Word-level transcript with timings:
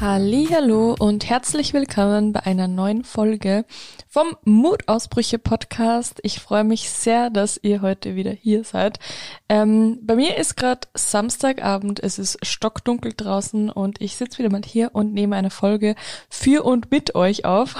Hallo 0.00 0.96
und 0.98 1.30
herzlich 1.30 1.72
willkommen 1.72 2.32
bei 2.32 2.40
einer 2.40 2.66
neuen 2.66 3.04
Folge 3.04 3.64
vom 4.08 4.36
Mutausbrüche 4.44 5.38
Podcast. 5.38 6.18
Ich 6.22 6.40
freue 6.40 6.64
mich 6.64 6.90
sehr, 6.90 7.30
dass 7.30 7.58
ihr 7.62 7.82
heute 7.82 8.16
wieder 8.16 8.32
hier 8.32 8.64
seid. 8.64 8.98
Ähm, 9.48 10.00
bei 10.02 10.16
mir 10.16 10.36
ist 10.36 10.56
gerade 10.56 10.88
Samstagabend, 10.94 12.00
es 12.00 12.18
ist 12.18 12.44
stockdunkel 12.44 13.12
draußen 13.16 13.70
und 13.70 14.00
ich 14.00 14.16
sitze 14.16 14.38
wieder 14.38 14.50
mal 14.50 14.62
hier 14.64 14.90
und 14.92 15.14
nehme 15.14 15.36
eine 15.36 15.50
Folge 15.50 15.94
für 16.28 16.64
und 16.64 16.90
mit 16.90 17.14
euch 17.14 17.44
auf. 17.44 17.76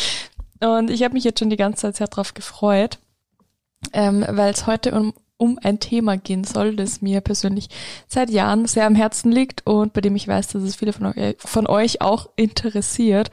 und 0.60 0.90
ich 0.90 1.02
habe 1.02 1.14
mich 1.14 1.24
jetzt 1.24 1.38
schon 1.38 1.50
die 1.50 1.56
ganze 1.56 1.82
Zeit 1.82 1.96
sehr 1.96 2.08
drauf 2.08 2.34
gefreut, 2.34 2.98
ähm, 3.92 4.24
weil 4.28 4.52
es 4.52 4.66
heute 4.66 4.92
um 4.92 5.14
um 5.38 5.58
ein 5.62 5.78
Thema 5.80 6.18
gehen 6.18 6.44
soll, 6.44 6.74
das 6.76 7.00
mir 7.00 7.20
persönlich 7.20 7.68
seit 8.08 8.28
Jahren 8.28 8.66
sehr 8.66 8.86
am 8.86 8.96
Herzen 8.96 9.30
liegt 9.32 9.64
und 9.66 9.92
bei 9.92 10.00
dem 10.00 10.16
ich 10.16 10.26
weiß, 10.26 10.48
dass 10.48 10.62
es 10.62 10.76
viele 10.76 10.92
von 10.92 11.06
euch, 11.06 11.36
von 11.38 11.66
euch 11.66 12.02
auch 12.02 12.28
interessiert. 12.36 13.30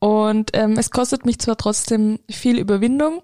Und 0.00 0.50
ähm, 0.52 0.72
es 0.76 0.90
kostet 0.90 1.24
mich 1.24 1.38
zwar 1.38 1.56
trotzdem 1.56 2.18
viel 2.28 2.58
Überwindung, 2.58 3.22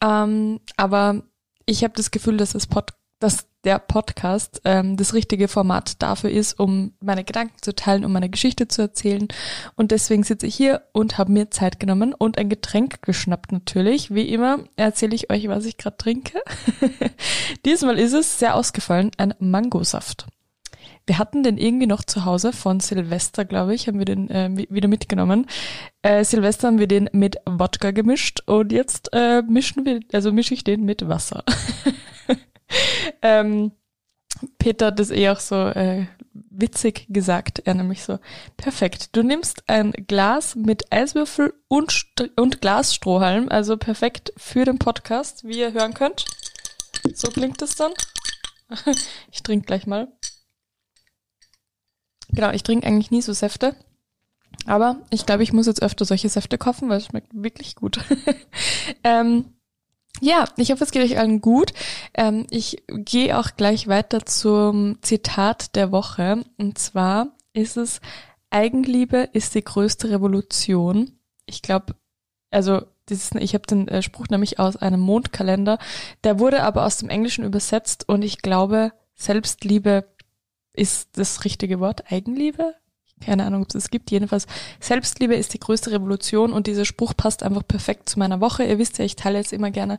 ähm, 0.00 0.60
aber 0.76 1.22
ich 1.66 1.82
habe 1.82 1.94
das 1.96 2.12
Gefühl, 2.12 2.36
dass 2.36 2.52
das 2.52 2.68
Pod 2.68 2.92
dass 3.18 3.46
der 3.64 3.78
Podcast 3.80 4.60
ähm, 4.64 4.96
das 4.96 5.12
richtige 5.12 5.48
Format 5.48 6.00
dafür 6.00 6.30
ist, 6.30 6.58
um 6.58 6.92
meine 7.00 7.24
Gedanken 7.24 7.56
zu 7.60 7.74
teilen, 7.74 8.04
um 8.04 8.12
meine 8.12 8.30
Geschichte 8.30 8.68
zu 8.68 8.82
erzählen. 8.82 9.26
Und 9.74 9.90
deswegen 9.90 10.22
sitze 10.22 10.46
ich 10.46 10.54
hier 10.54 10.82
und 10.92 11.18
habe 11.18 11.32
mir 11.32 11.50
Zeit 11.50 11.80
genommen 11.80 12.14
und 12.14 12.38
ein 12.38 12.48
Getränk 12.48 13.02
geschnappt 13.02 13.50
natürlich. 13.50 14.14
Wie 14.14 14.28
immer 14.28 14.60
erzähle 14.76 15.16
ich 15.16 15.30
euch, 15.30 15.48
was 15.48 15.64
ich 15.64 15.78
gerade 15.78 15.96
trinke. 15.96 16.40
Diesmal 17.64 17.98
ist 17.98 18.12
es 18.12 18.38
sehr 18.38 18.54
ausgefallen, 18.54 19.10
ein 19.16 19.34
Mangosaft. 19.40 20.26
Wir 21.06 21.18
hatten 21.18 21.42
den 21.44 21.56
irgendwie 21.56 21.86
noch 21.86 22.04
zu 22.04 22.24
Hause 22.24 22.52
von 22.52 22.80
Silvester, 22.80 23.44
glaube 23.44 23.74
ich, 23.74 23.86
haben 23.86 23.98
wir 23.98 24.04
den 24.04 24.28
äh, 24.28 24.50
wieder 24.68 24.88
mitgenommen. 24.88 25.46
Äh, 26.02 26.24
Silvester 26.24 26.66
haben 26.68 26.80
wir 26.80 26.88
den 26.88 27.08
mit 27.12 27.36
Wodka 27.46 27.92
gemischt 27.92 28.42
und 28.46 28.72
jetzt 28.72 29.10
äh, 29.12 29.42
mischen 29.42 29.84
wir, 29.84 30.00
also 30.12 30.32
mische 30.32 30.54
ich 30.54 30.64
den 30.64 30.84
mit 30.84 31.08
Wasser. 31.08 31.44
ähm, 33.22 33.72
Peter 34.58 34.86
hat 34.86 34.98
das 34.98 35.10
eh 35.10 35.30
auch 35.30 35.40
so 35.40 35.56
äh, 35.56 36.06
witzig 36.50 37.06
gesagt. 37.08 37.60
Er 37.64 37.74
nämlich 37.74 38.02
so, 38.02 38.18
perfekt, 38.56 39.16
du 39.16 39.22
nimmst 39.22 39.68
ein 39.68 39.92
Glas 39.92 40.54
mit 40.54 40.92
Eiswürfel 40.92 41.54
und, 41.68 41.90
St 41.90 42.30
und 42.36 42.60
Glasstrohhalm, 42.60 43.48
also 43.48 43.76
perfekt 43.76 44.32
für 44.36 44.64
den 44.64 44.78
Podcast, 44.78 45.44
wie 45.44 45.58
ihr 45.58 45.72
hören 45.72 45.94
könnt. 45.94 46.24
So 47.14 47.30
klingt 47.30 47.62
es 47.62 47.76
dann. 47.76 47.92
ich 49.30 49.42
trinke 49.42 49.66
gleich 49.66 49.86
mal. 49.86 50.08
Genau, 52.30 52.50
ich 52.50 52.62
trinke 52.62 52.86
eigentlich 52.86 53.10
nie 53.10 53.22
so 53.22 53.32
Säfte. 53.32 53.76
Aber 54.64 55.00
ich 55.10 55.26
glaube, 55.26 55.42
ich 55.42 55.52
muss 55.52 55.66
jetzt 55.66 55.82
öfter 55.82 56.04
solche 56.04 56.28
Säfte 56.28 56.58
kaufen, 56.58 56.88
weil 56.88 56.98
es 56.98 57.06
schmeckt 57.06 57.30
wirklich 57.32 57.76
gut. 57.76 58.00
ähm, 59.04 59.55
ja, 60.20 60.44
ich 60.56 60.72
hoffe, 60.72 60.84
es 60.84 60.90
geht 60.90 61.02
euch 61.02 61.18
allen 61.18 61.40
gut. 61.40 61.72
Ähm, 62.14 62.46
ich 62.50 62.82
gehe 62.88 63.38
auch 63.38 63.50
gleich 63.56 63.88
weiter 63.88 64.24
zum 64.24 64.98
Zitat 65.02 65.76
der 65.76 65.92
Woche. 65.92 66.44
Und 66.56 66.78
zwar 66.78 67.36
ist 67.52 67.76
es, 67.76 68.00
Eigenliebe 68.50 69.28
ist 69.32 69.54
die 69.54 69.64
größte 69.64 70.10
Revolution. 70.10 71.18
Ich 71.46 71.62
glaube, 71.62 71.94
also 72.50 72.82
dieses, 73.08 73.32
ich 73.34 73.54
habe 73.54 73.66
den 73.66 73.88
äh, 73.88 74.02
Spruch 74.02 74.28
nämlich 74.28 74.58
aus 74.58 74.76
einem 74.76 75.00
Mondkalender. 75.00 75.78
Der 76.24 76.38
wurde 76.38 76.62
aber 76.62 76.84
aus 76.84 76.98
dem 76.98 77.08
Englischen 77.08 77.44
übersetzt 77.44 78.08
und 78.08 78.22
ich 78.22 78.38
glaube, 78.38 78.92
Selbstliebe 79.14 80.06
ist 80.72 81.16
das 81.18 81.44
richtige 81.44 81.80
Wort. 81.80 82.10
Eigenliebe? 82.10 82.74
Keine 83.24 83.44
Ahnung, 83.44 83.62
ob 83.62 83.68
es 83.70 83.74
es 83.74 83.90
gibt. 83.90 84.10
Jedenfalls, 84.10 84.46
Selbstliebe 84.80 85.34
ist 85.34 85.54
die 85.54 85.60
größte 85.60 85.90
Revolution 85.90 86.52
und 86.52 86.66
dieser 86.66 86.84
Spruch 86.84 87.14
passt 87.16 87.42
einfach 87.42 87.66
perfekt 87.66 88.08
zu 88.08 88.18
meiner 88.18 88.40
Woche. 88.40 88.64
Ihr 88.64 88.78
wisst 88.78 88.98
ja, 88.98 89.04
ich 89.04 89.16
teile 89.16 89.38
jetzt 89.38 89.52
immer 89.52 89.70
gerne 89.70 89.98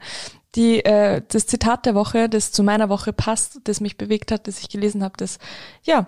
die, 0.56 0.84
äh, 0.86 1.22
das 1.28 1.48
Zitat 1.48 1.86
der 1.86 1.96
Woche, 1.96 2.30
das 2.30 2.52
zu 2.52 2.64
meiner 2.64 2.90
Woche 2.90 3.14
passt, 3.14 3.60
das 3.64 3.82
mich 3.82 3.98
bewegt 3.98 4.32
hat, 4.32 4.48
das 4.48 4.60
ich 4.60 4.70
gelesen 4.70 5.04
habe, 5.04 5.16
das, 5.18 5.40
ja, 5.84 6.08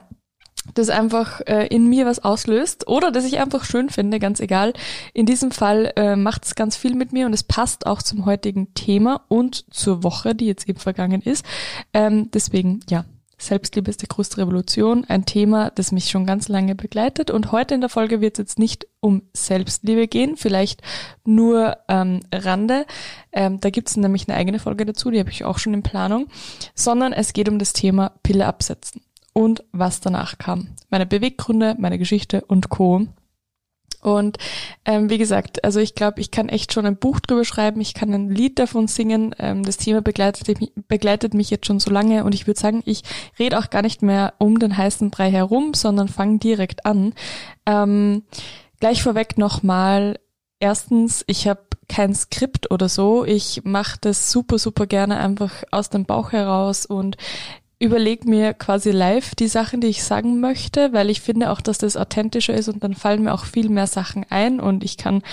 das 0.74 0.90
einfach 0.90 1.42
äh, 1.48 1.68
in 1.68 1.88
mir 1.88 2.06
was 2.06 2.20
auslöst 2.20 2.88
oder 2.88 3.12
das 3.12 3.26
ich 3.26 3.40
einfach 3.40 3.64
schön 3.64 3.90
finde, 3.90 4.20
ganz 4.20 4.40
egal. 4.40 4.74
In 5.14 5.26
diesem 5.26 5.52
Fall 5.52 5.94
äh, 5.96 6.16
macht 6.16 6.46
es 6.46 6.56
ganz 6.56 6.76
viel 6.76 6.96
mit 6.96 7.14
mir 7.14 7.26
und 7.26 7.34
es 7.34 7.44
passt 7.44 7.86
auch 7.86 8.02
zum 8.02 8.26
heutigen 8.26 8.74
Thema 8.74 9.22
und 9.30 9.74
zur 9.74 10.04
Woche, 10.04 10.36
die 10.36 10.46
jetzt 10.46 10.68
eben 10.68 10.80
vergangen 10.80 11.22
ist. 11.22 11.46
Ähm, 11.94 12.30
deswegen, 12.32 12.82
ja, 12.90 13.06
Selbstliebe 13.40 13.90
ist 13.90 14.02
die 14.02 14.08
größte 14.08 14.38
Revolution, 14.38 15.06
ein 15.08 15.26
Thema, 15.26 15.72
das 15.72 15.92
mich 15.92 16.10
schon 16.10 16.26
ganz 16.26 16.48
lange 16.50 16.76
begleitet. 16.76 17.32
Und 17.32 17.52
heute 17.52 17.74
in 17.74 17.82
der 17.82 17.90
Folge 17.90 18.22
wird 18.22 18.38
es 18.38 18.44
jetzt 18.44 18.60
nicht 18.60 18.86
um 19.00 19.24
Selbstliebe 19.34 20.08
gehen, 20.08 20.36
vielleicht 20.36 20.82
nur 21.26 21.78
ähm, 21.88 22.20
Rande. 22.34 22.86
Ähm, 23.32 23.60
da 23.62 23.70
gibt 23.70 23.90
es 23.90 23.98
nämlich 23.98 24.28
eine 24.28 24.38
eigene 24.38 24.60
Folge 24.60 24.86
dazu, 24.86 25.10
die 25.10 25.20
habe 25.20 25.32
ich 25.32 25.46
auch 25.46 25.58
schon 25.58 25.74
in 25.74 25.84
Planung, 25.84 26.28
sondern 26.76 27.14
es 27.14 27.34
geht 27.34 27.50
um 27.50 27.60
das 27.60 27.74
Thema 27.74 28.12
Pille 28.24 28.46
absetzen 28.46 29.02
und 29.34 29.64
was 29.72 30.02
danach 30.02 30.38
kam. 30.38 30.76
Meine 30.90 31.06
Beweggründe, 31.06 31.76
meine 31.80 31.98
Geschichte 31.98 32.44
und 32.46 32.70
Co. 32.70 33.08
Und 34.02 34.38
ähm, 34.86 35.10
wie 35.10 35.18
gesagt, 35.18 35.64
also 35.64 35.80
ich 35.80 35.94
glaube, 35.96 36.22
ich 36.22 36.32
kann 36.32 36.50
echt 36.50 36.74
schon 36.74 36.86
ein 36.86 36.98
Buch 36.98 37.20
drüber 37.20 37.44
schreiben, 37.44 37.82
ich 37.82 37.94
kann 37.94 38.14
ein 38.14 38.30
Lied 38.30 38.58
davon 38.58 38.88
singen. 38.88 39.36
Ähm, 39.40 39.64
das 39.64 39.78
Thema 39.78 40.02
begleitet, 40.02 40.58
begleitet 40.88 41.34
mich 41.34 41.50
jetzt 41.50 41.68
schon 41.68 41.80
so 41.80 41.92
lange 41.92 42.24
und 42.24 42.34
ich 42.34 42.48
würde 42.48 42.60
sagen, 42.60 42.82
ich 42.86 43.04
rede 43.38 43.60
auch 43.60 43.70
gar 43.70 43.82
nicht 43.82 44.02
mehr 44.02 44.34
um 44.38 44.60
den 44.60 44.78
heißen 44.78 45.10
Brei 45.10 45.32
herum, 45.32 45.74
sondern 45.74 46.08
fange 46.08 46.40
direkt 46.40 46.86
an. 46.86 47.14
Ähm, 47.66 48.24
gleich 48.80 49.04
vorweg 49.04 49.38
nochmal, 49.38 50.20
erstens, 50.60 51.24
ich 51.28 51.48
habe 51.48 51.62
kein 51.90 52.14
Skript 52.16 52.72
oder 52.72 52.88
so. 52.88 53.26
Ich 53.26 53.64
mache 53.66 53.98
das 54.00 54.32
super, 54.32 54.60
super 54.60 54.86
gerne 54.86 55.18
einfach 55.18 55.64
aus 55.72 55.90
dem 55.90 56.06
Bauch 56.06 56.32
heraus 56.32 56.86
und 56.86 57.18
überlege 57.80 58.30
mir 58.30 58.54
quasi 58.54 58.92
live 58.92 59.34
die 59.36 59.48
Sachen, 59.48 59.80
die 59.82 59.88
ich 59.88 60.04
sagen 60.04 60.42
möchte, 60.42 60.94
weil 60.94 61.10
ich 61.10 61.22
finde 61.22 61.50
auch, 61.50 61.62
dass 61.62 61.78
das 61.78 61.98
authentischer 61.98 62.54
ist 62.54 62.68
und 62.68 62.84
dann 62.84 62.94
fallen 62.94 63.24
mir 63.24 63.34
auch 63.34 63.46
viel 63.46 63.70
mehr 63.70 63.88
Sachen 63.88 64.26
ein 64.30 64.60
und 64.60 64.84
ich 64.84 64.98
kann 64.98 65.24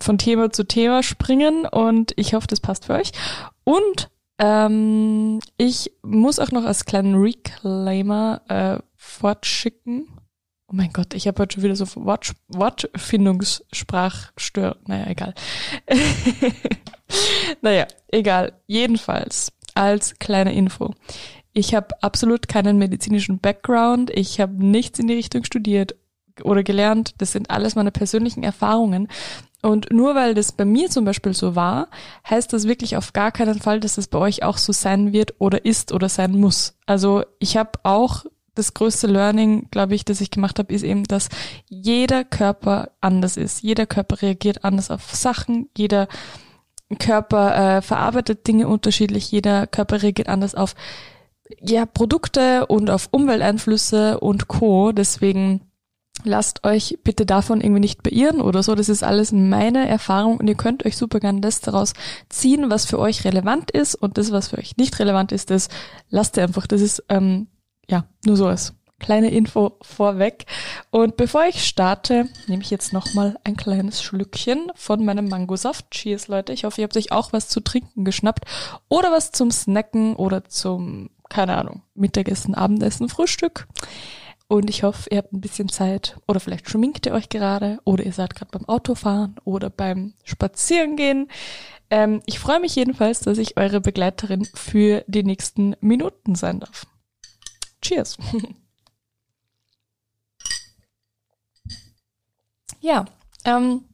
von 0.00 0.18
Thema 0.18 0.52
zu 0.52 0.64
Thema 0.64 1.02
springen 1.02 1.66
und 1.66 2.12
ich 2.16 2.34
hoffe, 2.34 2.46
das 2.46 2.60
passt 2.60 2.84
für 2.84 2.94
euch. 2.94 3.10
Und 3.64 4.10
ähm, 4.38 5.40
ich 5.56 5.90
muss 6.02 6.38
auch 6.38 6.52
noch 6.52 6.64
als 6.64 6.84
kleinen 6.84 7.16
Reclaimer 7.16 8.42
äh, 8.48 8.78
fortschicken. 8.94 10.06
Oh 10.70 10.74
mein 10.74 10.92
Gott, 10.92 11.14
ich 11.14 11.26
habe 11.26 11.40
heute 11.42 11.54
schon 11.54 11.64
wieder 11.64 11.76
so 11.76 11.86
Wort, 12.04 12.34
Wortfindungssprachstör. 12.48 14.76
Naja, 14.86 15.06
egal. 15.08 15.32
naja, 17.62 17.86
egal. 18.08 18.52
Jedenfalls 18.66 19.50
als 19.74 20.18
kleine 20.18 20.52
Info. 20.54 20.92
Ich 21.52 21.74
habe 21.74 22.02
absolut 22.02 22.48
keinen 22.48 22.78
medizinischen 22.78 23.38
Background. 23.38 24.10
Ich 24.10 24.40
habe 24.40 24.64
nichts 24.64 24.98
in 24.98 25.08
die 25.08 25.14
Richtung 25.14 25.44
studiert 25.44 25.96
oder 26.42 26.62
gelernt. 26.62 27.14
Das 27.18 27.32
sind 27.32 27.50
alles 27.50 27.74
meine 27.74 27.90
persönlichen 27.90 28.42
Erfahrungen. 28.42 29.08
Und 29.60 29.92
nur 29.92 30.14
weil 30.14 30.34
das 30.34 30.52
bei 30.52 30.64
mir 30.64 30.88
zum 30.88 31.04
Beispiel 31.04 31.34
so 31.34 31.56
war, 31.56 31.88
heißt 32.28 32.52
das 32.52 32.68
wirklich 32.68 32.96
auf 32.96 33.12
gar 33.12 33.32
keinen 33.32 33.58
Fall, 33.58 33.80
dass 33.80 33.96
das 33.96 34.06
bei 34.06 34.18
euch 34.18 34.44
auch 34.44 34.56
so 34.56 34.72
sein 34.72 35.12
wird 35.12 35.34
oder 35.38 35.64
ist 35.64 35.92
oder 35.92 36.08
sein 36.08 36.38
muss. 36.38 36.76
Also 36.86 37.24
ich 37.40 37.56
habe 37.56 37.72
auch 37.82 38.24
das 38.54 38.74
größte 38.74 39.06
Learning, 39.06 39.68
glaube 39.70 39.94
ich, 39.94 40.04
das 40.04 40.20
ich 40.20 40.30
gemacht 40.30 40.58
habe, 40.58 40.72
ist 40.72 40.82
eben, 40.82 41.04
dass 41.04 41.28
jeder 41.68 42.24
Körper 42.24 42.90
anders 43.00 43.36
ist. 43.36 43.62
Jeder 43.62 43.86
Körper 43.86 44.20
reagiert 44.22 44.64
anders 44.64 44.90
auf 44.90 45.14
Sachen. 45.14 45.68
Jeder 45.76 46.08
Körper 46.98 47.76
äh, 47.78 47.82
verarbeitet 47.82 48.46
Dinge 48.46 48.68
unterschiedlich. 48.68 49.30
Jeder 49.30 49.66
Körper 49.66 50.02
reagiert 50.02 50.28
anders 50.28 50.54
auf 50.54 50.74
ja, 51.60 51.86
Produkte 51.86 52.66
und 52.66 52.90
auf 52.90 53.08
Umwelteinflüsse 53.10 54.20
und 54.20 54.48
Co. 54.48 54.92
Deswegen 54.92 55.62
lasst 56.24 56.64
euch 56.64 56.98
bitte 57.04 57.26
davon 57.26 57.60
irgendwie 57.60 57.80
nicht 57.80 58.02
beirren 58.02 58.40
oder 58.40 58.62
so. 58.62 58.74
Das 58.74 58.88
ist 58.88 59.04
alles 59.04 59.32
meine 59.32 59.88
Erfahrung 59.88 60.38
und 60.38 60.48
ihr 60.48 60.56
könnt 60.56 60.84
euch 60.84 60.96
super 60.96 61.20
gerne 61.20 61.40
das 61.40 61.60
daraus 61.60 61.92
ziehen, 62.28 62.70
was 62.70 62.86
für 62.86 62.98
euch 62.98 63.24
relevant 63.24 63.70
ist 63.70 63.94
und 63.94 64.18
das, 64.18 64.32
was 64.32 64.48
für 64.48 64.58
euch 64.58 64.76
nicht 64.76 64.98
relevant 64.98 65.32
ist, 65.32 65.50
das 65.50 65.68
lasst 66.10 66.36
ihr 66.36 66.42
einfach. 66.44 66.66
Das 66.66 66.80
ist 66.80 67.04
ähm, 67.08 67.48
ja 67.88 68.04
nur 68.24 68.36
so 68.36 68.46
als 68.46 68.74
kleine 68.98 69.30
Info 69.30 69.78
vorweg. 69.82 70.46
Und 70.90 71.16
bevor 71.16 71.44
ich 71.46 71.64
starte, 71.64 72.28
nehme 72.46 72.62
ich 72.62 72.70
jetzt 72.70 72.92
nochmal 72.92 73.38
ein 73.44 73.56
kleines 73.56 74.02
Schlückchen 74.02 74.70
von 74.74 75.04
meinem 75.04 75.28
Mangosaft. 75.28 75.90
Cheers, 75.90 76.28
Leute. 76.28 76.52
Ich 76.52 76.64
hoffe, 76.64 76.80
ihr 76.80 76.84
habt 76.84 76.96
euch 76.96 77.12
auch 77.12 77.32
was 77.32 77.48
zu 77.48 77.60
trinken 77.60 78.04
geschnappt 78.04 78.44
oder 78.88 79.10
was 79.12 79.32
zum 79.32 79.50
Snacken 79.50 80.16
oder 80.16 80.44
zum 80.44 81.10
keine 81.28 81.56
Ahnung, 81.56 81.82
Mittagessen, 81.94 82.54
Abendessen, 82.54 83.08
Frühstück. 83.08 83.66
Und 84.48 84.70
ich 84.70 84.82
hoffe, 84.82 85.10
ihr 85.10 85.18
habt 85.18 85.32
ein 85.32 85.42
bisschen 85.42 85.68
Zeit 85.68 86.16
oder 86.26 86.40
vielleicht 86.40 86.70
schminkt 86.70 87.04
ihr 87.04 87.12
euch 87.12 87.28
gerade 87.28 87.80
oder 87.84 88.04
ihr 88.04 88.12
seid 88.12 88.34
gerade 88.34 88.50
beim 88.50 88.66
Autofahren 88.66 89.36
oder 89.44 89.68
beim 89.68 90.14
Spazierengehen. 90.24 91.28
Ähm, 91.90 92.22
ich 92.24 92.38
freue 92.38 92.60
mich 92.60 92.74
jedenfalls, 92.74 93.20
dass 93.20 93.36
ich 93.36 93.58
eure 93.58 93.82
Begleiterin 93.82 94.46
für 94.54 95.04
die 95.06 95.22
nächsten 95.22 95.76
Minuten 95.80 96.34
sein 96.34 96.60
darf. 96.60 96.86
Cheers. 97.82 98.16
ja, 102.80 103.04
ähm, 103.44 103.84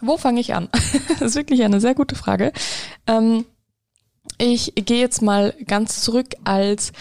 wo 0.00 0.16
fange 0.16 0.40
ich 0.40 0.54
an? 0.54 0.68
das 1.08 1.20
ist 1.20 1.34
wirklich 1.34 1.62
eine 1.62 1.80
sehr 1.80 1.94
gute 1.94 2.14
Frage. 2.14 2.52
Ähm, 3.06 3.44
ich 4.38 4.72
gehe 4.74 5.00
jetzt 5.00 5.22
mal 5.22 5.54
ganz 5.66 6.02
zurück, 6.02 6.34
als 6.44 6.92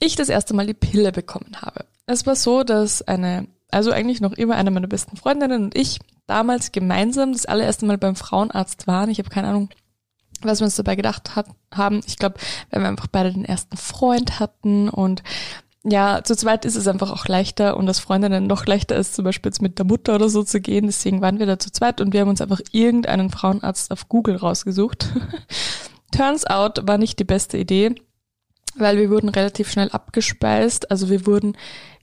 ich 0.00 0.16
das 0.16 0.28
erste 0.28 0.54
Mal 0.54 0.66
die 0.66 0.74
Pille 0.74 1.12
bekommen 1.12 1.56
habe. 1.60 1.84
Es 2.06 2.26
war 2.26 2.36
so, 2.36 2.62
dass 2.62 3.02
eine, 3.02 3.46
also 3.70 3.90
eigentlich 3.90 4.20
noch 4.20 4.32
immer 4.32 4.56
eine 4.56 4.70
meiner 4.70 4.86
besten 4.86 5.16
Freundinnen 5.16 5.64
und 5.64 5.76
ich 5.76 5.98
damals 6.26 6.72
gemeinsam 6.72 7.32
das 7.32 7.46
allererste 7.46 7.86
Mal 7.86 7.98
beim 7.98 8.16
Frauenarzt 8.16 8.86
waren. 8.86 9.10
Ich 9.10 9.18
habe 9.18 9.30
keine 9.30 9.48
Ahnung, 9.48 9.70
was 10.42 10.60
wir 10.60 10.66
uns 10.66 10.76
dabei 10.76 10.94
gedacht 10.94 11.34
hat, 11.36 11.46
haben. 11.72 12.00
Ich 12.06 12.16
glaube, 12.16 12.38
weil 12.70 12.82
wir 12.82 12.88
einfach 12.88 13.08
beide 13.08 13.32
den 13.32 13.44
ersten 13.44 13.76
Freund 13.76 14.38
hatten 14.38 14.88
und 14.88 15.22
ja, 15.84 16.22
zu 16.24 16.34
zweit 16.34 16.64
ist 16.64 16.76
es 16.76 16.88
einfach 16.88 17.10
auch 17.10 17.26
leichter 17.26 17.76
und 17.76 17.86
das 17.86 18.00
Freundinnen 18.00 18.46
noch 18.46 18.66
leichter 18.66 18.96
ist, 18.96 19.14
zum 19.14 19.24
Beispiel 19.24 19.50
jetzt 19.50 19.62
mit 19.62 19.78
der 19.78 19.86
Mutter 19.86 20.14
oder 20.16 20.28
so 20.28 20.42
zu 20.42 20.60
gehen. 20.60 20.86
Deswegen 20.86 21.20
waren 21.20 21.38
wir 21.38 21.46
da 21.46 21.58
zu 21.58 21.70
zweit 21.70 22.00
und 22.00 22.12
wir 22.12 22.20
haben 22.20 22.28
uns 22.28 22.40
einfach 22.40 22.60
irgendeinen 22.72 23.30
Frauenarzt 23.30 23.90
auf 23.92 24.08
Google 24.08 24.36
rausgesucht. 24.36 25.08
Turns 26.10 26.46
out 26.46 26.86
war 26.86 26.98
nicht 26.98 27.18
die 27.18 27.24
beste 27.24 27.58
Idee, 27.58 27.94
weil 28.76 28.98
wir 28.98 29.10
wurden 29.10 29.28
relativ 29.28 29.70
schnell 29.70 29.90
abgespeist. 29.90 30.90
Also 30.90 31.10
wir 31.10 31.26
wurden, 31.26 31.56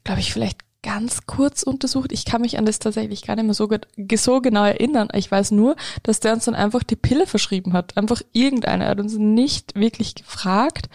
glaube 0.04 0.22
ich, 0.22 0.32
vielleicht 0.32 0.65
ganz 0.86 1.26
kurz 1.26 1.64
untersucht. 1.64 2.12
Ich 2.12 2.26
kann 2.26 2.42
mich 2.42 2.60
an 2.60 2.66
das 2.66 2.78
tatsächlich 2.78 3.24
gar 3.24 3.36
nicht 3.36 3.46
mehr 3.46 3.56
so, 3.56 3.68
so 4.16 4.42
genau 4.42 4.64
erinnern. 4.64 5.08
Ich 5.14 5.32
weiß 5.32 5.52
nur, 5.52 5.76
dass 6.04 6.20
der 6.20 6.34
uns 6.34 6.46
dann 6.46 6.54
einfach 6.54 6.84
die 6.84 6.96
Pille 6.96 7.26
verschrieben 7.26 7.74
hat. 7.74 7.98
Einfach 7.98 8.22
irgendeine. 8.34 8.84
Er 8.84 8.92
hat 8.92 9.00
uns 9.00 9.18
nicht 9.18 9.74
wirklich 9.74 10.14
gefragt. 10.14 10.90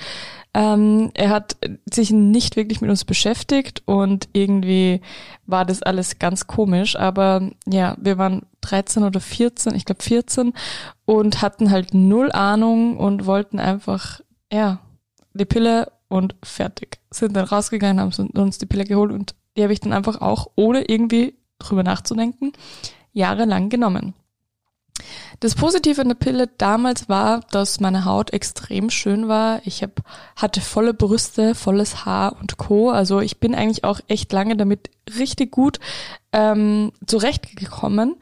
Ähm, 0.55 1.11
er 1.15 1.31
hat 1.31 1.57
sich 1.93 2.13
nicht 2.13 2.55
wirklich 2.55 2.81
mit 2.81 2.89
uns 2.89 3.05
beschäftigt 3.05 3.83
und 3.85 4.29
irgendwie 4.33 5.01
war 5.47 5.65
das 5.65 5.83
alles 5.83 6.21
ganz 6.21 6.47
komisch. 6.47 6.95
Aber 6.95 7.51
ja, 7.67 7.97
wir 8.01 8.17
waren 8.17 8.47
13 8.61 9.03
oder 9.03 9.21
14, 9.21 9.75
ich 9.75 9.87
glaube 9.87 10.03
14 10.03 10.53
und 11.05 11.43
hatten 11.43 11.73
halt 11.73 11.95
null 11.95 12.31
Ahnung 12.31 12.97
und 12.97 13.27
wollten 13.27 13.59
einfach, 13.59 14.21
ja, 14.53 14.79
die 15.35 15.47
Pille 15.47 15.91
und 16.09 16.37
fertig. 16.45 16.99
Sind 17.11 17.35
dann 17.35 17.47
rausgegangen, 17.47 18.01
haben 18.01 18.29
uns 18.39 18.59
die 18.59 18.67
Pille 18.67 18.85
geholt 18.85 19.11
und 19.13 19.35
die 19.61 19.65
habe 19.65 19.75
ich 19.75 19.81
dann 19.81 19.93
einfach 19.93 20.23
auch, 20.23 20.53
ohne 20.57 20.89
irgendwie 20.89 21.35
drüber 21.59 21.83
nachzudenken, 21.83 22.53
jahrelang 23.13 23.69
genommen. 23.69 24.15
Das 25.41 25.55
Positive 25.55 26.01
an 26.01 26.09
der 26.09 26.15
Pille 26.15 26.47
damals 26.47 27.11
war, 27.11 27.41
dass 27.51 27.79
meine 27.79 28.07
Haut 28.07 28.33
extrem 28.33 28.89
schön 28.89 29.29
war. 29.29 29.61
Ich 29.67 29.83
hab, 29.83 30.01
hatte 30.35 30.63
volle 30.63 30.95
Brüste, 30.95 31.55
volles 31.55 32.07
Haar 32.07 32.39
und 32.41 32.57
Co. 32.57 32.89
Also 32.89 33.21
ich 33.21 33.39
bin 33.39 33.55
eigentlich 33.55 33.85
auch 33.85 34.01
echt 34.09 34.33
lange 34.33 34.57
damit 34.57 34.91
richtig 35.19 35.51
gut 35.51 35.79
ähm, 36.33 36.93
zurechtgekommen. 37.07 38.17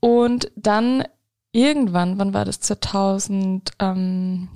Und 0.00 0.50
dann 0.56 1.04
irgendwann, 1.52 2.18
wann 2.18 2.34
war 2.34 2.44
das? 2.44 2.58
2000, 2.58 3.70
ähm, 3.78 4.48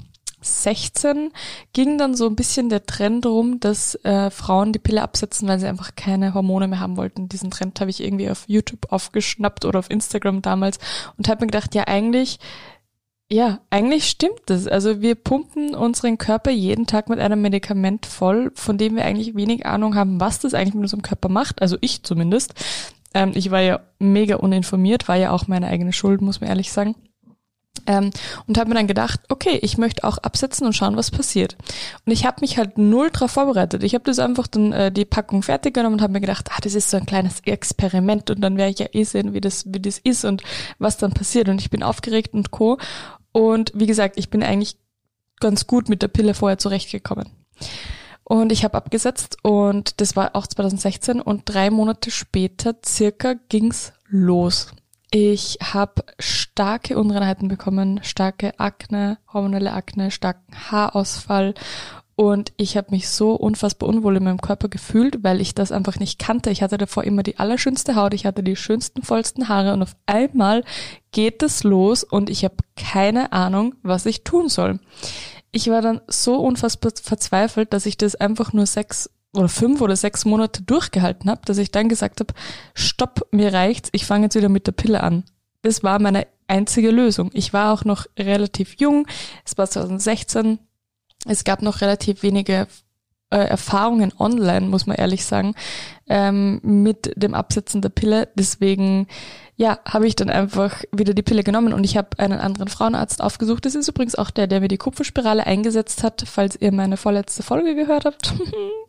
16 0.44 1.32
ging 1.73 1.99
dann 1.99 2.14
so 2.14 2.26
ein 2.26 2.37
bisschen 2.37 2.69
der 2.69 2.87
Trend 2.87 3.26
rum, 3.26 3.61
dass 3.61 3.94
äh, 4.05 4.31
Frauen 4.31 4.73
die 4.73 4.79
Pille 4.79 5.02
absetzen, 5.02 5.49
weil 5.49 5.58
sie 5.58 5.67
einfach 5.67 5.94
keine 5.96 6.35
Hormone 6.35 6.69
mehr 6.69 6.81
haben 6.81 6.96
wollten. 6.96 7.29
Diesen 7.29 7.50
Trend 7.50 7.81
habe 7.81 7.91
ich 7.91 8.02
irgendwie 8.02 8.31
auf 8.31 8.44
YouTube 8.46 8.93
aufgeschnappt 8.93 9.64
oder 9.64 9.79
auf 9.79 9.91
Instagram 9.91 10.43
damals 10.43 10.79
und 11.17 11.29
habe 11.29 11.43
mir 11.43 11.49
gedacht, 11.49 11.75
ja 11.75 11.85
eigentlich, 11.87 12.38
ja, 13.31 13.61
eigentlich 13.70 14.08
stimmt 14.08 14.43
das. 14.46 14.67
Also 14.67 15.00
wir 15.00 15.14
pumpen 15.14 15.75
unseren 15.75 16.19
Körper 16.19 16.50
jeden 16.50 16.87
Tag 16.87 17.08
mit 17.08 17.19
einem 17.19 17.40
Medikament 17.40 18.06
voll, 18.06 18.52
von 18.55 18.79
dem 18.79 18.97
wir 18.97 19.05
eigentlich 19.05 19.35
wenig 19.35 19.67
Ahnung 19.67 19.94
haben, 19.94 20.20
was 20.20 20.40
das 20.40 20.55
eigentlich 20.55 20.75
mit 20.75 20.82
unserem 20.85 21.02
Körper 21.02 21.29
macht. 21.29 21.62
Also 21.62 21.76
ich 21.81 22.02
zumindest. 22.02 22.55
Ähm, 23.14 23.32
ich 23.35 23.50
war 23.50 23.61
ja 23.61 23.81
mega 23.99 24.37
uninformiert, 24.37 25.08
war 25.08 25.17
ja 25.17 25.31
auch 25.31 25.47
meine 25.47 25.69
eigene 25.69 25.93
Schuld, 25.93 26.20
muss 26.20 26.40
man 26.40 26.50
ehrlich 26.50 26.73
sagen. 26.73 26.97
Ähm, 27.87 28.11
und 28.47 28.56
habe 28.56 28.69
mir 28.71 28.76
dann 28.76 28.87
gedacht, 28.87 29.21
okay, 29.29 29.59
ich 29.61 29.76
möchte 29.76 30.05
auch 30.05 30.19
absetzen 30.19 30.67
und 30.67 30.73
schauen, 30.75 30.97
was 30.97 31.11
passiert. 31.11 31.56
Und 32.06 32.12
ich 32.12 32.25
habe 32.25 32.41
mich 32.41 32.56
halt 32.56 32.79
null 32.79 33.11
drauf 33.11 33.32
vorbereitet. 33.32 33.82
Ich 33.82 33.94
habe 33.94 34.05
das 34.05 34.19
einfach 34.19 34.47
dann 34.47 34.73
äh, 34.73 34.93
die 34.93 35.05
Packung 35.05 35.43
fertig 35.43 35.75
genommen 35.75 35.94
und 35.94 36.03
habe 36.03 36.12
mir 36.12 36.21
gedacht, 36.21 36.49
ah, 36.53 36.61
das 36.62 36.75
ist 36.75 36.91
so 36.91 36.97
ein 36.97 37.06
kleines 37.06 37.41
Experiment 37.41 38.31
und 38.31 38.41
dann 38.41 38.56
werde 38.56 38.73
ich 38.73 38.79
ja 38.79 38.87
eh 38.93 39.05
sehen, 39.05 39.35
wie 39.35 39.41
das, 39.41 39.65
wie 39.67 39.81
das 39.81 39.99
ist 39.99 40.25
und 40.25 40.43
was 40.79 40.97
dann 40.97 41.12
passiert. 41.12 41.49
Und 41.49 41.61
ich 41.61 41.71
bin 41.71 41.82
aufgeregt 41.82 42.32
und 42.32 42.50
co. 42.50 42.79
Und 43.32 43.73
wie 43.75 43.87
gesagt, 43.87 44.17
ich 44.19 44.31
bin 44.31 44.43
eigentlich 44.43 44.76
ganz 45.41 45.67
gut 45.67 45.88
mit 45.88 46.00
der 46.00 46.09
Pille 46.09 46.35
vorher 46.35 46.59
zurechtgekommen. 46.59 47.29
Und 48.23 48.53
ich 48.53 48.65
habe 48.65 48.79
abgesetzt 48.79 49.37
und 49.43 50.00
das 50.00 50.17
war 50.17 50.35
auch 50.35 50.47
2016 50.47 51.21
und 51.21 51.43
drei 51.44 51.71
Monate 51.71 52.11
später 52.11 52.75
circa 52.85 53.35
ging's 53.50 53.93
los. 54.09 54.69
Ich 55.16 55.58
habe 55.62 56.02
starke 56.19 56.99
Unreinheiten 56.99 57.46
bekommen, 57.46 58.00
starke 58.02 58.58
Akne, 58.58 59.19
hormonelle 59.32 59.72
Akne, 59.72 60.11
starken 60.11 60.72
Haarausfall 60.72 61.55
und 62.16 62.52
ich 62.56 62.76
habe 62.76 62.90
mich 62.90 63.08
so 63.08 63.34
unfassbar 63.34 63.88
unwohl 63.88 64.16
in 64.16 64.25
meinem 64.25 64.40
Körper 64.40 64.69
gefühlt, 64.69 65.22
weil 65.22 65.40
ich 65.40 65.55
das 65.55 65.70
einfach 65.70 66.00
nicht 66.00 66.19
kannte. 66.19 66.50
Ich 66.50 66.64
hatte 66.64 66.78
davor 66.78 67.05
immer 67.05 67.22
die 67.22 67.38
allerschönste 67.38 67.94
Haut, 67.94 68.12
ich 68.12 68.26
hatte 68.26 68.43
die 68.43 68.56
schönsten, 68.56 69.02
vollsten 69.02 69.49
Haare 69.49 69.72
und 69.72 69.82
auf 69.82 69.94
einmal 70.06 70.64
geht 71.12 71.44
es 71.44 71.62
los 71.62 72.02
und 72.02 72.28
ich 72.28 72.43
habe 72.43 72.56
keine 72.75 73.31
Ahnung, 73.31 73.76
was 73.84 74.06
ich 74.06 74.25
tun 74.25 74.49
soll. 74.49 74.81
Ich 75.52 75.70
war 75.70 75.81
dann 75.81 76.00
so 76.08 76.40
unfassbar 76.40 76.90
verzweifelt, 77.00 77.72
dass 77.72 77.87
ich 77.87 77.96
das 77.96 78.16
einfach 78.16 78.52
nur 78.52 78.66
sechs 78.66 79.11
oder 79.34 79.48
fünf 79.48 79.81
oder 79.81 79.96
sechs 79.96 80.25
Monate 80.25 80.62
durchgehalten 80.62 81.31
habe, 81.31 81.42
dass 81.44 81.58
ich 81.58 81.70
dann 81.70 81.88
gesagt 81.88 82.20
habe, 82.20 82.34
stopp, 82.75 83.26
mir 83.31 83.52
reicht's, 83.52 83.90
ich 83.92 84.06
fange 84.06 84.25
jetzt 84.25 84.36
wieder 84.36 84.48
mit 84.48 84.66
der 84.66 84.72
Pille 84.72 85.02
an. 85.02 85.25
Das 85.62 85.82
war 85.82 85.98
meine 85.98 86.26
einzige 86.46 86.90
Lösung. 86.90 87.31
Ich 87.32 87.52
war 87.52 87.72
auch 87.72 87.84
noch 87.84 88.06
relativ 88.19 88.75
jung, 88.78 89.06
es 89.44 89.56
war 89.56 89.69
2016, 89.69 90.58
es 91.26 91.44
gab 91.44 91.62
noch 91.62 91.81
relativ 91.81 92.22
wenige 92.22 92.66
äh, 93.31 93.38
Erfahrungen 93.38 94.12
online, 94.19 94.66
muss 94.66 94.86
man 94.86 94.96
ehrlich 94.96 95.25
sagen, 95.25 95.54
ähm, 96.06 96.60
mit 96.62 97.12
dem 97.16 97.34
Absetzen 97.34 97.80
der 97.80 97.88
Pille. 97.88 98.28
Deswegen 98.37 99.08
ja, 99.56 99.78
habe 99.84 100.06
ich 100.06 100.16
dann 100.16 100.30
einfach 100.30 100.82
wieder 100.92 101.14
die 101.14 101.22
Pille 101.22 101.44
genommen 101.44 101.72
und 101.72 101.84
ich 101.84 101.96
habe 101.96 102.19
einen 102.19 102.40
anderen 102.40 102.69
Frauenarzt 102.69 103.20
aufgesucht. 103.23 103.64
Das 103.64 103.75
ist 103.75 103.88
übrigens 103.88 104.16
auch 104.16 104.30
der, 104.30 104.47
der 104.47 104.61
mir 104.61 104.68
die 104.68 104.78
Kupferspirale 104.78 105.47
eingesetzt 105.47 106.02
hat, 106.02 106.25
falls 106.26 106.56
ihr 106.61 106.73
meine 106.73 106.97
vorletzte 106.97 107.42
Folge 107.42 107.75
gehört 107.75 108.04
habt. 108.04 108.35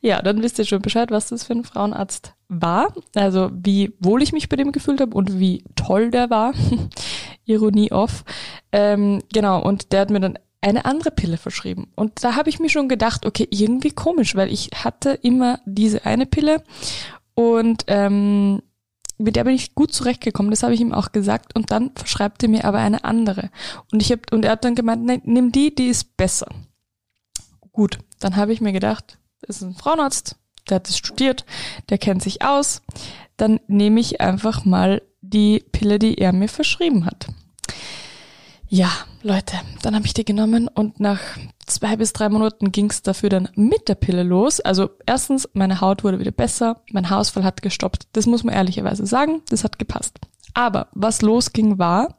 ja, 0.00 0.20
dann 0.22 0.42
wisst 0.42 0.58
ihr 0.58 0.64
schon 0.64 0.82
Bescheid, 0.82 1.10
was 1.10 1.28
das 1.28 1.44
für 1.44 1.52
ein 1.52 1.64
Frauenarzt 1.64 2.34
war. 2.48 2.92
Also 3.14 3.50
wie 3.52 3.92
wohl 4.00 4.22
ich 4.22 4.32
mich 4.32 4.48
bei 4.48 4.56
dem 4.56 4.72
gefühlt 4.72 5.00
habe 5.00 5.16
und 5.16 5.38
wie 5.38 5.64
toll 5.76 6.10
der 6.10 6.30
war. 6.30 6.54
Ironie 7.44 7.92
off. 7.92 8.24
Ähm, 8.72 9.22
genau, 9.32 9.62
und 9.62 9.92
der 9.92 10.02
hat 10.02 10.10
mir 10.10 10.20
dann 10.20 10.38
eine 10.60 10.84
andere 10.84 11.10
Pille 11.10 11.36
verschrieben. 11.36 11.88
Und 11.96 12.24
da 12.24 12.36
habe 12.36 12.48
ich 12.48 12.60
mir 12.60 12.70
schon 12.70 12.88
gedacht, 12.88 13.26
okay, 13.26 13.48
irgendwie 13.50 13.90
komisch, 13.90 14.36
weil 14.36 14.52
ich 14.52 14.70
hatte 14.84 15.10
immer 15.22 15.58
diese 15.66 16.06
eine 16.06 16.24
Pille 16.24 16.62
und 17.34 17.84
ähm, 17.88 18.62
mit 19.18 19.36
der 19.36 19.44
bin 19.44 19.54
ich 19.54 19.74
gut 19.74 19.92
zurechtgekommen, 19.92 20.50
das 20.50 20.62
habe 20.62 20.74
ich 20.74 20.80
ihm 20.80 20.92
auch 20.92 21.12
gesagt 21.12 21.54
und 21.54 21.70
dann 21.70 21.90
verschreibt 21.94 22.42
er 22.42 22.48
mir 22.48 22.64
aber 22.64 22.78
eine 22.78 23.04
andere. 23.04 23.50
Und 23.92 24.02
ich 24.02 24.10
habe 24.10 24.22
und 24.30 24.44
er 24.44 24.52
hat 24.52 24.64
dann 24.64 24.74
gemeint, 24.74 25.04
nein, 25.04 25.22
nimm 25.24 25.52
die, 25.52 25.74
die 25.74 25.88
ist 25.88 26.16
besser. 26.16 26.48
Gut, 27.72 27.98
dann 28.20 28.36
habe 28.36 28.52
ich 28.52 28.60
mir 28.60 28.72
gedacht, 28.72 29.18
ist 29.48 29.62
ein 29.62 29.74
Frauenarzt, 29.74 30.36
der 30.68 30.76
hat 30.76 30.88
es 30.88 30.98
studiert, 30.98 31.44
der 31.90 31.98
kennt 31.98 32.22
sich 32.22 32.42
aus, 32.42 32.82
dann 33.36 33.60
nehme 33.66 34.00
ich 34.00 34.20
einfach 34.20 34.64
mal 34.64 35.02
die 35.20 35.64
Pille, 35.72 35.98
die 35.98 36.18
er 36.18 36.32
mir 36.32 36.48
verschrieben 36.48 37.06
hat. 37.06 37.26
Ja, 38.68 38.90
Leute, 39.22 39.56
dann 39.82 39.94
habe 39.94 40.06
ich 40.06 40.14
die 40.14 40.24
genommen 40.24 40.66
und 40.66 40.98
nach 40.98 41.20
zwei 41.66 41.96
bis 41.96 42.14
drei 42.14 42.30
Monaten 42.30 42.72
ging 42.72 42.88
es 42.90 43.02
dafür 43.02 43.28
dann 43.28 43.50
mit 43.54 43.88
der 43.88 43.96
Pille 43.96 44.22
los. 44.22 44.60
Also 44.60 44.88
erstens, 45.04 45.46
meine 45.52 45.82
Haut 45.82 46.04
wurde 46.04 46.18
wieder 46.18 46.30
besser, 46.30 46.82
mein 46.90 47.10
Haarausfall 47.10 47.44
hat 47.44 47.60
gestoppt. 47.60 48.08
Das 48.12 48.24
muss 48.26 48.44
man 48.44 48.54
ehrlicherweise 48.54 49.04
sagen, 49.06 49.42
das 49.50 49.62
hat 49.62 49.78
gepasst. 49.78 50.18
Aber 50.54 50.88
was 50.92 51.20
losging 51.20 51.78
war, 51.78 52.16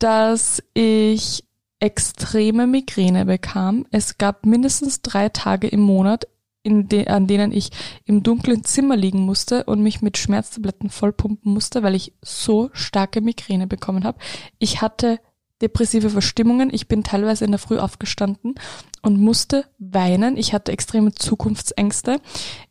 dass 0.00 0.62
ich 0.74 1.44
extreme 1.80 2.66
Migräne 2.66 3.24
bekam. 3.24 3.86
Es 3.90 4.18
gab 4.18 4.46
mindestens 4.46 5.02
drei 5.02 5.28
Tage 5.30 5.66
im 5.66 5.80
Monat, 5.80 6.28
de 6.64 7.08
an 7.08 7.26
denen 7.26 7.52
ich 7.52 7.70
im 8.04 8.22
dunklen 8.22 8.64
Zimmer 8.64 8.96
liegen 8.96 9.20
musste 9.20 9.64
und 9.64 9.82
mich 9.82 10.02
mit 10.02 10.18
Schmerztabletten 10.18 10.90
vollpumpen 10.90 11.52
musste, 11.52 11.82
weil 11.82 11.94
ich 11.94 12.12
so 12.22 12.68
starke 12.74 13.22
Migräne 13.22 13.66
bekommen 13.66 14.04
habe. 14.04 14.18
Ich 14.58 14.82
hatte 14.82 15.20
depressive 15.62 16.10
Verstimmungen. 16.10 16.72
Ich 16.72 16.88
bin 16.88 17.02
teilweise 17.02 17.44
in 17.44 17.50
der 17.50 17.58
Früh 17.58 17.78
aufgestanden 17.78 18.54
und 19.02 19.18
musste 19.18 19.66
weinen. 19.78 20.36
Ich 20.36 20.52
hatte 20.52 20.72
extreme 20.72 21.14
Zukunftsängste. 21.14 22.20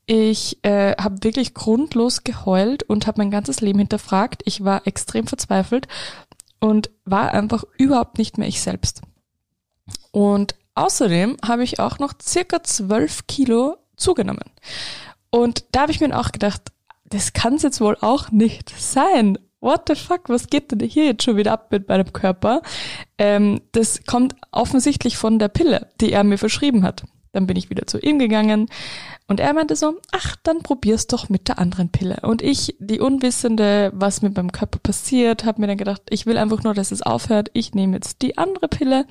Ich 0.05 0.59
äh, 0.63 0.95
habe 0.97 1.23
wirklich 1.23 1.53
grundlos 1.53 2.23
geheult 2.23 2.83
und 2.83 3.07
habe 3.07 3.21
mein 3.21 3.31
ganzes 3.31 3.61
Leben 3.61 3.79
hinterfragt. 3.79 4.41
Ich 4.45 4.63
war 4.63 4.87
extrem 4.87 5.27
verzweifelt 5.27 5.87
und 6.59 6.89
war 7.05 7.31
einfach 7.33 7.63
überhaupt 7.77 8.17
nicht 8.17 8.37
mehr 8.37 8.47
ich 8.47 8.61
selbst. 8.61 9.01
Und 10.11 10.55
außerdem 10.75 11.37
habe 11.45 11.63
ich 11.63 11.79
auch 11.79 11.99
noch 11.99 12.13
circa 12.21 12.63
zwölf 12.63 13.27
Kilo 13.27 13.77
zugenommen. 13.95 14.49
Und 15.29 15.65
da 15.71 15.81
habe 15.81 15.91
ich 15.91 15.99
mir 15.99 16.17
auch 16.17 16.31
gedacht, 16.31 16.61
das 17.05 17.33
kann 17.33 17.55
es 17.55 17.63
jetzt 17.63 17.81
wohl 17.81 17.97
auch 18.01 18.31
nicht 18.31 18.69
sein. 18.77 19.37
What 19.61 19.83
the 19.87 19.95
fuck, 19.95 20.29
was 20.29 20.47
geht 20.47 20.71
denn 20.71 20.87
hier 20.87 21.05
jetzt 21.05 21.23
schon 21.23 21.35
wieder 21.35 21.51
ab 21.51 21.71
mit 21.71 21.89
meinem 21.89 22.13
Körper? 22.13 22.61
Ähm, 23.17 23.61
das 23.73 24.05
kommt 24.05 24.35
offensichtlich 24.51 25.17
von 25.17 25.37
der 25.37 25.49
Pille, 25.49 25.87
die 25.99 26.13
er 26.13 26.23
mir 26.23 26.37
verschrieben 26.37 26.83
hat. 26.83 27.03
Dann 27.33 27.45
bin 27.45 27.57
ich 27.57 27.69
wieder 27.69 27.85
zu 27.85 27.99
ihm 27.99 28.19
gegangen 28.19 28.69
und 29.29 29.39
er 29.39 29.53
meinte 29.53 29.75
so, 29.75 29.99
ach, 30.11 30.35
dann 30.41 30.63
probier's 30.63 31.05
doch 31.05 31.29
mit 31.29 31.47
der 31.47 31.59
anderen 31.59 31.89
Pille. 31.89 32.17
Und 32.23 32.41
ich, 32.41 32.75
die 32.79 32.99
Unwissende, 32.99 33.91
was 33.93 34.23
mit 34.23 34.35
meinem 34.35 34.51
Körper 34.51 34.79
passiert, 34.79 35.45
habe 35.45 35.61
mir 35.61 35.67
dann 35.67 35.77
gedacht, 35.77 36.01
ich 36.09 36.25
will 36.25 36.35
einfach 36.39 36.63
nur, 36.63 36.73
dass 36.73 36.91
es 36.91 37.03
aufhört. 37.03 37.51
Ich 37.53 37.75
nehme 37.75 37.93
jetzt 37.95 38.23
die 38.23 38.39
andere 38.39 38.67
Pille. 38.67 39.05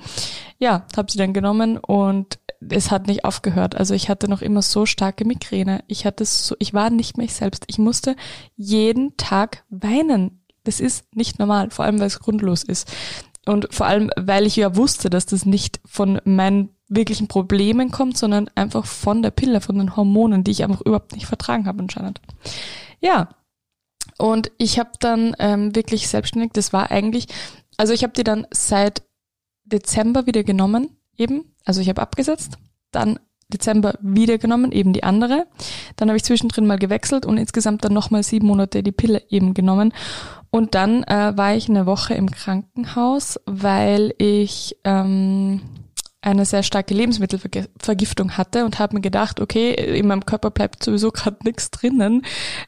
Ja, 0.57 0.85
habe 0.97 1.09
sie 1.09 1.17
dann 1.17 1.31
genommen 1.31 1.77
und 1.77 2.37
es 2.59 2.91
hat 2.91 3.07
nicht 3.07 3.23
aufgehört. 3.23 3.77
Also 3.77 3.93
ich 3.93 4.09
hatte 4.09 4.29
noch 4.29 4.41
immer 4.41 4.61
so 4.61 4.85
starke 4.85 5.23
Migräne. 5.23 5.85
Ich 5.87 6.05
hatte 6.05 6.25
so, 6.25 6.53
ich 6.59 6.73
war 6.73 6.89
nicht 6.89 7.15
mehr 7.15 7.25
ich 7.25 7.33
selbst. 7.33 7.63
Ich 7.67 7.77
musste 7.77 8.17
jeden 8.57 9.15
Tag 9.15 9.63
weinen. 9.69 10.43
Das 10.65 10.81
ist 10.81 11.15
nicht 11.15 11.39
normal, 11.39 11.69
vor 11.71 11.85
allem 11.85 11.97
weil 11.97 12.07
es 12.07 12.19
grundlos 12.19 12.63
ist. 12.63 12.91
Und 13.45 13.73
vor 13.73 13.85
allem, 13.85 14.11
weil 14.17 14.45
ich 14.45 14.57
ja 14.57 14.75
wusste, 14.75 15.09
dass 15.09 15.25
das 15.25 15.45
nicht 15.45 15.79
von 15.85 16.19
meinen 16.25 16.75
wirklichen 16.89 17.27
Problemen 17.27 17.91
kommt, 17.91 18.17
sondern 18.17 18.49
einfach 18.55 18.85
von 18.85 19.21
der 19.21 19.31
Pille, 19.31 19.61
von 19.61 19.77
den 19.77 19.95
Hormonen, 19.95 20.43
die 20.43 20.51
ich 20.51 20.63
einfach 20.63 20.81
überhaupt 20.81 21.13
nicht 21.13 21.27
vertragen 21.27 21.67
habe 21.67 21.79
anscheinend. 21.79 22.19
Ja, 22.99 23.29
und 24.17 24.51
ich 24.57 24.79
habe 24.79 24.91
dann 24.99 25.35
ähm, 25.39 25.75
wirklich 25.75 26.07
selbstständig, 26.07 26.51
das 26.53 26.73
war 26.73 26.91
eigentlich, 26.91 27.27
also 27.77 27.93
ich 27.93 28.03
habe 28.03 28.13
die 28.13 28.23
dann 28.23 28.47
seit 28.51 29.03
Dezember 29.63 30.25
wieder 30.25 30.43
genommen, 30.43 30.97
eben, 31.15 31.55
also 31.63 31.79
ich 31.79 31.89
habe 31.89 32.01
abgesetzt, 32.01 32.57
dann 32.91 33.19
Dezember 33.49 33.95
wieder 34.01 34.37
genommen, 34.37 34.71
eben 34.71 34.93
die 34.93 35.03
andere. 35.03 35.47
Dann 35.95 36.09
habe 36.09 36.17
ich 36.17 36.23
zwischendrin 36.23 36.67
mal 36.67 36.77
gewechselt 36.77 37.25
und 37.25 37.37
insgesamt 37.37 37.83
dann 37.83 37.93
nochmal 37.93 38.23
sieben 38.23 38.47
Monate 38.47 38.83
die 38.83 38.91
Pille 38.91 39.23
eben 39.29 39.55
genommen. 39.55 39.91
Und 40.51 40.75
dann 40.75 41.03
äh, 41.03 41.35
war 41.35 41.55
ich 41.55 41.67
eine 41.67 41.85
Woche 41.85 42.13
im 42.13 42.29
Krankenhaus, 42.29 43.39
weil 43.45 44.13
ich 44.17 44.77
ähm, 44.83 45.61
eine 46.21 46.45
sehr 46.45 46.63
starke 46.63 46.93
Lebensmittelvergiftung 46.93 48.37
hatte 48.37 48.65
und 48.65 48.79
habe 48.79 48.95
mir 48.95 49.01
gedacht, 49.01 49.39
okay, 49.39 49.73
in 49.73 50.07
meinem 50.07 50.25
Körper 50.25 50.51
bleibt 50.51 50.83
sowieso 50.83 51.11
gerade 51.11 51.37
nichts 51.43 51.71
drinnen. 51.71 52.23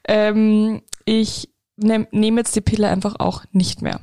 Ähm, 0.07 0.81
ich 1.05 1.49
nehme 1.75 2.07
nehm 2.11 2.37
jetzt 2.37 2.55
die 2.55 2.61
Pille 2.61 2.87
einfach 2.87 3.15
auch 3.19 3.43
nicht 3.51 3.81
mehr. 3.81 3.99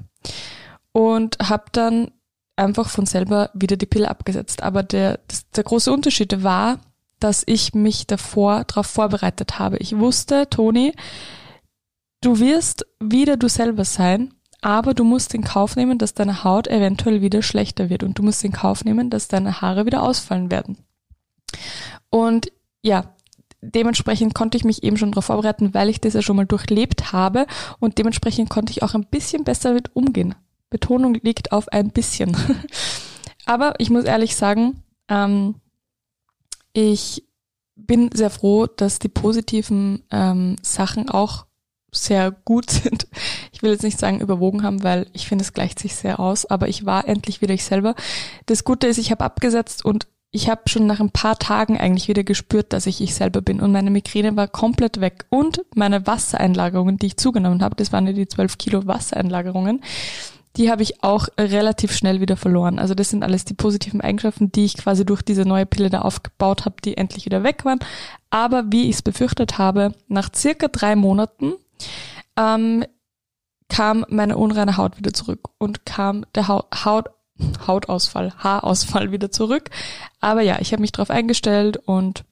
Und 0.92 1.38
habe 1.42 1.64
dann 1.72 2.10
einfach 2.56 2.90
von 2.90 3.06
selber 3.06 3.50
wieder 3.54 3.76
die 3.76 3.86
Pille 3.86 4.08
abgesetzt. 4.08 4.62
Aber 4.62 4.82
der, 4.82 5.20
das, 5.28 5.48
der 5.50 5.64
große 5.64 5.92
Unterschied 5.92 6.42
war, 6.42 6.80
dass 7.20 7.42
ich 7.46 7.74
mich 7.74 8.06
davor 8.06 8.64
darauf 8.64 8.86
vorbereitet 8.86 9.58
habe. 9.58 9.78
Ich 9.78 9.96
wusste, 9.96 10.48
Toni, 10.50 10.92
du 12.20 12.38
wirst 12.38 12.86
wieder 13.00 13.36
du 13.36 13.48
selber 13.48 13.84
sein 13.84 14.34
aber 14.60 14.94
du 14.94 15.04
musst 15.04 15.34
in 15.34 15.44
Kauf 15.44 15.76
nehmen, 15.76 15.98
dass 15.98 16.14
deine 16.14 16.44
Haut 16.44 16.66
eventuell 16.66 17.22
wieder 17.22 17.42
schlechter 17.42 17.90
wird 17.90 18.02
und 18.02 18.18
du 18.18 18.22
musst 18.22 18.44
in 18.44 18.52
Kauf 18.52 18.84
nehmen, 18.84 19.10
dass 19.10 19.28
deine 19.28 19.60
Haare 19.60 19.86
wieder 19.86 20.02
ausfallen 20.02 20.50
werden. 20.50 20.78
Und 22.10 22.50
ja, 22.82 23.14
dementsprechend 23.60 24.34
konnte 24.34 24.56
ich 24.56 24.64
mich 24.64 24.82
eben 24.82 24.96
schon 24.96 25.12
darauf 25.12 25.26
vorbereiten, 25.26 25.74
weil 25.74 25.88
ich 25.88 26.00
das 26.00 26.14
ja 26.14 26.22
schon 26.22 26.36
mal 26.36 26.46
durchlebt 26.46 27.12
habe 27.12 27.46
und 27.78 27.98
dementsprechend 27.98 28.50
konnte 28.50 28.72
ich 28.72 28.82
auch 28.82 28.94
ein 28.94 29.06
bisschen 29.06 29.44
besser 29.44 29.70
damit 29.70 29.94
umgehen. 29.94 30.34
Betonung 30.70 31.14
liegt 31.14 31.52
auf 31.52 31.68
ein 31.68 31.90
bisschen. 31.90 32.36
Aber 33.46 33.74
ich 33.78 33.90
muss 33.90 34.04
ehrlich 34.04 34.36
sagen, 34.36 34.82
ähm, 35.08 35.54
ich 36.72 37.24
bin 37.74 38.10
sehr 38.12 38.30
froh, 38.30 38.66
dass 38.66 38.98
die 38.98 39.08
positiven 39.08 40.02
ähm, 40.10 40.56
Sachen 40.62 41.08
auch 41.08 41.46
sehr 41.92 42.30
gut 42.30 42.70
sind. 42.70 43.06
Ich 43.52 43.62
will 43.62 43.72
jetzt 43.72 43.82
nicht 43.82 43.98
sagen 43.98 44.20
überwogen 44.20 44.62
haben, 44.62 44.82
weil 44.82 45.06
ich 45.12 45.26
finde, 45.26 45.42
es 45.42 45.52
gleicht 45.52 45.78
sich 45.78 45.94
sehr 45.94 46.20
aus, 46.20 46.46
aber 46.46 46.68
ich 46.68 46.86
war 46.86 47.08
endlich 47.08 47.40
wieder 47.40 47.54
ich 47.54 47.64
selber. 47.64 47.94
Das 48.46 48.64
Gute 48.64 48.86
ist, 48.86 48.98
ich 48.98 49.10
habe 49.10 49.24
abgesetzt 49.24 49.84
und 49.84 50.06
ich 50.30 50.50
habe 50.50 50.62
schon 50.66 50.86
nach 50.86 51.00
ein 51.00 51.10
paar 51.10 51.38
Tagen 51.38 51.78
eigentlich 51.78 52.08
wieder 52.08 52.22
gespürt, 52.22 52.72
dass 52.72 52.86
ich 52.86 53.00
ich 53.00 53.14
selber 53.14 53.40
bin 53.40 53.60
und 53.60 53.72
meine 53.72 53.90
Migräne 53.90 54.36
war 54.36 54.46
komplett 54.46 55.00
weg 55.00 55.24
und 55.30 55.62
meine 55.74 56.06
Wassereinlagerungen, 56.06 56.98
die 56.98 57.06
ich 57.06 57.16
zugenommen 57.16 57.62
habe, 57.62 57.76
das 57.76 57.92
waren 57.92 58.06
ja 58.06 58.12
die 58.12 58.28
12 58.28 58.58
Kilo 58.58 58.86
Wassereinlagerungen, 58.86 59.80
die 60.56 60.70
habe 60.70 60.82
ich 60.82 61.02
auch 61.02 61.28
relativ 61.38 61.92
schnell 61.92 62.20
wieder 62.20 62.36
verloren. 62.36 62.78
Also 62.78 62.94
das 62.94 63.10
sind 63.10 63.22
alles 63.22 63.44
die 63.44 63.54
positiven 63.54 64.00
Eigenschaften, 64.00 64.50
die 64.50 64.64
ich 64.64 64.76
quasi 64.76 65.06
durch 65.06 65.22
diese 65.22 65.42
neue 65.42 65.66
Pille 65.66 65.88
da 65.88 66.00
aufgebaut 66.00 66.64
habe, 66.64 66.76
die 66.84 66.96
endlich 66.96 67.24
wieder 67.24 67.44
weg 67.44 67.64
waren. 67.64 67.78
Aber 68.30 68.64
wie 68.70 68.88
ich 68.88 68.96
es 68.96 69.02
befürchtet 69.02 69.56
habe, 69.56 69.92
nach 70.08 70.30
circa 70.34 70.68
drei 70.68 70.96
Monaten 70.96 71.54
ähm, 72.36 72.84
kam 73.68 74.06
meine 74.08 74.36
unreine 74.36 74.76
Haut 74.76 74.96
wieder 74.96 75.12
zurück 75.12 75.50
und 75.58 75.84
kam 75.84 76.24
der 76.34 76.48
Haut, 76.48 76.66
Haut 76.84 77.10
Hautausfall, 77.66 78.32
Haarausfall 78.38 79.12
wieder 79.12 79.30
zurück. 79.30 79.70
Aber 80.20 80.42
ja, 80.42 80.58
ich 80.60 80.72
habe 80.72 80.80
mich 80.80 80.92
drauf 80.92 81.10
eingestellt 81.10 81.76
und 81.76 82.24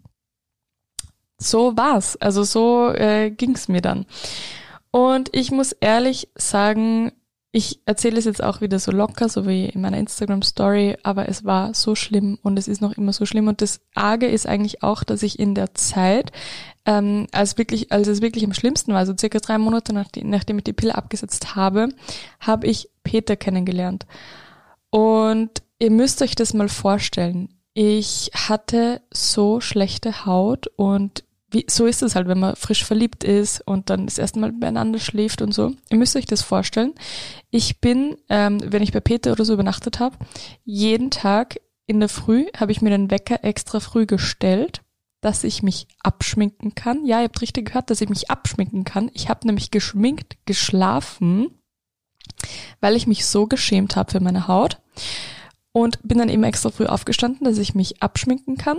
so 1.38 1.76
war's. 1.76 2.16
Also 2.16 2.42
so 2.42 2.92
äh, 2.92 3.30
ging's 3.30 3.68
mir 3.68 3.82
dann. 3.82 4.06
Und 4.90 5.28
ich 5.32 5.50
muss 5.50 5.72
ehrlich 5.72 6.28
sagen, 6.34 7.12
ich 7.52 7.80
erzähle 7.86 8.18
es 8.18 8.24
jetzt 8.24 8.42
auch 8.42 8.60
wieder 8.60 8.78
so 8.78 8.90
locker, 8.92 9.28
so 9.28 9.46
wie 9.46 9.66
in 9.66 9.80
meiner 9.80 9.98
Instagram-Story, 9.98 10.98
aber 11.02 11.28
es 11.28 11.44
war 11.44 11.72
so 11.72 11.94
schlimm 11.94 12.38
und 12.42 12.58
es 12.58 12.68
ist 12.68 12.82
noch 12.82 12.96
immer 12.96 13.12
so 13.12 13.24
schlimm. 13.24 13.48
Und 13.48 13.62
das 13.62 13.80
Arge 13.94 14.26
ist 14.26 14.46
eigentlich 14.46 14.82
auch, 14.82 15.04
dass 15.04 15.22
ich 15.22 15.38
in 15.38 15.54
der 15.54 15.74
Zeit, 15.74 16.32
ähm, 16.86 17.26
als 17.32 17.58
wirklich, 17.58 17.92
als 17.92 18.06
es 18.06 18.22
wirklich 18.22 18.44
am 18.44 18.54
schlimmsten 18.54 18.92
war, 18.92 19.00
also 19.00 19.14
circa 19.18 19.40
drei 19.40 19.58
Monate 19.58 19.92
nachdem, 19.92 20.30
nachdem 20.30 20.58
ich 20.58 20.64
die 20.64 20.72
Pille 20.72 20.94
abgesetzt 20.94 21.56
habe, 21.56 21.88
habe 22.40 22.66
ich 22.66 22.88
Peter 23.02 23.36
kennengelernt. 23.36 24.06
Und 24.90 25.62
ihr 25.78 25.90
müsst 25.90 26.22
euch 26.22 26.36
das 26.36 26.54
mal 26.54 26.68
vorstellen. 26.68 27.48
Ich 27.74 28.30
hatte 28.34 29.02
so 29.12 29.60
schlechte 29.60 30.24
Haut 30.24 30.68
und 30.76 31.24
wie, 31.50 31.66
so 31.68 31.86
ist 31.86 32.02
es 32.02 32.14
halt, 32.14 32.28
wenn 32.28 32.40
man 32.40 32.56
frisch 32.56 32.84
verliebt 32.84 33.22
ist 33.22 33.60
und 33.66 33.90
dann 33.90 34.06
das 34.06 34.18
erste 34.18 34.38
Mal 34.40 34.52
beieinander 34.52 34.98
schläft 34.98 35.42
und 35.42 35.52
so. 35.52 35.72
Ihr 35.90 35.98
müsst 35.98 36.16
euch 36.16 36.26
das 36.26 36.42
vorstellen. 36.42 36.94
Ich 37.50 37.80
bin, 37.80 38.16
ähm, 38.28 38.60
wenn 38.64 38.82
ich 38.82 38.92
bei 38.92 39.00
Peter 39.00 39.32
oder 39.32 39.44
so 39.44 39.52
übernachtet 39.52 40.00
habe, 40.00 40.16
jeden 40.64 41.10
Tag 41.10 41.60
in 41.86 42.00
der 42.00 42.08
Früh 42.08 42.46
habe 42.56 42.72
ich 42.72 42.82
mir 42.82 42.90
den 42.90 43.10
Wecker 43.10 43.44
extra 43.44 43.80
früh 43.80 44.06
gestellt, 44.06 44.82
dass 45.20 45.44
ich 45.44 45.62
mich 45.62 45.88
abschminken 46.02 46.74
kann. 46.74 47.04
Ja, 47.06 47.18
ihr 47.18 47.24
habt 47.24 47.40
richtig 47.40 47.66
gehört, 47.66 47.90
dass 47.90 48.00
ich 48.00 48.08
mich 48.08 48.30
abschminken 48.30 48.84
kann. 48.84 49.10
Ich 49.14 49.28
habe 49.28 49.46
nämlich 49.46 49.70
geschminkt, 49.70 50.36
geschlafen, 50.46 51.50
weil 52.80 52.96
ich 52.96 53.06
mich 53.06 53.26
so 53.26 53.46
geschämt 53.46 53.96
habe 53.96 54.12
für 54.12 54.20
meine 54.20 54.48
Haut 54.48 54.80
und 55.72 55.98
bin 56.02 56.18
dann 56.18 56.28
eben 56.28 56.44
extra 56.44 56.70
früh 56.70 56.86
aufgestanden, 56.86 57.44
dass 57.44 57.58
ich 57.58 57.74
mich 57.74 58.02
abschminken 58.02 58.56
kann 58.56 58.78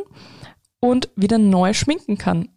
und 0.80 1.10
wieder 1.16 1.38
neu 1.38 1.74
schminken 1.74 2.18
kann. 2.18 2.50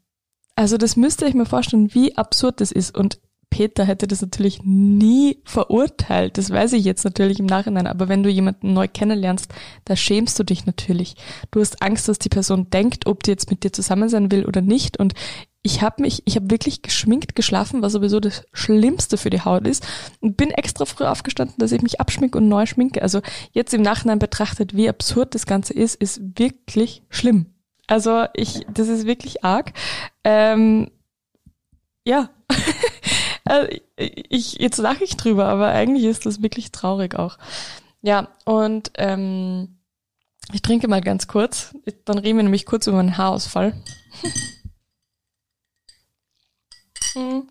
Also 0.57 0.77
das 0.77 0.97
müsst 0.97 1.23
ihr 1.23 1.27
euch 1.27 1.35
mal 1.35 1.47
vorstellen, 1.47 1.95
wie 1.95 2.17
absurd 2.17 2.61
das 2.61 2.71
ist. 2.71 2.97
Und 2.97 3.21
Peter 3.51 3.85
hätte 3.85 4.07
das 4.07 4.23
natürlich 4.23 4.63
nie 4.63 5.39
verurteilt. 5.45 6.39
Das 6.39 6.51
weiß 6.51 6.73
ich 6.73 6.85
jetzt 6.85 7.05
natürlich 7.05 7.41
im 7.41 7.47
Nachhinein. 7.47 7.89
Aber 7.89 8.09
wenn 8.09 8.23
du 8.23 8.31
jemanden 8.31 8.73
neu 8.73 8.89
kennenlernst, 8.89 9.53
da 9.85 9.97
schämst 9.97 10.39
du 10.39 10.45
dich 10.45 10.67
natürlich. 10.67 11.17
Du 11.51 11.61
hast 11.61 11.83
Angst, 11.83 12.09
dass 12.09 12.19
die 12.19 12.29
Person 12.29 12.71
denkt, 12.71 13.07
ob 13.07 13.25
die 13.25 13.33
jetzt 13.33 13.51
mit 13.51 13.65
dir 13.65 13.73
zusammen 13.73 14.09
sein 14.09 14.31
will 14.31 14.47
oder 14.47 14.61
nicht. 14.61 14.99
Und 14.99 15.15
ich 15.63 15.83
habe 15.83 16.01
mich, 16.01 16.23
ich 16.25 16.37
habe 16.37 16.51
wirklich 16.51 16.81
geschminkt 16.81 17.35
geschlafen, 17.35 17.83
was 17.83 17.93
sowieso 17.93 18.21
das 18.21 18.45
Schlimmste 18.53 19.19
für 19.19 19.31
die 19.31 19.43
Haut 19.43 19.67
ist. 19.67 19.87
Und 20.21 20.37
bin 20.37 20.51
extra 20.51 20.85
früh 20.85 21.05
aufgestanden, 21.05 21.57
dass 21.59 21.73
ich 21.73 21.83
mich 21.83 22.01
abschminke 22.01 22.39
und 22.39 22.49
neu 22.49 22.67
schminke. 22.67 23.03
Also 23.03 23.21
jetzt 23.53 23.75
im 23.75 23.83
Nachhinein 23.83 24.21
betrachtet, 24.21 24.75
wie 24.75 24.89
absurd 24.89 25.35
das 25.35 25.45
Ganze 25.45 25.75
ist, 25.75 25.97
ist 25.97 26.39
wirklich 26.39 27.03
schlimm. 27.11 27.47
Also 27.89 28.27
ich, 28.35 28.65
das 28.73 28.89
ist 28.89 29.05
wirklich 29.05 29.45
arg. 29.45 29.73
Ähm, 30.23 30.91
ja. 32.05 32.31
also 33.45 33.69
ich, 33.97 34.55
jetzt 34.55 34.79
lache 34.79 35.05
ich 35.05 35.17
drüber, 35.17 35.47
aber 35.47 35.69
eigentlich 35.69 36.05
ist 36.05 36.27
das 36.27 36.43
wirklich 36.43 36.73
traurig 36.73 37.15
auch. 37.15 37.39
Ja, 38.03 38.29
und 38.45 38.93
ähm, 38.97 39.79
ich 40.53 40.63
trinke 40.63 40.89
mal 40.89 41.01
ganz 41.01 41.27
kurz. 41.27 41.75
Dann 42.05 42.19
reden 42.19 42.39
wir 42.39 42.43
nämlich 42.43 42.67
kurz 42.67 42.87
über 42.87 42.97
meinen 42.97 43.17
Haarausfall. 43.17 43.75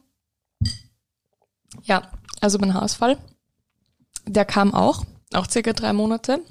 Ja, 1.83 2.09
also 2.39 2.59
mein 2.59 2.73
Haarausfall. 2.73 3.17
Der 4.25 4.45
kam 4.45 4.73
auch, 4.73 5.03
auch 5.33 5.49
circa 5.49 5.73
drei 5.73 5.91
Monate 5.91 6.41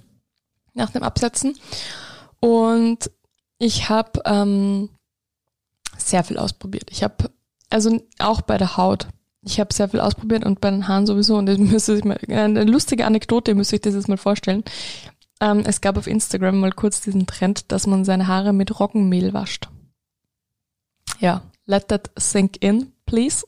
nach 0.74 0.90
dem 0.90 1.02
Absetzen. 1.02 1.58
Und 2.40 3.10
ich 3.58 3.88
habe 3.88 4.20
ähm, 4.24 4.90
sehr 5.96 6.24
viel 6.24 6.38
ausprobiert. 6.38 6.90
Ich 6.90 7.02
habe, 7.02 7.30
also 7.70 8.00
auch 8.18 8.42
bei 8.42 8.58
der 8.58 8.76
Haut, 8.76 9.08
ich 9.48 9.60
habe 9.60 9.72
sehr 9.72 9.88
viel 9.88 10.00
ausprobiert 10.00 10.44
und 10.44 10.60
bei 10.60 10.70
den 10.70 10.88
Haaren 10.88 11.06
sowieso. 11.06 11.36
Und 11.36 11.46
das 11.46 11.58
müsste 11.58 11.96
ich 11.96 12.04
mal, 12.04 12.18
eine 12.28 12.64
lustige 12.64 13.06
Anekdote, 13.06 13.54
müsste 13.54 13.76
ich 13.76 13.82
das 13.82 13.94
jetzt 13.94 14.08
mal 14.08 14.18
vorstellen. 14.18 14.62
Ähm, 15.40 15.62
es 15.64 15.80
gab 15.80 15.96
auf 15.96 16.06
Instagram 16.06 16.60
mal 16.60 16.72
kurz 16.72 17.00
diesen 17.00 17.26
Trend, 17.26 17.72
dass 17.72 17.86
man 17.86 18.04
seine 18.04 18.26
Haare 18.26 18.52
mit 18.52 18.78
Roggenmehl 18.78 19.32
wascht. 19.32 19.68
Ja, 21.18 21.42
let 21.66 21.88
that 21.88 22.10
sink 22.16 22.62
in, 22.62 22.92
please. 23.06 23.44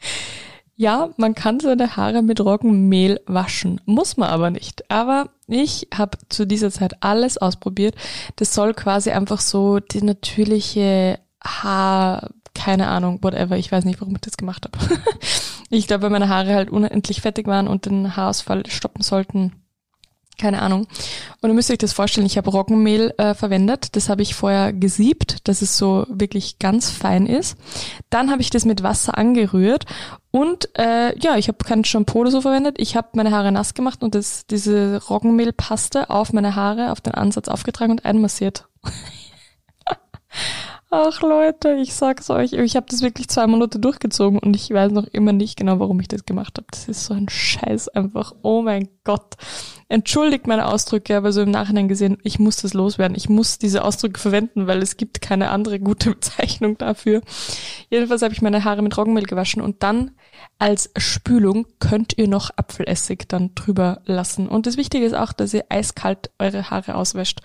ja, 0.76 1.10
man 1.18 1.34
kann 1.34 1.60
seine 1.60 1.96
Haare 1.96 2.22
mit 2.22 2.40
Roggenmehl 2.40 3.20
waschen, 3.26 3.80
muss 3.84 4.16
man 4.16 4.30
aber 4.30 4.50
nicht. 4.50 4.90
Aber 4.90 5.28
ich 5.46 5.88
habe 5.92 6.16
zu 6.30 6.46
dieser 6.46 6.70
Zeit 6.70 7.02
alles 7.02 7.36
ausprobiert. 7.36 7.94
Das 8.36 8.54
soll 8.54 8.72
quasi 8.72 9.10
einfach 9.10 9.40
so 9.40 9.80
die 9.80 10.02
natürliche 10.02 11.18
Haar, 11.42 12.30
keine 12.60 12.88
Ahnung, 12.88 13.20
whatever, 13.22 13.56
ich 13.56 13.72
weiß 13.72 13.86
nicht, 13.86 14.02
warum 14.02 14.14
ich 14.14 14.20
das 14.20 14.36
gemacht 14.36 14.66
habe. 14.66 15.00
ich 15.70 15.86
glaube, 15.86 16.02
weil 16.02 16.10
meine 16.10 16.28
Haare 16.28 16.54
halt 16.54 16.70
unendlich 16.70 17.22
fettig 17.22 17.46
waren 17.46 17.66
und 17.66 17.86
den 17.86 18.16
Haarausfall 18.16 18.66
stoppen 18.66 19.02
sollten, 19.02 19.52
keine 20.38 20.60
Ahnung. 20.60 20.86
Und 21.40 21.48
ihr 21.48 21.54
müsst 21.54 21.70
euch 21.70 21.78
das 21.78 21.94
vorstellen, 21.94 22.26
ich 22.26 22.36
habe 22.36 22.50
Roggenmehl 22.50 23.14
äh, 23.16 23.32
verwendet. 23.32 23.96
Das 23.96 24.10
habe 24.10 24.20
ich 24.20 24.34
vorher 24.34 24.74
gesiebt, 24.74 25.48
dass 25.48 25.62
es 25.62 25.78
so 25.78 26.06
wirklich 26.10 26.58
ganz 26.58 26.90
fein 26.90 27.26
ist. 27.26 27.56
Dann 28.10 28.30
habe 28.30 28.42
ich 28.42 28.50
das 28.50 28.66
mit 28.66 28.82
Wasser 28.82 29.16
angerührt 29.16 29.86
und 30.30 30.68
äh, 30.78 31.18
ja, 31.18 31.36
ich 31.36 31.48
habe 31.48 31.64
kein 31.64 31.84
Shampoo 31.84 32.20
oder 32.20 32.30
so 32.30 32.42
verwendet. 32.42 32.76
Ich 32.78 32.94
habe 32.94 33.08
meine 33.14 33.30
Haare 33.30 33.52
nass 33.52 33.72
gemacht 33.72 34.02
und 34.02 34.14
das, 34.14 34.46
diese 34.46 35.02
Roggenmehlpaste 35.08 36.10
auf 36.10 36.34
meine 36.34 36.56
Haare, 36.56 36.92
auf 36.92 37.00
den 37.00 37.14
Ansatz 37.14 37.48
aufgetragen 37.48 37.92
und 37.92 38.04
einmassiert. 38.04 38.68
Ach 40.92 41.20
Leute, 41.22 41.74
ich 41.74 41.94
sag's 41.94 42.30
euch, 42.30 42.52
ich 42.52 42.74
habe 42.74 42.86
das 42.90 43.00
wirklich 43.00 43.28
zwei 43.28 43.46
Monate 43.46 43.78
durchgezogen 43.78 44.40
und 44.40 44.56
ich 44.56 44.70
weiß 44.70 44.90
noch 44.90 45.06
immer 45.06 45.32
nicht 45.32 45.56
genau, 45.56 45.78
warum 45.78 46.00
ich 46.00 46.08
das 46.08 46.24
gemacht 46.24 46.58
habe. 46.58 46.66
Das 46.72 46.88
ist 46.88 47.04
so 47.04 47.14
ein 47.14 47.28
Scheiß 47.28 47.90
einfach. 47.90 48.34
Oh 48.42 48.62
mein 48.62 48.88
Gott. 49.04 49.36
Entschuldigt 49.88 50.48
meine 50.48 50.66
Ausdrücke, 50.66 51.16
aber 51.16 51.30
so 51.30 51.42
im 51.42 51.52
Nachhinein 51.52 51.86
gesehen, 51.86 52.18
ich 52.24 52.40
muss 52.40 52.56
das 52.56 52.74
loswerden. 52.74 53.16
Ich 53.16 53.28
muss 53.28 53.58
diese 53.58 53.84
Ausdrücke 53.84 54.18
verwenden, 54.18 54.66
weil 54.66 54.82
es 54.82 54.96
gibt 54.96 55.20
keine 55.22 55.50
andere 55.50 55.78
gute 55.78 56.10
Bezeichnung 56.14 56.76
dafür. 56.76 57.20
Jedenfalls 57.88 58.22
habe 58.22 58.34
ich 58.34 58.42
meine 58.42 58.64
Haare 58.64 58.82
mit 58.82 58.98
Roggenmehl 58.98 59.26
gewaschen 59.26 59.62
und 59.62 59.84
dann 59.84 60.10
als 60.58 60.90
Spülung 60.96 61.66
könnt 61.78 62.18
ihr 62.18 62.26
noch 62.26 62.50
Apfelessig 62.56 63.28
dann 63.28 63.54
drüber 63.54 64.02
lassen. 64.06 64.48
Und 64.48 64.66
das 64.66 64.76
Wichtige 64.76 65.06
ist 65.06 65.14
auch, 65.14 65.32
dass 65.32 65.54
ihr 65.54 65.66
eiskalt 65.68 66.32
eure 66.40 66.68
Haare 66.68 66.96
auswäscht. 66.96 67.42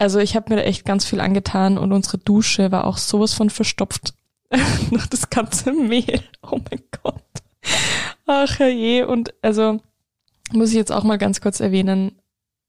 Also 0.00 0.18
ich 0.18 0.34
habe 0.34 0.46
mir 0.48 0.56
da 0.56 0.62
echt 0.62 0.86
ganz 0.86 1.04
viel 1.04 1.20
angetan 1.20 1.76
und 1.76 1.92
unsere 1.92 2.16
Dusche 2.16 2.72
war 2.72 2.86
auch 2.86 2.96
sowas 2.96 3.34
von 3.34 3.50
verstopft. 3.50 4.14
Noch 4.90 5.06
das 5.06 5.28
ganze 5.28 5.74
Mehl. 5.74 6.22
Oh 6.40 6.58
mein 6.70 6.82
Gott. 7.02 7.22
Ach 8.24 8.60
je. 8.60 9.02
Und 9.02 9.34
also 9.42 9.78
muss 10.52 10.70
ich 10.70 10.76
jetzt 10.76 10.90
auch 10.90 11.04
mal 11.04 11.18
ganz 11.18 11.42
kurz 11.42 11.60
erwähnen, 11.60 12.12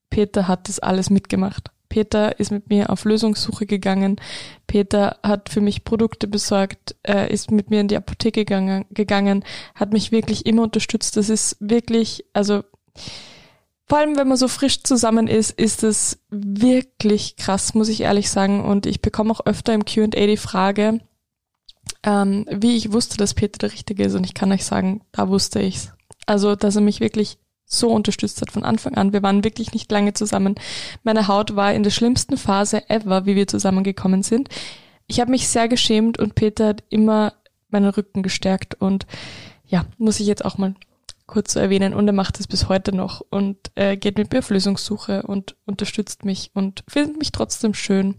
Peter 0.09 0.50
hat 0.50 0.67
das 0.67 0.79
alles 0.79 1.09
mitgemacht. 1.09 1.71
Peter 1.88 2.38
ist 2.38 2.51
mit 2.51 2.69
mir 2.69 2.89
auf 2.89 3.05
Lösungssuche 3.05 3.65
gegangen. 3.65 4.19
Peter 4.67 5.17
hat 5.23 5.47
für 5.47 5.61
mich 5.61 5.85
Produkte 5.85 6.27
besorgt, 6.27 6.97
äh, 7.07 7.31
ist 7.31 7.50
mit 7.50 7.69
mir 7.69 7.79
in 7.79 7.88
die 7.88 7.95
Apotheke 7.95 8.41
gegangen, 8.43 8.83
gegangen, 8.89 9.45
hat 9.73 9.93
mich 9.93 10.11
wirklich 10.11 10.45
immer 10.45 10.63
unterstützt. 10.63 11.15
Das 11.15 11.29
ist 11.29 11.55
wirklich, 11.61 12.25
also 12.33 12.65
vor 13.91 13.98
allem, 13.98 14.15
wenn 14.15 14.29
man 14.29 14.38
so 14.38 14.48
frisch 14.48 14.83
zusammen 14.83 15.27
ist, 15.27 15.51
ist 15.51 15.83
es 15.83 16.17
wirklich 16.29 17.36
krass, 17.36 17.74
muss 17.74 17.89
ich 17.89 18.00
ehrlich 18.00 18.29
sagen. 18.29 18.63
Und 18.63 18.86
ich 18.86 19.01
bekomme 19.01 19.31
auch 19.31 19.45
öfter 19.45 19.74
im 19.74 19.83
Q&A 19.83 20.07
die 20.07 20.38
Frage, 20.38 21.01
ähm, 22.01 22.45
wie 22.50 22.77
ich 22.77 22.93
wusste, 22.93 23.17
dass 23.17 23.33
Peter 23.33 23.57
der 23.57 23.74
Richtige 23.74 24.05
ist. 24.05 24.15
Und 24.15 24.24
ich 24.24 24.33
kann 24.33 24.50
euch 24.53 24.63
sagen, 24.63 25.01
da 25.12 25.27
wusste 25.27 25.60
ich's. 25.60 25.91
Also, 26.25 26.55
dass 26.55 26.77
er 26.77 26.81
mich 26.81 27.01
wirklich 27.01 27.38
so 27.65 27.89
unterstützt 27.89 28.41
hat 28.41 28.50
von 28.50 28.63
Anfang 28.63 28.95
an. 28.95 29.12
Wir 29.12 29.24
waren 29.24 29.43
wirklich 29.43 29.74
nicht 29.74 29.91
lange 29.91 30.13
zusammen. 30.13 30.55
Meine 31.03 31.27
Haut 31.27 31.57
war 31.57 31.74
in 31.74 31.83
der 31.83 31.92
schlimmsten 31.92 32.37
Phase 32.37 32.89
ever, 32.89 33.25
wie 33.25 33.35
wir 33.35 33.48
zusammengekommen 33.48 34.24
sind. 34.24 34.48
Ich 35.07 35.20
habe 35.20 35.31
mich 35.31 35.50
sehr 35.50 35.68
geschämt 35.68 36.18
und 36.18 36.35
Peter 36.35 36.68
hat 36.68 36.85
immer 36.87 37.33
meinen 37.68 37.89
Rücken 37.89 38.24
gestärkt 38.24 38.74
und 38.74 39.05
ja, 39.68 39.83
muss 39.98 40.22
ich 40.22 40.27
jetzt 40.27 40.46
auch 40.46 40.57
mal 40.57 40.75
kurz 41.31 41.53
zu 41.53 41.59
erwähnen. 41.59 41.94
Und 41.96 42.07
er 42.07 42.13
macht 42.13 42.39
es 42.39 42.48
bis 42.48 42.70
heute 42.70 42.96
noch 42.96 43.22
und 43.29 43.57
äh, 43.75 43.98
geht 43.98 44.17
mit 44.17 44.31
mir 44.31 44.39
auf 44.39 44.50
Lösungssuche 44.50 45.24
und 45.24 45.55
unterstützt 45.65 46.25
mich 46.25 46.51
und 46.53 46.83
findet 46.87 47.17
mich 47.17 47.31
trotzdem 47.31 47.74
schön. 47.74 48.15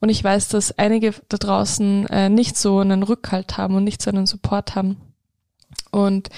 Und 0.00 0.10
ich 0.10 0.22
weiß, 0.22 0.48
dass 0.48 0.76
einige 0.78 1.14
da 1.28 1.38
draußen 1.38 2.06
äh, 2.08 2.28
nicht 2.28 2.56
so 2.56 2.80
einen 2.80 3.02
Rückhalt 3.02 3.56
haben 3.56 3.76
und 3.76 3.84
nicht 3.84 4.02
so 4.02 4.10
einen 4.10 4.26
Support 4.26 4.74
haben. 4.74 4.96
Und 5.90 6.28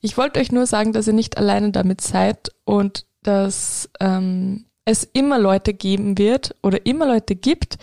ich 0.00 0.16
wollte 0.16 0.38
euch 0.38 0.52
nur 0.52 0.66
sagen, 0.66 0.92
dass 0.92 1.08
ihr 1.08 1.12
nicht 1.12 1.38
alleine 1.38 1.72
damit 1.72 2.00
seid 2.00 2.52
und 2.64 3.06
dass 3.22 3.90
ähm, 4.00 4.66
es 4.84 5.04
immer 5.04 5.38
Leute 5.38 5.74
geben 5.74 6.18
wird 6.18 6.54
oder 6.62 6.84
immer 6.86 7.06
Leute 7.06 7.34
gibt, 7.36 7.78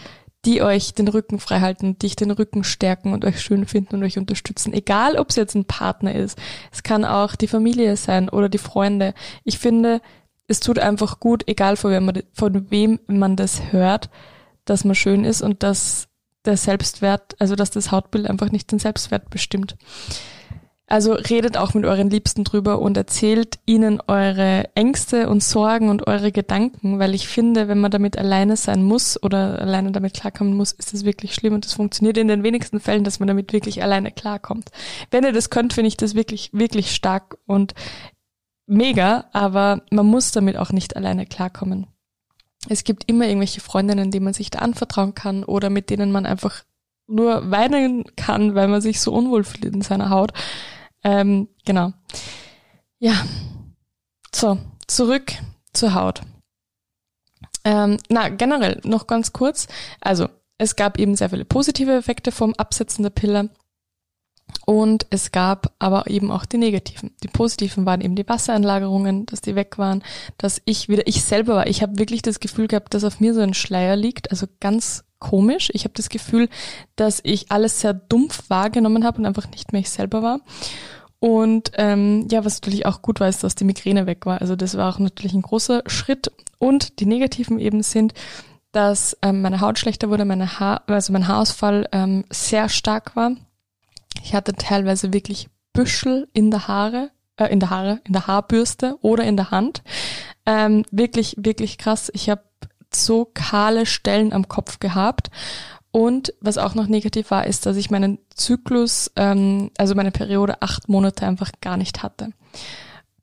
die 0.47 0.61
euch 0.61 0.93
den 0.93 1.09
Rücken 1.09 1.39
frei 1.41 1.59
halten, 1.59 1.99
die 1.99 2.05
euch 2.07 2.15
den 2.15 2.31
Rücken 2.31 2.63
stärken 2.63 3.11
und 3.11 3.25
euch 3.25 3.41
schön 3.41 3.65
finden 3.65 3.95
und 3.95 4.03
euch 4.03 4.17
unterstützen. 4.17 4.71
Egal, 4.71 5.17
ob 5.17 5.29
es 5.29 5.35
jetzt 5.35 5.55
ein 5.55 5.65
Partner 5.65 6.15
ist. 6.15 6.39
Es 6.71 6.83
kann 6.83 7.03
auch 7.03 7.35
die 7.35 7.49
Familie 7.49 7.97
sein 7.97 8.29
oder 8.29 8.47
die 8.47 8.57
Freunde. 8.57 9.13
Ich 9.43 9.59
finde, 9.59 10.01
es 10.47 10.61
tut 10.61 10.79
einfach 10.79 11.19
gut, 11.19 11.43
egal 11.47 11.75
von 11.75 11.91
wem 11.91 12.05
man, 12.05 12.23
von 12.31 12.71
wem 12.71 12.99
man 13.07 13.35
das 13.35 13.73
hört, 13.73 14.09
dass 14.63 14.85
man 14.85 14.95
schön 14.95 15.25
ist 15.25 15.41
und 15.41 15.63
dass 15.63 16.07
der 16.45 16.55
Selbstwert, 16.55 17.35
also 17.39 17.57
dass 17.57 17.69
das 17.69 17.91
Hautbild 17.91 18.29
einfach 18.29 18.49
nicht 18.49 18.71
den 18.71 18.79
Selbstwert 18.79 19.29
bestimmt. 19.29 19.75
Also 20.89 21.13
redet 21.13 21.57
auch 21.57 21.73
mit 21.73 21.85
euren 21.85 22.09
Liebsten 22.09 22.45
drüber 22.45 22.79
und 22.79 22.95
erzählt 22.95 23.59
ihnen 23.65 23.99
eure 24.07 24.69
Ängste 24.73 25.27
und 25.27 25.43
Sorgen 25.43 25.89
und 25.89 26.07
eure 26.07 26.31
Gedanken, 26.31 26.97
weil 26.97 27.13
ich 27.13 27.27
finde, 27.27 27.67
wenn 27.67 27.81
man 27.81 27.91
damit 27.91 28.17
alleine 28.17 28.55
sein 28.55 28.83
muss 28.83 29.21
oder 29.21 29.61
alleine 29.61 29.91
damit 29.91 30.13
klarkommen 30.13 30.53
muss, 30.53 30.71
ist 30.71 30.93
das 30.93 31.03
wirklich 31.03 31.35
schlimm 31.35 31.55
und 31.55 31.65
es 31.65 31.73
funktioniert 31.73 32.17
in 32.17 32.29
den 32.29 32.41
wenigsten 32.41 32.79
Fällen, 32.79 33.03
dass 33.03 33.19
man 33.19 33.27
damit 33.27 33.51
wirklich 33.51 33.83
alleine 33.83 34.11
klarkommt. 34.11 34.69
Wenn 35.11 35.25
ihr 35.25 35.33
das 35.33 35.49
könnt, 35.49 35.73
finde 35.73 35.89
ich 35.89 35.97
das 35.97 36.15
wirklich, 36.15 36.51
wirklich 36.53 36.95
stark 36.95 37.37
und 37.45 37.73
mega, 38.65 39.25
aber 39.33 39.81
man 39.91 40.05
muss 40.05 40.31
damit 40.31 40.55
auch 40.55 40.71
nicht 40.71 40.95
alleine 40.95 41.25
klarkommen. 41.25 41.87
Es 42.69 42.85
gibt 42.85 43.09
immer 43.09 43.27
irgendwelche 43.27 43.59
Freundinnen, 43.59 44.09
denen 44.09 44.23
man 44.23 44.33
sich 44.33 44.51
da 44.51 44.59
anvertrauen 44.59 45.13
kann 45.13 45.43
oder 45.43 45.69
mit 45.69 45.89
denen 45.89 46.13
man 46.13 46.25
einfach 46.25 46.63
nur 47.07 47.51
weinen 47.51 48.05
kann, 48.15 48.55
weil 48.55 48.69
man 48.69 48.79
sich 48.79 49.01
so 49.01 49.13
unwohl 49.13 49.43
fühlt 49.43 49.65
in 49.65 49.81
seiner 49.81 50.09
Haut. 50.09 50.31
Ähm, 51.03 51.47
genau. 51.65 51.93
Ja. 52.99 53.25
So, 54.33 54.57
zurück 54.87 55.33
zur 55.73 55.93
Haut. 55.93 56.21
Ähm, 57.63 57.97
na, 58.09 58.29
generell 58.29 58.81
noch 58.83 59.07
ganz 59.07 59.33
kurz. 59.33 59.67
Also, 60.01 60.29
es 60.57 60.75
gab 60.75 60.97
eben 60.99 61.15
sehr 61.15 61.29
viele 61.29 61.45
positive 61.45 61.95
Effekte 61.95 62.31
vom 62.31 62.53
Absetzen 62.55 63.03
der 63.03 63.09
Pille. 63.09 63.49
Und 64.65 65.05
es 65.09 65.31
gab 65.31 65.73
aber 65.79 66.07
eben 66.07 66.31
auch 66.31 66.45
die 66.45 66.57
negativen. 66.57 67.15
Die 67.23 67.27
positiven 67.27 67.85
waren 67.85 68.01
eben 68.01 68.15
die 68.15 68.27
Wassereinlagerungen, 68.27 69.25
dass 69.25 69.41
die 69.41 69.55
weg 69.55 69.77
waren, 69.77 70.03
dass 70.37 70.61
ich 70.65 70.89
wieder 70.89 71.07
ich 71.07 71.23
selber 71.23 71.55
war. 71.55 71.67
Ich 71.67 71.81
habe 71.81 71.99
wirklich 71.99 72.21
das 72.21 72.39
Gefühl 72.39 72.67
gehabt, 72.67 72.93
dass 72.93 73.03
auf 73.03 73.19
mir 73.19 73.33
so 73.33 73.41
ein 73.41 73.53
Schleier 73.53 73.95
liegt, 73.95 74.31
also 74.31 74.47
ganz 74.59 75.03
komisch. 75.19 75.69
Ich 75.73 75.83
habe 75.83 75.93
das 75.95 76.09
Gefühl, 76.09 76.49
dass 76.95 77.19
ich 77.23 77.51
alles 77.51 77.81
sehr 77.81 77.93
dumpf 77.93 78.49
wahrgenommen 78.49 79.03
habe 79.03 79.19
und 79.19 79.25
einfach 79.25 79.49
nicht 79.49 79.71
mehr 79.71 79.81
ich 79.81 79.89
selber 79.89 80.21
war. 80.21 80.39
Und 81.19 81.71
ähm, 81.75 82.27
ja, 82.29 82.45
was 82.45 82.61
natürlich 82.61 82.85
auch 82.85 83.01
gut 83.01 83.19
war, 83.19 83.27
ist, 83.27 83.43
dass 83.43 83.55
die 83.55 83.63
Migräne 83.63 84.05
weg 84.05 84.25
war. 84.25 84.39
Also 84.41 84.55
das 84.55 84.77
war 84.77 84.93
auch 84.93 84.99
natürlich 84.99 85.33
ein 85.33 85.41
großer 85.41 85.83
Schritt. 85.87 86.31
Und 86.59 86.99
die 86.99 87.05
negativen 87.05 87.59
eben 87.59 87.81
sind, 87.81 88.13
dass 88.71 89.17
ähm, 89.21 89.41
meine 89.41 89.61
Haut 89.61 89.79
schlechter 89.79 90.09
wurde, 90.09 90.25
meine 90.25 90.59
Haar, 90.59 90.83
also 90.87 91.13
mein 91.13 91.27
Haarausfall 91.27 91.87
ähm, 91.91 92.25
sehr 92.29 92.69
stark 92.69 93.15
war. 93.15 93.31
Ich 94.23 94.35
hatte 94.35 94.53
teilweise 94.53 95.13
wirklich 95.13 95.49
Büschel 95.73 96.27
in 96.33 96.51
der 96.51 96.67
Haare, 96.67 97.11
äh, 97.37 97.51
in 97.51 97.59
der 97.59 97.69
Haare, 97.69 98.01
in 98.05 98.13
der 98.13 98.27
Haarbürste 98.27 98.97
oder 99.01 99.23
in 99.23 99.37
der 99.37 99.51
Hand. 99.51 99.83
Ähm, 100.45 100.85
wirklich, 100.91 101.35
wirklich 101.37 101.77
krass. 101.77 102.11
Ich 102.13 102.29
habe 102.29 102.41
so 102.93 103.29
kahle 103.33 103.85
Stellen 103.85 104.33
am 104.33 104.47
Kopf 104.47 104.79
gehabt 104.79 105.29
und 105.91 106.33
was 106.41 106.57
auch 106.57 106.75
noch 106.75 106.87
negativ 106.87 107.31
war, 107.31 107.47
ist, 107.47 107.65
dass 107.65 107.77
ich 107.77 107.89
meinen 107.89 108.19
Zyklus, 108.35 109.11
ähm, 109.15 109.71
also 109.77 109.95
meine 109.95 110.11
Periode 110.11 110.61
acht 110.61 110.89
Monate 110.89 111.25
einfach 111.25 111.51
gar 111.61 111.77
nicht 111.77 112.03
hatte. 112.03 112.33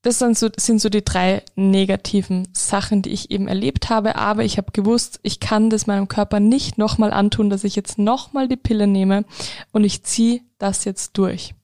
Das 0.03 0.18
sind 0.18 0.37
so, 0.37 0.48
sind 0.57 0.81
so 0.81 0.88
die 0.88 1.05
drei 1.05 1.42
negativen 1.55 2.48
Sachen, 2.53 3.00
die 3.00 3.11
ich 3.11 3.31
eben 3.31 3.48
erlebt 3.48 3.90
habe. 3.90 4.16
Aber 4.16 4.44
ich 4.44 4.59
habe 4.59 4.72
gewusst, 4.72 5.20
ich 5.22 5.40
kann 5.40 5.70
das 5.70 5.87
meinem 5.87 6.09
Körper 6.09 6.40
nicht 6.40 6.77
nochmal 6.77 7.12
antun, 7.12 7.48
dass 7.48 7.64
ich 7.64 7.77
jetzt 7.77 7.96
nochmal 7.96 8.48
die 8.48 8.57
Pille 8.57 8.87
nehme 8.87 9.24
und 9.72 9.85
ich 9.85 10.03
ziehe 10.03 10.42
das 10.59 10.85
jetzt 10.85 11.16
durch. 11.16 11.55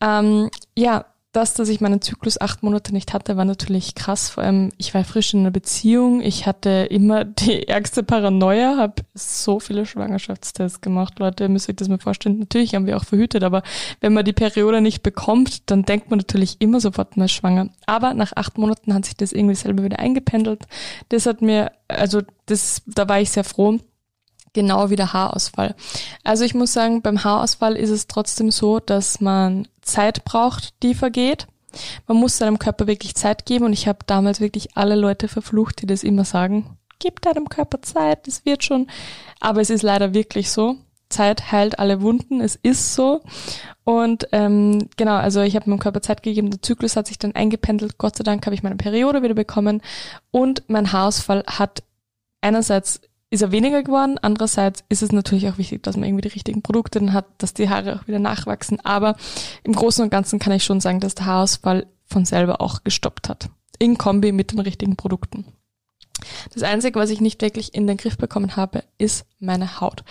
Ähm, 0.00 0.50
ja, 0.76 1.06
das, 1.32 1.52
dass 1.52 1.68
ich 1.68 1.80
meinen 1.80 2.00
Zyklus 2.00 2.40
acht 2.40 2.62
Monate 2.62 2.92
nicht 2.92 3.12
hatte, 3.12 3.36
war 3.36 3.44
natürlich 3.44 3.94
krass. 3.94 4.30
Vor 4.30 4.44
allem, 4.44 4.70
ich 4.78 4.94
war 4.94 5.04
frisch 5.04 5.34
in 5.34 5.40
einer 5.40 5.50
Beziehung. 5.50 6.22
Ich 6.22 6.46
hatte 6.46 6.88
immer 6.90 7.24
die 7.24 7.68
ärgste 7.68 8.02
Paranoia, 8.02 8.76
habe 8.78 9.02
so 9.14 9.60
viele 9.60 9.84
Schwangerschaftstests 9.84 10.80
gemacht. 10.80 11.18
Leute, 11.18 11.44
ihr 11.44 11.50
müsst 11.50 11.68
euch 11.68 11.76
das 11.76 11.88
mal 11.88 11.98
vorstellen. 11.98 12.38
Natürlich 12.38 12.74
haben 12.74 12.86
wir 12.86 12.96
auch 12.96 13.04
verhütet, 13.04 13.44
aber 13.44 13.62
wenn 14.00 14.14
man 14.14 14.24
die 14.24 14.32
Periode 14.32 14.80
nicht 14.80 15.02
bekommt, 15.02 15.70
dann 15.70 15.82
denkt 15.82 16.10
man 16.10 16.18
natürlich 16.18 16.56
immer 16.60 16.80
sofort, 16.80 17.16
man 17.16 17.26
ist 17.26 17.32
schwanger. 17.32 17.68
Aber 17.86 18.14
nach 18.14 18.32
acht 18.34 18.56
Monaten 18.56 18.94
hat 18.94 19.04
sich 19.04 19.16
das 19.16 19.32
irgendwie 19.32 19.54
selber 19.54 19.84
wieder 19.84 19.98
eingependelt. 19.98 20.64
Das 21.10 21.26
hat 21.26 21.42
mir, 21.42 21.72
also 21.88 22.22
das, 22.46 22.82
da 22.86 23.08
war 23.08 23.20
ich 23.20 23.30
sehr 23.30 23.44
froh 23.44 23.78
genau 24.52 24.90
wie 24.90 24.96
der 24.96 25.12
Haarausfall. 25.12 25.74
Also 26.24 26.44
ich 26.44 26.54
muss 26.54 26.72
sagen, 26.72 27.02
beim 27.02 27.24
Haarausfall 27.24 27.76
ist 27.76 27.90
es 27.90 28.06
trotzdem 28.06 28.50
so, 28.50 28.80
dass 28.80 29.20
man 29.20 29.68
Zeit 29.82 30.24
braucht, 30.24 30.82
die 30.82 30.94
vergeht. 30.94 31.46
Man 32.06 32.16
muss 32.16 32.38
seinem 32.38 32.58
Körper 32.58 32.86
wirklich 32.86 33.14
Zeit 33.14 33.46
geben 33.46 33.66
und 33.66 33.72
ich 33.72 33.88
habe 33.88 33.98
damals 34.06 34.40
wirklich 34.40 34.76
alle 34.76 34.94
Leute 34.94 35.28
verflucht, 35.28 35.82
die 35.82 35.86
das 35.86 36.02
immer 36.02 36.24
sagen. 36.24 36.78
Gib 36.98 37.20
deinem 37.20 37.48
Körper 37.48 37.82
Zeit, 37.82 38.26
es 38.26 38.44
wird 38.44 38.64
schon. 38.64 38.88
Aber 39.40 39.60
es 39.60 39.70
ist 39.70 39.82
leider 39.82 40.14
wirklich 40.14 40.50
so. 40.50 40.76
Zeit 41.08 41.52
heilt 41.52 41.78
alle 41.78 42.02
Wunden, 42.02 42.40
es 42.40 42.56
ist 42.56 42.94
so. 42.94 43.22
Und 43.84 44.28
ähm, 44.32 44.88
genau, 44.96 45.16
also 45.16 45.40
ich 45.40 45.56
habe 45.56 45.70
meinem 45.70 45.78
Körper 45.78 46.02
Zeit 46.02 46.22
gegeben, 46.22 46.50
der 46.50 46.60
Zyklus 46.60 46.96
hat 46.96 47.06
sich 47.06 47.18
dann 47.18 47.34
eingependelt. 47.34 47.98
Gott 47.98 48.16
sei 48.16 48.24
Dank 48.24 48.44
habe 48.44 48.54
ich 48.54 48.62
meine 48.62 48.76
Periode 48.76 49.22
wieder 49.22 49.34
bekommen 49.34 49.80
und 50.30 50.62
mein 50.68 50.92
Haarausfall 50.92 51.44
hat 51.46 51.82
einerseits 52.40 53.00
ist 53.30 53.42
er 53.42 53.52
weniger 53.52 53.82
geworden. 53.82 54.18
Andererseits 54.20 54.84
ist 54.88 55.02
es 55.02 55.12
natürlich 55.12 55.48
auch 55.48 55.58
wichtig, 55.58 55.82
dass 55.82 55.96
man 55.96 56.08
irgendwie 56.08 56.22
die 56.22 56.34
richtigen 56.34 56.62
Produkte 56.62 56.98
dann 56.98 57.12
hat, 57.12 57.26
dass 57.38 57.54
die 57.54 57.68
Haare 57.68 57.96
auch 57.96 58.06
wieder 58.08 58.18
nachwachsen. 58.18 58.80
Aber 58.84 59.16
im 59.64 59.74
Großen 59.74 60.02
und 60.02 60.10
Ganzen 60.10 60.38
kann 60.38 60.52
ich 60.52 60.64
schon 60.64 60.80
sagen, 60.80 61.00
dass 61.00 61.14
der 61.14 61.26
Haarausfall 61.26 61.86
von 62.06 62.24
selber 62.24 62.60
auch 62.60 62.84
gestoppt 62.84 63.28
hat. 63.28 63.50
In 63.78 63.98
Kombi 63.98 64.32
mit 64.32 64.52
den 64.52 64.60
richtigen 64.60 64.96
Produkten. 64.96 65.44
Das 66.52 66.62
Einzige, 66.62 66.98
was 66.98 67.10
ich 67.10 67.20
nicht 67.20 67.42
wirklich 67.42 67.74
in 67.74 67.86
den 67.86 67.96
Griff 67.96 68.16
bekommen 68.16 68.56
habe, 68.56 68.82
ist 68.96 69.24
meine 69.38 69.80
Haut. 69.80 70.02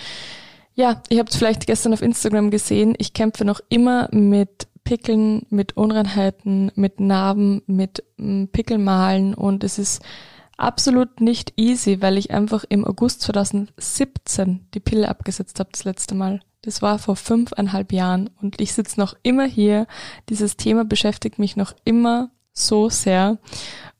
Ja, 0.73 1.01
ihr 1.09 1.19
habt 1.19 1.31
es 1.31 1.37
vielleicht 1.37 1.65
gestern 1.65 1.93
auf 1.93 2.03
Instagram 2.03 2.51
gesehen. 2.51 2.93
Ich 2.97 3.13
kämpfe 3.13 3.43
noch 3.45 3.59
immer 3.67 4.09
mit 4.11 4.67
Pickeln, 4.83 5.45
mit 5.49 5.75
Unreinheiten, 5.75 6.71
mit 6.75 6.99
Narben, 6.99 7.61
mit 7.65 8.03
mm, 8.17 8.45
Pickelmalen 8.53 9.33
und 9.33 9.63
es 9.63 9.79
ist 9.79 10.01
absolut 10.57 11.21
nicht 11.21 11.53
easy, 11.55 12.01
weil 12.01 12.17
ich 12.17 12.31
einfach 12.31 12.65
im 12.67 12.85
August 12.85 13.21
2017 13.21 14.67
die 14.73 14.79
Pille 14.79 15.07
abgesetzt 15.07 15.59
habe 15.59 15.69
das 15.71 15.83
letzte 15.83 16.15
Mal. 16.15 16.41
Das 16.63 16.81
war 16.81 16.99
vor 16.99 17.15
fünfeinhalb 17.15 17.93
Jahren 17.93 18.29
und 18.41 18.59
ich 18.59 18.73
sitze 18.73 18.99
noch 18.99 19.15
immer 19.23 19.45
hier. 19.45 19.87
Dieses 20.29 20.57
Thema 20.57 20.83
beschäftigt 20.83 21.39
mich 21.39 21.55
noch 21.55 21.73
immer 21.85 22.31
so 22.51 22.89
sehr. 22.89 23.37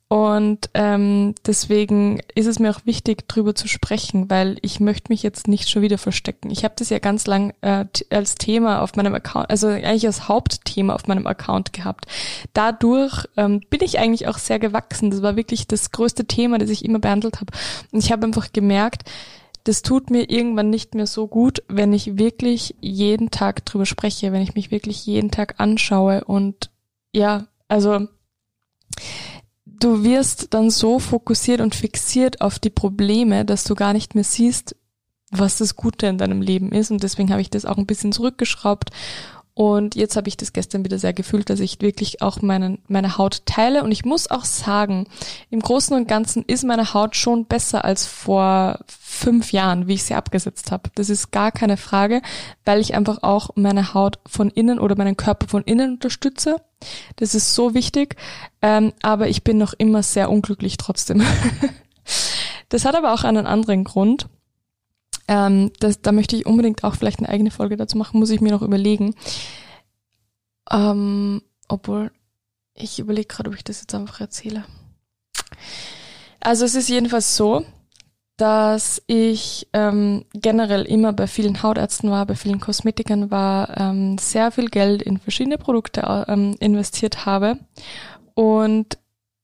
Und 0.10 0.70
ähm, 0.74 1.36
deswegen 1.46 2.22
ist 2.34 2.46
es 2.46 2.60
mir 2.60 2.72
auch 2.72 2.86
wichtig, 2.86 3.28
drüber 3.28 3.56
zu 3.56 3.68
sprechen, 3.68 4.30
weil 4.30 4.58
ich 4.62 4.80
möchte 4.80 5.12
mich 5.12 5.22
jetzt 5.22 5.50
nicht 5.50 5.70
schon 5.70 5.82
wieder 5.82 5.98
verstecken. 5.98 6.50
Ich 6.50 6.64
habe 6.64 6.76
das 6.78 6.90
ja 6.90 7.00
ganz 7.00 7.28
lang 7.28 7.54
äh, 7.60 7.86
als 8.10 8.36
Thema 8.36 8.82
auf 8.82 8.96
meinem 8.96 9.14
Account, 9.16 9.50
also 9.50 9.68
eigentlich 9.68 10.08
als 10.08 10.30
Hauptthema 10.30 10.96
auf 10.96 11.08
meinem 11.08 11.28
Account 11.28 11.74
gehabt. 11.74 12.06
Dadurch 12.54 13.26
ähm, 13.36 13.62
bin 13.70 13.82
ich 13.84 14.00
eigentlich 14.00 14.30
auch 14.30 14.38
sehr 14.38 14.60
gewachsen. 14.60 15.12
Das 15.12 15.22
war 15.22 15.36
wirklich 15.36 15.68
das 15.68 15.92
größte 15.92 16.24
Thema, 16.26 16.58
das 16.58 16.70
ich 16.70 16.86
immer 16.86 17.00
behandelt 17.00 17.42
habe. 17.42 17.52
Und 17.92 18.02
ich 18.02 18.14
habe 18.14 18.26
einfach 18.26 18.54
gemerkt, 18.54 19.04
das 19.66 19.82
tut 19.82 20.10
mir 20.10 20.30
irgendwann 20.30 20.70
nicht 20.70 20.96
mehr 20.96 21.08
so 21.08 21.28
gut, 21.28 21.62
wenn 21.68 21.92
ich 21.92 22.18
wirklich 22.18 22.76
jeden 22.80 23.30
Tag 23.30 23.66
drüber 23.66 23.86
spreche, 23.86 24.32
wenn 24.32 24.42
ich 24.42 24.56
mich 24.56 24.72
wirklich 24.72 25.06
jeden 25.06 25.32
Tag 25.32 25.56
anschaue 25.58 26.24
und 26.24 26.72
ja, 27.12 27.48
also 27.68 28.08
du 29.80 30.04
wirst 30.04 30.54
dann 30.54 30.70
so 30.70 31.00
fokussiert 31.00 31.62
und 31.62 31.76
fixiert 31.76 32.42
auf 32.42 32.60
die 32.60 32.70
Probleme, 32.70 33.46
dass 33.46 33.64
du 33.64 33.76
gar 33.76 33.94
nicht 33.94 34.16
mehr 34.16 34.24
siehst, 34.24 34.76
was 35.32 35.58
das 35.58 35.76
Gute 35.76 36.08
in 36.08 36.18
deinem 36.18 36.42
Leben 36.42 36.72
ist. 36.72 36.92
Und 36.92 37.04
deswegen 37.04 37.32
habe 37.32 37.42
ich 37.42 37.50
das 37.50 37.66
auch 37.66 37.78
ein 37.78 37.86
bisschen 37.86 38.12
zurückgeschraubt 38.12 38.92
und 39.58 39.96
jetzt 39.96 40.16
habe 40.16 40.28
ich 40.28 40.38
das 40.38 40.54
gestern 40.54 40.86
wieder 40.86 41.00
sehr 41.00 41.14
gefühlt, 41.14 41.50
dass 41.50 41.60
ich 41.62 41.82
wirklich 41.82 42.22
auch 42.22 42.44
meinen, 42.44 42.78
meine 42.88 43.18
Haut 43.18 43.42
teile. 43.48 43.84
Und 43.84 43.92
ich 43.92 44.06
muss 44.06 44.30
auch 44.30 44.46
sagen, 44.46 45.08
im 45.50 45.62
Großen 45.62 45.98
und 45.98 46.08
Ganzen 46.08 46.44
ist 46.46 46.64
meine 46.64 46.94
Haut 46.94 47.16
schon 47.16 47.46
besser 47.46 47.84
als 47.84 48.06
vor 48.06 48.78
fünf 48.86 49.52
Jahren, 49.52 49.88
wie 49.88 49.96
ich 49.96 50.04
sie 50.04 50.14
abgesetzt 50.14 50.70
habe. 50.70 50.92
Das 50.94 51.10
ist 51.10 51.32
gar 51.32 51.52
keine 51.52 51.76
Frage, 51.76 52.22
weil 52.66 52.80
ich 52.80 52.94
einfach 52.94 53.24
auch 53.24 53.50
meine 53.56 53.96
Haut 53.96 54.20
von 54.28 54.52
innen 54.52 54.78
oder 54.78 54.96
meinen 54.96 55.18
Körper 55.18 55.48
von 55.48 55.64
innen 55.64 55.94
unterstütze. 55.94 56.58
Das 57.16 57.34
ist 57.34 57.56
so 57.56 57.74
wichtig. 57.74 58.16
Ähm, 58.62 58.94
aber 59.02 59.28
ich 59.28 59.44
bin 59.44 59.58
noch 59.58 59.74
immer 59.74 60.04
sehr 60.04 60.30
unglücklich 60.30 60.78
trotzdem. 60.78 61.24
das 62.70 62.86
hat 62.86 62.94
aber 62.94 63.12
auch 63.12 63.24
einen 63.24 63.48
anderen 63.48 63.86
Grund. 63.86 64.28
Ähm, 65.28 65.72
das, 65.80 66.02
da 66.02 66.12
möchte 66.12 66.36
ich 66.36 66.46
unbedingt 66.46 66.84
auch 66.84 66.96
vielleicht 66.96 67.20
eine 67.20 67.30
eigene 67.30 67.52
Folge 67.52 67.78
dazu 67.78 67.98
machen, 67.98 68.20
muss 68.20 68.30
ich 68.30 68.42
mir 68.42 68.52
noch 68.52 68.62
überlegen. 68.62 69.16
Ähm, 70.72 71.42
obwohl, 71.68 72.12
ich 72.74 73.00
überlege 73.00 73.28
gerade, 73.28 73.50
ob 73.50 73.56
ich 73.56 73.64
das 73.64 73.82
jetzt 73.82 73.94
einfach 73.96 74.22
erzähle. 74.22 74.64
Also 76.40 76.66
es 76.66 76.76
ist 76.76 76.90
jedenfalls 76.90 77.36
so, 77.36 77.66
dass 78.38 79.02
ich 79.08 79.68
ähm, 79.74 80.24
generell 80.34 80.84
immer 80.84 81.12
bei 81.12 81.26
vielen 81.26 81.64
Hautärzten 81.64 82.12
war, 82.12 82.26
bei 82.26 82.36
vielen 82.36 82.60
Kosmetikern 82.60 83.32
war, 83.32 83.76
ähm, 83.78 84.18
sehr 84.20 84.52
viel 84.52 84.70
Geld 84.70 85.02
in 85.02 85.18
verschiedene 85.18 85.58
Produkte 85.58 86.26
ähm, 86.28 86.56
investiert 86.60 87.26
habe. 87.26 87.58
Und 88.36 89.00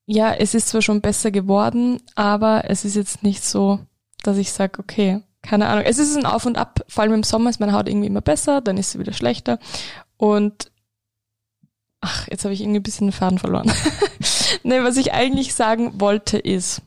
ja, 0.05 0.33
es 0.33 0.53
ist 0.53 0.69
zwar 0.69 0.83
schon 0.83 1.01
besser 1.01 1.31
geworden, 1.31 2.01
aber 2.13 2.69
es 2.69 2.85
ist 2.85 2.95
jetzt 2.95 3.23
nicht 3.23 3.43
so, 3.43 3.79
dass 4.21 4.37
ich 4.37 4.51
sage, 4.51 4.79
okay, 4.79 5.21
keine 5.43 5.67
Ahnung. 5.67 5.84
Es 5.86 5.99
ist 5.99 6.15
ein 6.15 6.25
Auf 6.25 6.45
und 6.45 6.58
Ab. 6.58 6.84
Vor 6.88 7.03
allem 7.03 7.13
im 7.13 7.23
Sommer 7.23 7.49
ist 7.49 7.60
meine 7.60 7.73
Haut 7.73 7.88
irgendwie 7.88 8.08
immer 8.08 8.21
besser, 8.21 8.62
dann 8.62 8.77
ist 8.77 8.91
sie 8.91 8.99
wieder 8.99 9.13
schlechter. 9.13 9.60
Und 10.17 10.71
ach, 12.01 12.27
jetzt 12.29 12.45
habe 12.45 12.53
ich 12.53 12.62
irgendwie 12.62 12.79
ein 12.79 12.84
bisschen 12.84 13.08
den 13.08 13.13
Faden 13.13 13.39
verloren. 13.39 13.71
nee, 14.63 14.82
was 14.82 14.97
ich 14.97 15.13
eigentlich 15.13 15.53
sagen 15.53 15.99
wollte 15.99 16.38
ist, 16.38 16.82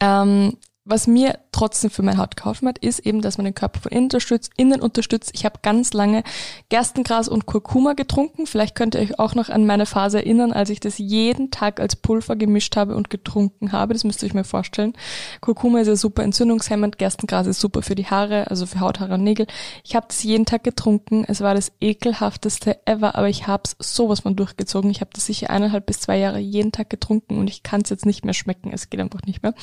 ähm, 0.00 0.58
was 0.84 1.06
mir 1.06 1.38
trotzdem 1.58 1.90
für 1.90 2.02
meine 2.02 2.18
Haut 2.18 2.36
geholfen 2.36 2.68
hat, 2.68 2.78
ist 2.78 3.00
eben, 3.00 3.20
dass 3.20 3.36
man 3.36 3.44
den 3.44 3.54
Körper 3.54 3.80
von 3.80 3.90
innen 3.90 4.04
unterstützt, 4.04 4.52
innen 4.56 4.80
unterstützt. 4.80 5.32
Ich 5.34 5.44
habe 5.44 5.58
ganz 5.60 5.92
lange 5.92 6.22
Gerstengras 6.68 7.28
und 7.28 7.46
Kurkuma 7.46 7.94
getrunken. 7.94 8.46
Vielleicht 8.46 8.76
könnt 8.76 8.94
ihr 8.94 9.00
euch 9.00 9.18
auch 9.18 9.34
noch 9.34 9.48
an 9.48 9.66
meine 9.66 9.84
Phase 9.84 10.18
erinnern, 10.18 10.52
als 10.52 10.70
ich 10.70 10.78
das 10.78 10.98
jeden 10.98 11.50
Tag 11.50 11.80
als 11.80 11.96
Pulver 11.96 12.36
gemischt 12.36 12.76
habe 12.76 12.94
und 12.94 13.10
getrunken 13.10 13.72
habe. 13.72 13.92
Das 13.92 14.04
müsst 14.04 14.22
ihr 14.22 14.26
euch 14.26 14.34
mal 14.34 14.44
vorstellen. 14.44 14.92
Kurkuma 15.40 15.80
ist 15.80 15.88
ja 15.88 15.96
super 15.96 16.22
entzündungshemmend, 16.22 16.96
Gerstengras 16.96 17.48
ist 17.48 17.58
super 17.58 17.82
für 17.82 17.96
die 17.96 18.06
Haare, 18.06 18.48
also 18.48 18.64
für 18.64 18.78
Haut, 18.78 19.00
Haare 19.00 19.14
und 19.14 19.24
Nägel. 19.24 19.48
Ich 19.82 19.96
habe 19.96 20.06
das 20.06 20.22
jeden 20.22 20.46
Tag 20.46 20.62
getrunken. 20.62 21.24
Es 21.26 21.40
war 21.40 21.56
das 21.56 21.72
ekelhafteste 21.80 22.78
ever, 22.86 23.16
aber 23.16 23.28
ich 23.28 23.48
habe 23.48 23.64
es 23.64 23.96
sowas 23.96 24.20
von 24.20 24.36
durchgezogen. 24.36 24.92
Ich 24.92 25.00
habe 25.00 25.10
das 25.12 25.26
sicher 25.26 25.50
eineinhalb 25.50 25.86
bis 25.86 25.98
zwei 25.98 26.18
Jahre 26.18 26.38
jeden 26.38 26.70
Tag 26.70 26.88
getrunken 26.88 27.36
und 27.38 27.50
ich 27.50 27.64
kann 27.64 27.80
es 27.80 27.90
jetzt 27.90 28.06
nicht 28.06 28.24
mehr 28.24 28.34
schmecken. 28.34 28.70
Es 28.72 28.90
geht 28.90 29.00
einfach 29.00 29.22
nicht 29.26 29.42
mehr. 29.42 29.54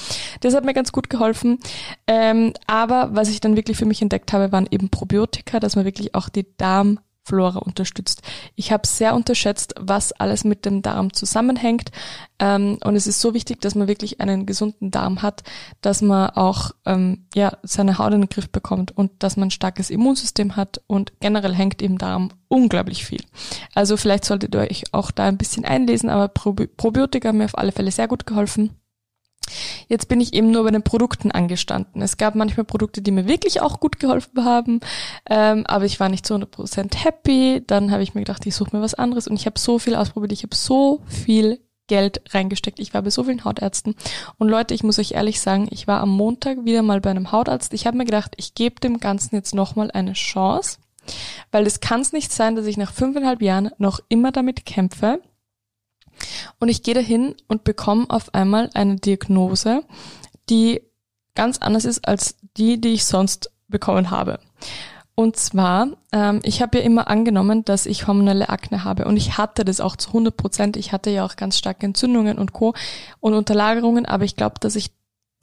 Das 0.41 0.53
hat 0.53 0.65
mir 0.65 0.73
ganz 0.73 0.91
gut 0.91 1.09
geholfen. 1.09 1.59
Ähm, 2.07 2.53
aber 2.67 3.09
was 3.13 3.29
ich 3.29 3.39
dann 3.39 3.55
wirklich 3.55 3.77
für 3.77 3.85
mich 3.85 4.01
entdeckt 4.01 4.33
habe, 4.33 4.51
waren 4.51 4.67
eben 4.69 4.89
Probiotika, 4.89 5.59
dass 5.59 5.75
man 5.75 5.85
wirklich 5.85 6.15
auch 6.15 6.29
die 6.29 6.45
Darmflora 6.57 7.59
unterstützt. 7.59 8.21
Ich 8.55 8.71
habe 8.71 8.87
sehr 8.87 9.15
unterschätzt, 9.15 9.73
was 9.79 10.11
alles 10.11 10.43
mit 10.43 10.65
dem 10.65 10.81
Darm 10.81 11.13
zusammenhängt. 11.13 11.91
Ähm, 12.37 12.77
und 12.83 12.95
es 12.95 13.07
ist 13.07 13.21
so 13.21 13.33
wichtig, 13.33 13.61
dass 13.61 13.75
man 13.75 13.87
wirklich 13.87 14.21
einen 14.21 14.45
gesunden 14.45 14.91
Darm 14.91 15.21
hat, 15.21 15.43
dass 15.81 16.01
man 16.01 16.29
auch 16.31 16.71
ähm, 16.85 17.25
ja, 17.33 17.57
seine 17.63 17.97
Haut 17.97 18.13
in 18.13 18.21
den 18.21 18.29
Griff 18.29 18.49
bekommt 18.49 18.95
und 18.95 19.11
dass 19.19 19.37
man 19.37 19.47
ein 19.47 19.51
starkes 19.51 19.89
Immunsystem 19.89 20.55
hat. 20.55 20.81
Und 20.87 21.13
generell 21.21 21.55
hängt 21.55 21.81
im 21.81 21.97
Darm 21.97 22.31
unglaublich 22.47 23.05
viel. 23.05 23.21
Also 23.73 23.97
vielleicht 23.97 24.25
solltet 24.25 24.53
ihr 24.53 24.61
euch 24.61 24.83
auch 24.91 25.11
da 25.11 25.25
ein 25.25 25.37
bisschen 25.37 25.65
einlesen, 25.65 26.09
aber 26.09 26.27
Probi 26.27 26.67
Probiotika 26.67 27.29
haben 27.29 27.37
mir 27.37 27.45
auf 27.45 27.57
alle 27.57 27.71
Fälle 27.71 27.91
sehr 27.91 28.07
gut 28.07 28.25
geholfen. 28.25 28.71
Jetzt 29.87 30.07
bin 30.07 30.21
ich 30.21 30.33
eben 30.33 30.51
nur 30.51 30.63
bei 30.63 30.71
den 30.71 30.83
Produkten 30.83 31.31
angestanden. 31.31 32.01
Es 32.01 32.17
gab 32.17 32.35
manchmal 32.35 32.65
Produkte, 32.65 33.01
die 33.01 33.11
mir 33.11 33.27
wirklich 33.27 33.61
auch 33.61 33.79
gut 33.79 33.99
geholfen 33.99 34.43
haben, 34.43 34.79
ähm, 35.29 35.65
aber 35.67 35.85
ich 35.85 35.99
war 35.99 36.09
nicht 36.09 36.25
zu 36.25 36.35
100% 36.35 36.95
happy. 37.03 37.63
Dann 37.65 37.91
habe 37.91 38.03
ich 38.03 38.13
mir 38.13 38.21
gedacht, 38.21 38.45
ich 38.45 38.55
suche 38.55 38.75
mir 38.75 38.81
was 38.81 38.93
anderes 38.95 39.27
und 39.27 39.35
ich 39.35 39.45
habe 39.45 39.59
so 39.59 39.79
viel 39.79 39.95
ausprobiert. 39.95 40.31
Ich 40.31 40.43
habe 40.43 40.55
so 40.55 41.01
viel 41.07 41.59
Geld 41.87 42.21
reingesteckt. 42.33 42.79
Ich 42.79 42.93
war 42.93 43.01
bei 43.01 43.09
so 43.09 43.23
vielen 43.23 43.43
Hautärzten. 43.43 43.95
Und 44.37 44.49
Leute, 44.49 44.73
ich 44.73 44.83
muss 44.83 44.99
euch 44.99 45.11
ehrlich 45.11 45.39
sagen, 45.39 45.67
ich 45.69 45.87
war 45.87 46.01
am 46.01 46.09
Montag 46.09 46.65
wieder 46.65 46.81
mal 46.81 47.01
bei 47.01 47.11
einem 47.11 47.31
Hautarzt. 47.31 47.73
Ich 47.73 47.85
habe 47.85 47.97
mir 47.97 48.05
gedacht, 48.05 48.33
ich 48.37 48.55
gebe 48.55 48.79
dem 48.79 48.99
Ganzen 48.99 49.35
jetzt 49.35 49.53
nochmal 49.53 49.91
eine 49.91 50.13
Chance, 50.13 50.79
weil 51.51 51.67
es 51.67 51.79
kann 51.79 52.01
es 52.01 52.13
nicht 52.13 52.31
sein, 52.31 52.55
dass 52.55 52.65
ich 52.65 52.77
nach 52.77 52.91
fünfeinhalb 52.91 53.41
Jahren 53.41 53.69
noch 53.77 53.99
immer 54.09 54.31
damit 54.31 54.65
kämpfe, 54.65 55.21
und 56.59 56.69
ich 56.69 56.83
gehe 56.83 56.93
dahin 56.93 57.35
und 57.47 57.63
bekomme 57.63 58.05
auf 58.09 58.33
einmal 58.33 58.69
eine 58.73 58.97
Diagnose, 58.97 59.83
die 60.49 60.81
ganz 61.35 61.57
anders 61.59 61.85
ist 61.85 62.07
als 62.07 62.37
die, 62.57 62.79
die 62.79 62.93
ich 62.93 63.05
sonst 63.05 63.51
bekommen 63.67 64.11
habe. 64.11 64.39
Und 65.15 65.37
zwar, 65.37 65.87
ähm, 66.11 66.41
ich 66.43 66.61
habe 66.61 66.77
ja 66.77 66.83
immer 66.83 67.07
angenommen, 67.07 67.63
dass 67.63 67.85
ich 67.85 68.05
hormonelle 68.05 68.49
Akne 68.49 68.83
habe 68.83 69.05
und 69.05 69.15
ich 69.15 69.37
hatte 69.37 69.63
das 69.63 69.79
auch 69.79 69.95
zu 69.95 70.09
100 70.09 70.35
Prozent. 70.35 70.75
Ich 70.75 70.91
hatte 70.91 71.09
ja 71.09 71.25
auch 71.25 71.37
ganz 71.37 71.57
starke 71.57 71.85
Entzündungen 71.85 72.37
und 72.37 72.51
Co. 72.51 72.73
und 73.21 73.33
Unterlagerungen, 73.33 74.05
aber 74.05 74.25
ich 74.25 74.35
glaube, 74.35 74.55
dass 74.59 74.75
ich 74.75 74.91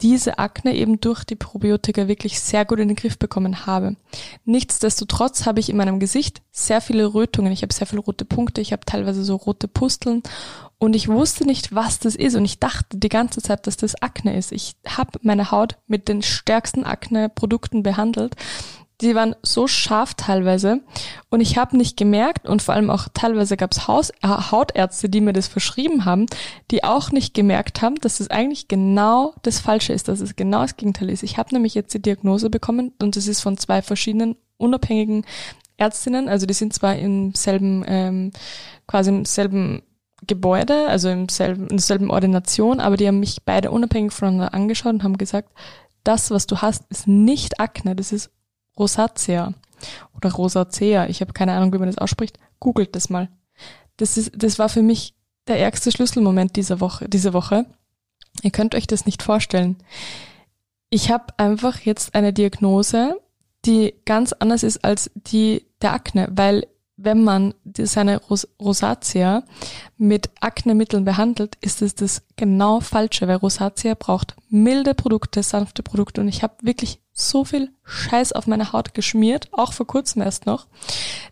diese 0.03 0.37
Akne 0.37 0.75
eben 0.75 0.99
durch 0.99 1.23
die 1.23 1.37
Probiotika 1.37 2.09
wirklich 2.09 2.41
sehr 2.41 2.65
gut 2.65 2.79
in 2.79 2.89
den 2.89 2.97
Griff 2.97 3.17
bekommen 3.17 3.65
habe. 3.65 3.95
Nichtsdestotrotz 4.43 5.45
habe 5.45 5.61
ich 5.61 5.69
in 5.69 5.77
meinem 5.77 5.99
Gesicht 5.99 6.41
sehr 6.51 6.81
viele 6.81 7.13
Rötungen. 7.13 7.53
Ich 7.53 7.61
habe 7.61 7.73
sehr 7.73 7.87
viele 7.87 8.01
rote 8.01 8.25
Punkte. 8.25 8.59
Ich 8.59 8.73
habe 8.73 8.85
teilweise 8.85 9.23
so 9.23 9.37
rote 9.37 9.69
Pusteln 9.69 10.21
und 10.77 10.95
ich 10.95 11.07
wusste 11.07 11.45
nicht, 11.45 11.73
was 11.73 11.99
das 11.99 12.15
ist. 12.15 12.35
Und 12.35 12.43
ich 12.43 12.59
dachte 12.59 12.97
die 12.97 13.09
ganze 13.09 13.41
Zeit, 13.41 13.65
dass 13.65 13.77
das 13.77 13.95
Akne 14.01 14.35
ist. 14.35 14.51
Ich 14.51 14.75
habe 14.85 15.17
meine 15.21 15.51
Haut 15.51 15.77
mit 15.87 16.09
den 16.09 16.21
stärksten 16.21 16.83
Akne-Produkten 16.83 17.81
behandelt 17.81 18.35
die 19.03 19.15
waren 19.15 19.35
so 19.43 19.67
scharf 19.67 20.13
teilweise 20.15 20.81
und 21.29 21.41
ich 21.41 21.57
habe 21.57 21.77
nicht 21.77 21.97
gemerkt 21.97 22.47
und 22.47 22.61
vor 22.61 22.73
allem 22.73 22.89
auch 22.89 23.07
teilweise 23.13 23.57
gab 23.57 23.71
es 23.71 23.79
äh, 23.79 24.27
Hautärzte, 24.27 25.09
die 25.09 25.21
mir 25.21 25.33
das 25.33 25.47
verschrieben 25.47 26.05
haben, 26.05 26.25
die 26.71 26.83
auch 26.83 27.11
nicht 27.11 27.33
gemerkt 27.33 27.81
haben, 27.81 27.95
dass 27.95 28.19
es 28.19 28.29
eigentlich 28.29 28.67
genau 28.67 29.33
das 29.43 29.59
Falsche 29.59 29.93
ist, 29.93 30.07
dass 30.07 30.21
es 30.21 30.35
genau 30.35 30.61
das 30.61 30.77
Gegenteil 30.77 31.09
ist. 31.09 31.23
Ich 31.23 31.37
habe 31.37 31.53
nämlich 31.53 31.75
jetzt 31.75 31.93
die 31.93 32.01
Diagnose 32.01 32.49
bekommen 32.49 32.93
und 33.01 33.15
es 33.17 33.27
ist 33.27 33.41
von 33.41 33.57
zwei 33.57 33.81
verschiedenen 33.81 34.35
unabhängigen 34.57 35.25
Ärztinnen, 35.77 36.29
also 36.29 36.45
die 36.45 36.53
sind 36.53 36.73
zwar 36.73 36.95
im 36.95 37.33
selben, 37.33 37.83
ähm, 37.87 38.31
quasi 38.87 39.09
im 39.09 39.25
selben 39.25 39.81
Gebäude, 40.27 40.87
also 40.87 41.09
im 41.09 41.29
selben, 41.29 41.63
in 41.63 41.77
derselben 41.77 42.09
Ordination, 42.09 42.79
aber 42.79 42.97
die 42.97 43.07
haben 43.07 43.19
mich 43.19 43.43
beide 43.43 43.71
unabhängig 43.71 44.13
voneinander 44.13 44.53
angeschaut 44.53 44.93
und 44.93 45.03
haben 45.03 45.17
gesagt, 45.17 45.49
das, 46.03 46.31
was 46.31 46.47
du 46.47 46.57
hast, 46.61 46.83
ist 46.89 47.07
nicht 47.07 47.59
Akne, 47.59 47.95
das 47.95 48.11
ist 48.11 48.29
Rosacea 48.77 49.53
oder 50.15 50.31
Rosacea, 50.31 51.07
ich 51.07 51.21
habe 51.21 51.33
keine 51.33 51.53
Ahnung, 51.53 51.73
wie 51.73 51.77
man 51.77 51.87
das 51.87 51.97
ausspricht. 51.97 52.39
Googelt 52.59 52.95
das 52.95 53.09
mal. 53.09 53.29
Das 53.97 54.17
ist, 54.17 54.31
das 54.35 54.59
war 54.59 54.69
für 54.69 54.81
mich 54.81 55.13
der 55.47 55.59
ärgste 55.59 55.91
Schlüsselmoment 55.91 56.55
dieser 56.55 56.79
Woche, 56.79 57.09
diese 57.09 57.33
Woche. 57.33 57.65
Ihr 58.41 58.51
könnt 58.51 58.75
euch 58.75 58.87
das 58.87 59.05
nicht 59.05 59.21
vorstellen. 59.21 59.77
Ich 60.89 61.11
habe 61.11 61.25
einfach 61.37 61.79
jetzt 61.81 62.15
eine 62.15 62.33
Diagnose, 62.33 63.19
die 63.65 63.95
ganz 64.05 64.33
anders 64.33 64.63
ist 64.63 64.83
als 64.83 65.11
die 65.15 65.65
der 65.81 65.93
Akne, 65.93 66.27
weil 66.31 66.67
wenn 67.03 67.23
man 67.23 67.53
seine 67.77 68.17
Ros 68.17 68.47
Rosatia 68.59 69.43
mit 69.97 70.29
Aknemitteln 70.39 71.05
behandelt, 71.05 71.57
ist 71.61 71.81
es 71.81 71.95
das 71.95 72.23
genau 72.35 72.79
falsche, 72.79 73.27
weil 73.27 73.37
Rosatia 73.37 73.93
braucht 73.93 74.35
milde 74.49 74.93
Produkte, 74.93 75.43
sanfte 75.43 75.83
Produkte 75.83 76.21
und 76.21 76.27
ich 76.27 76.43
habe 76.43 76.55
wirklich 76.61 76.99
so 77.11 77.45
viel 77.45 77.71
Scheiß 77.83 78.31
auf 78.31 78.47
meine 78.47 78.73
Haut 78.73 78.93
geschmiert, 78.93 79.49
auch 79.51 79.73
vor 79.73 79.85
kurzem 79.85 80.21
erst 80.21 80.45
noch, 80.45 80.65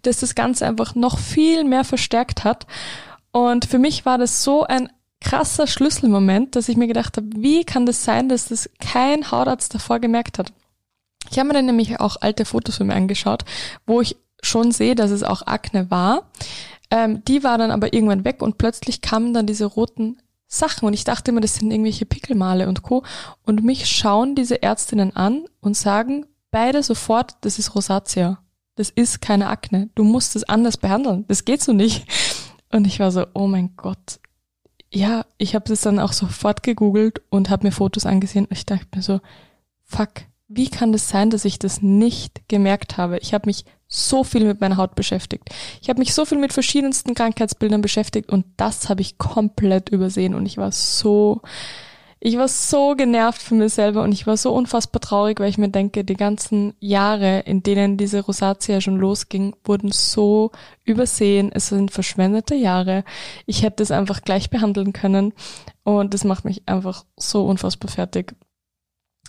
dass 0.03 0.19
das 0.19 0.35
Ganze 0.35 0.67
einfach 0.67 0.95
noch 0.95 1.17
viel 1.17 1.63
mehr 1.63 1.83
verstärkt 1.83 2.43
hat. 2.43 2.67
Und 3.31 3.65
für 3.65 3.79
mich 3.79 4.05
war 4.05 4.17
das 4.17 4.43
so 4.43 4.63
ein 4.63 4.89
krasser 5.21 5.67
Schlüsselmoment, 5.67 6.55
dass 6.55 6.69
ich 6.69 6.77
mir 6.77 6.87
gedacht 6.87 7.17
habe, 7.17 7.27
wie 7.35 7.63
kann 7.63 7.85
das 7.85 8.03
sein, 8.03 8.29
dass 8.29 8.49
das 8.49 8.69
kein 8.79 9.31
Hautarzt 9.31 9.73
davor 9.73 9.99
gemerkt 9.99 10.37
hat? 10.37 10.51
Ich 11.29 11.39
habe 11.39 11.47
mir 11.47 11.53
dann 11.53 11.65
nämlich 11.65 11.99
auch 11.99 12.17
alte 12.19 12.45
Fotos 12.45 12.77
von 12.77 12.87
mir 12.87 12.95
angeschaut, 12.95 13.45
wo 13.85 14.01
ich 14.01 14.17
schon 14.41 14.71
sehe, 14.71 14.95
dass 14.95 15.11
es 15.11 15.23
auch 15.23 15.45
Akne 15.45 15.89
war. 15.91 16.29
Ähm, 16.89 17.23
die 17.25 17.43
war 17.43 17.57
dann 17.57 17.71
aber 17.71 17.93
irgendwann 17.93 18.25
weg 18.25 18.41
und 18.41 18.57
plötzlich 18.57 19.01
kamen 19.01 19.33
dann 19.33 19.47
diese 19.47 19.65
roten 19.65 20.21
Sachen 20.47 20.85
und 20.85 20.93
ich 20.93 21.05
dachte 21.05 21.31
immer, 21.31 21.39
das 21.39 21.55
sind 21.55 21.71
irgendwelche 21.71 22.05
Pickelmale 22.05 22.67
und 22.67 22.83
Co. 22.83 23.03
Und 23.43 23.63
mich 23.63 23.87
schauen 23.87 24.35
diese 24.35 24.61
Ärztinnen 24.61 25.15
an 25.15 25.45
und 25.61 25.77
sagen 25.77 26.25
beide 26.51 26.83
sofort, 26.83 27.35
das 27.41 27.57
ist 27.57 27.73
Rosatia. 27.73 28.39
Das 28.75 28.89
ist 28.89 29.21
keine 29.21 29.47
Akne. 29.47 29.89
Du 29.95 30.03
musst 30.03 30.35
es 30.35 30.43
anders 30.43 30.77
behandeln. 30.77 31.25
Das 31.27 31.45
geht 31.45 31.61
so 31.61 31.73
nicht. 31.73 32.05
Und 32.71 32.87
ich 32.87 32.99
war 32.99 33.11
so, 33.11 33.25
oh 33.33 33.47
mein 33.47 33.75
Gott. 33.75 34.19
Ja, 34.93 35.25
ich 35.37 35.55
habe 35.55 35.65
das 35.67 35.81
dann 35.81 35.99
auch 35.99 36.13
sofort 36.13 36.63
gegoogelt 36.63 37.21
und 37.29 37.49
habe 37.49 37.67
mir 37.67 37.71
Fotos 37.71 38.05
angesehen 38.05 38.45
und 38.45 38.57
ich 38.57 38.65
dachte 38.65 38.87
mir 38.93 39.01
so, 39.01 39.21
fuck, 39.85 40.09
wie 40.49 40.69
kann 40.69 40.91
das 40.91 41.07
sein, 41.07 41.29
dass 41.29 41.45
ich 41.45 41.59
das 41.59 41.81
nicht 41.81 42.49
gemerkt 42.49 42.97
habe? 42.97 43.17
Ich 43.19 43.33
habe 43.33 43.47
mich 43.47 43.63
so 43.91 44.23
viel 44.23 44.45
mit 44.45 44.61
meiner 44.61 44.77
Haut 44.77 44.95
beschäftigt. 44.95 45.49
Ich 45.81 45.89
habe 45.89 45.99
mich 45.99 46.13
so 46.13 46.23
viel 46.23 46.37
mit 46.37 46.53
verschiedensten 46.53 47.13
Krankheitsbildern 47.13 47.81
beschäftigt 47.81 48.31
und 48.31 48.45
das 48.55 48.87
habe 48.87 49.01
ich 49.01 49.17
komplett 49.17 49.89
übersehen 49.89 50.33
und 50.33 50.45
ich 50.45 50.57
war 50.57 50.71
so, 50.71 51.41
ich 52.21 52.37
war 52.37 52.47
so 52.47 52.95
genervt 52.95 53.41
von 53.41 53.57
mir 53.57 53.67
selber 53.67 54.03
und 54.03 54.13
ich 54.13 54.25
war 54.25 54.37
so 54.37 54.53
unfassbar 54.53 55.01
traurig, 55.01 55.41
weil 55.41 55.49
ich 55.49 55.57
mir 55.57 55.67
denke, 55.67 56.05
die 56.05 56.15
ganzen 56.15 56.73
Jahre, 56.79 57.39
in 57.39 57.63
denen 57.63 57.97
diese 57.97 58.21
Rosatia 58.21 58.79
schon 58.79 58.97
losging, 58.97 59.57
wurden 59.65 59.91
so 59.91 60.51
übersehen. 60.85 61.51
Es 61.53 61.67
sind 61.67 61.91
verschwendete 61.91 62.55
Jahre. 62.55 63.03
Ich 63.45 63.61
hätte 63.61 63.83
es 63.83 63.91
einfach 63.91 64.21
gleich 64.21 64.49
behandeln 64.49 64.93
können 64.93 65.33
und 65.83 66.13
das 66.13 66.23
macht 66.23 66.45
mich 66.45 66.63
einfach 66.65 67.03
so 67.17 67.45
unfassbar 67.45 67.91
fertig. 67.91 68.35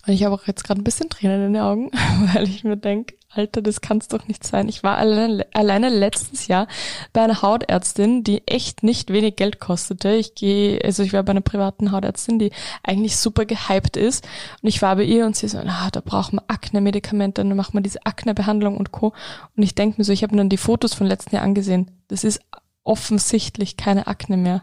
Und 0.07 0.13
ich 0.13 0.25
habe 0.25 0.35
auch 0.35 0.47
jetzt 0.47 0.65
gerade 0.65 0.81
ein 0.81 0.85
bisschen 0.85 1.11
Tränen 1.11 1.47
in 1.47 1.53
den 1.53 1.63
Augen, 1.63 1.91
weil 2.35 2.49
ich 2.49 2.65
mir 2.65 2.77
denke, 2.77 3.15
Alter, 3.35 3.63
das 3.63 3.81
kann's 3.81 4.09
doch 4.09 4.29
nicht 4.29 4.45
sein. 4.45 4.69
Ich 4.69 4.83
war 4.83 4.99
alleine, 4.99 5.47
alleine 5.55 5.89
letztes 5.89 6.49
Jahr 6.49 6.67
bei 7.15 7.23
einer 7.23 7.41
Hautärztin, 7.41 8.25
die 8.25 8.47
echt 8.47 8.83
nicht 8.83 9.11
wenig 9.11 9.37
Geld 9.37 9.59
kostete. 9.59 10.13
Ich 10.13 10.35
gehe, 10.35 10.85
also 10.85 11.03
ich 11.03 11.15
war 11.15 11.23
bei 11.23 11.31
einer 11.31 11.41
privaten 11.41 11.93
Hautärztin, 11.93 12.39
die 12.39 12.51
eigentlich 12.83 13.17
super 13.17 13.47
gehypt 13.47 13.97
ist. 13.97 14.27
Und 14.61 14.69
ich 14.69 14.83
war 14.83 14.97
bei 14.97 15.05
ihr 15.05 15.25
und 15.25 15.35
sie 15.35 15.49
so, 15.49 15.61
na, 15.65 15.89
da 15.91 16.01
braucht 16.01 16.35
man 16.35 16.45
Akne-Medikamente, 16.47 17.43
dann 17.43 17.57
macht 17.57 17.73
man 17.73 17.83
diese 17.83 18.05
Akne-Behandlung 18.05 18.77
und 18.77 18.93
Co. 18.93 19.15
Und 19.57 19.63
ich 19.63 19.75
denke 19.75 19.99
mir 19.99 20.05
so, 20.05 20.13
ich 20.13 20.23
habe 20.23 20.35
mir 20.35 20.41
dann 20.41 20.51
die 20.51 20.59
Fotos 20.59 20.93
von 20.93 21.07
letzten 21.07 21.35
Jahr 21.35 21.45
angesehen. 21.45 21.91
Das 22.09 22.25
ist 22.25 22.41
offensichtlich 22.85 23.79
keine 23.79 24.09
Akne 24.09 24.37
mehr. 24.37 24.63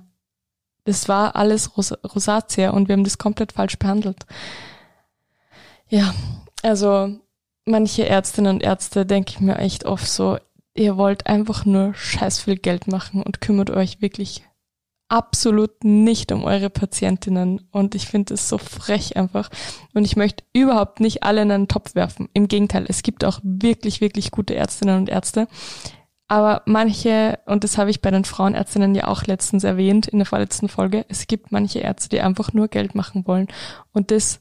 Das 0.86 1.08
war 1.08 1.36
alles 1.36 1.76
Ros 1.76 1.92
Rosatia 2.04 2.70
und 2.72 2.88
wir 2.88 2.94
haben 2.94 3.04
das 3.04 3.18
komplett 3.18 3.52
falsch 3.52 3.78
behandelt. 3.80 4.26
Ja, 5.90 6.14
also 6.62 7.20
manche 7.66 8.08
Ärztinnen 8.08 8.56
und 8.56 8.64
Ärzte 8.64 9.06
denke 9.06 9.32
ich 9.32 9.40
mir 9.40 9.58
echt 9.58 9.86
oft 9.86 10.08
so, 10.08 10.38
ihr 10.76 10.98
wollt 10.98 11.28
einfach 11.28 11.66
nur 11.66 11.94
scheiß 11.94 12.40
viel 12.42 12.58
Geld 12.58 12.88
machen 12.88 13.24
und 13.24 13.42
kümmert 13.42 13.70
euch 13.70 14.02
wirklich 14.02 14.44
absolut 15.10 15.84
nicht 15.84 16.32
um 16.32 16.44
eure 16.44 16.70
Patientinnen. 16.70 17.68
Und 17.72 17.96
ich 17.96 18.08
finde 18.08 18.36
es 18.36 18.48
so 18.48 18.58
frech 18.60 19.18
einfach. 19.18 19.50
Und 19.94 20.06
ich 20.06 20.16
möchte 20.16 20.44
überhaupt 20.54 21.00
nicht 21.00 21.24
alle 21.24 21.42
in 21.42 21.52
einen 21.52 21.68
Topf 21.68 21.96
werfen. 21.96 22.30
Im 22.34 22.48
Gegenteil, 22.48 22.86
es 22.88 23.02
gibt 23.02 23.26
auch 23.26 23.40
wirklich, 23.44 24.02
wirklich 24.02 24.30
gute 24.30 24.56
Ärztinnen 24.56 24.98
und 24.98 25.10
Ärzte. 25.10 25.48
Aber 26.28 26.62
manche, 26.68 27.40
und 27.48 27.64
das 27.64 27.80
habe 27.80 27.90
ich 27.90 28.02
bei 28.02 28.12
den 28.12 28.24
Frauenärztinnen 28.24 28.94
ja 28.94 29.08
auch 29.08 29.24
letztens 29.24 29.64
erwähnt 29.64 30.08
in 30.08 30.20
der 30.20 30.28
vorletzten 30.28 30.70
Folge, 30.70 31.04
es 31.10 31.26
gibt 31.26 31.52
manche 31.52 31.80
Ärzte, 31.80 32.10
die 32.10 32.22
einfach 32.22 32.54
nur 32.54 32.68
Geld 32.68 32.94
machen 32.94 33.26
wollen. 33.26 33.48
Und 33.94 34.12
das 34.12 34.40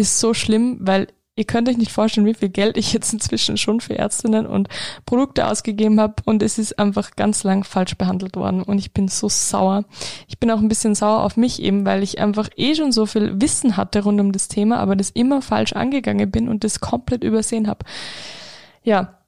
ist 0.00 0.18
so 0.18 0.34
schlimm, 0.34 0.78
weil 0.80 1.08
ihr 1.36 1.44
könnt 1.44 1.68
euch 1.68 1.78
nicht 1.78 1.92
vorstellen, 1.92 2.26
wie 2.26 2.34
viel 2.34 2.50
Geld 2.50 2.76
ich 2.76 2.92
jetzt 2.92 3.12
inzwischen 3.12 3.56
schon 3.56 3.80
für 3.80 3.96
Ärztinnen 3.96 4.46
und 4.46 4.68
Produkte 5.06 5.46
ausgegeben 5.46 6.00
habe 6.00 6.16
und 6.24 6.42
es 6.42 6.58
ist 6.58 6.78
einfach 6.78 7.12
ganz 7.16 7.44
lang 7.44 7.64
falsch 7.64 7.96
behandelt 7.96 8.36
worden 8.36 8.62
und 8.62 8.78
ich 8.78 8.92
bin 8.92 9.08
so 9.08 9.28
sauer. 9.28 9.84
Ich 10.28 10.38
bin 10.38 10.50
auch 10.50 10.58
ein 10.58 10.68
bisschen 10.68 10.94
sauer 10.94 11.22
auf 11.22 11.36
mich 11.36 11.62
eben, 11.62 11.86
weil 11.86 12.02
ich 12.02 12.18
einfach 12.18 12.48
eh 12.56 12.74
schon 12.74 12.92
so 12.92 13.06
viel 13.06 13.40
Wissen 13.40 13.76
hatte 13.76 14.02
rund 14.02 14.20
um 14.20 14.32
das 14.32 14.48
Thema, 14.48 14.78
aber 14.78 14.96
das 14.96 15.10
immer 15.10 15.40
falsch 15.40 15.72
angegangen 15.72 16.30
bin 16.30 16.48
und 16.48 16.62
das 16.62 16.80
komplett 16.80 17.24
übersehen 17.24 17.68
habe. 17.68 17.86
Ja, 18.82 19.18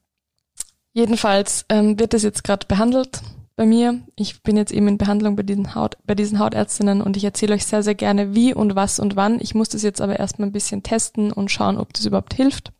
jedenfalls 0.93 1.65
ähm, 1.71 1.99
wird 1.99 2.13
das 2.13 2.23
jetzt 2.23 2.45
gerade 2.45 2.67
behandelt 2.67 3.23
bei 3.57 3.67
mir. 3.67 4.01
Ich 4.17 4.43
bin 4.43 4.57
jetzt 4.57 4.73
eben 4.73 4.89
in 4.89 4.99
Behandlung 4.99 5.37
bei 5.37 5.43
diesen, 5.43 5.75
Haut, 5.75 5.97
bei 6.07 6.15
diesen 6.15 6.39
Hautärztinnen 6.39 7.01
und 7.01 7.17
ich 7.17 7.25
erzähle 7.25 7.55
euch 7.55 7.67
sehr, 7.67 7.83
sehr 7.83 7.95
gerne, 7.95 8.35
wie 8.35 8.55
und 8.55 8.75
was 8.75 8.99
und 8.99 9.17
wann. 9.17 9.41
Ich 9.41 9.55
muss 9.55 9.69
das 9.69 9.83
jetzt 9.83 10.01
aber 10.01 10.19
erstmal 10.19 10.49
ein 10.49 10.53
bisschen 10.53 10.83
testen 10.83 11.33
und 11.33 11.51
schauen, 11.51 11.79
ob 11.79 11.93
das 11.93 12.07
überhaupt 12.07 12.35
hilft. 12.35 12.73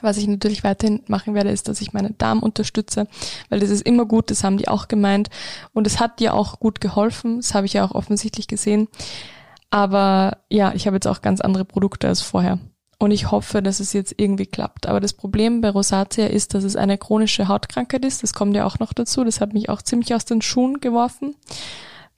Was 0.00 0.16
ich 0.16 0.26
natürlich 0.26 0.64
weiterhin 0.64 1.02
machen 1.06 1.34
werde, 1.34 1.50
ist, 1.50 1.68
dass 1.68 1.80
ich 1.80 1.92
meine 1.92 2.10
Darm 2.10 2.40
unterstütze, 2.40 3.06
weil 3.48 3.60
das 3.60 3.70
ist 3.70 3.86
immer 3.86 4.04
gut, 4.04 4.30
das 4.30 4.42
haben 4.42 4.58
die 4.58 4.66
auch 4.68 4.88
gemeint. 4.88 5.30
Und 5.72 5.86
es 5.86 6.00
hat 6.00 6.18
dir 6.18 6.34
auch 6.34 6.58
gut 6.58 6.80
geholfen, 6.80 7.36
das 7.36 7.54
habe 7.54 7.66
ich 7.66 7.74
ja 7.74 7.84
auch 7.84 7.92
offensichtlich 7.92 8.48
gesehen. 8.48 8.88
Aber 9.70 10.38
ja, 10.50 10.72
ich 10.74 10.86
habe 10.86 10.96
jetzt 10.96 11.06
auch 11.06 11.22
ganz 11.22 11.40
andere 11.40 11.64
Produkte 11.64 12.08
als 12.08 12.20
vorher. 12.20 12.58
Und 13.02 13.10
ich 13.10 13.32
hoffe, 13.32 13.62
dass 13.62 13.80
es 13.80 13.92
jetzt 13.94 14.14
irgendwie 14.16 14.46
klappt. 14.46 14.86
Aber 14.86 15.00
das 15.00 15.12
Problem 15.12 15.60
bei 15.60 15.70
Rosatia 15.70 16.26
ist, 16.26 16.54
dass 16.54 16.62
es 16.62 16.76
eine 16.76 16.98
chronische 16.98 17.48
Hautkrankheit 17.48 18.04
ist. 18.04 18.22
Das 18.22 18.32
kommt 18.32 18.54
ja 18.54 18.64
auch 18.64 18.78
noch 18.78 18.92
dazu. 18.92 19.24
Das 19.24 19.40
hat 19.40 19.54
mich 19.54 19.68
auch 19.70 19.82
ziemlich 19.82 20.14
aus 20.14 20.24
den 20.24 20.40
Schuhen 20.40 20.78
geworfen. 20.78 21.34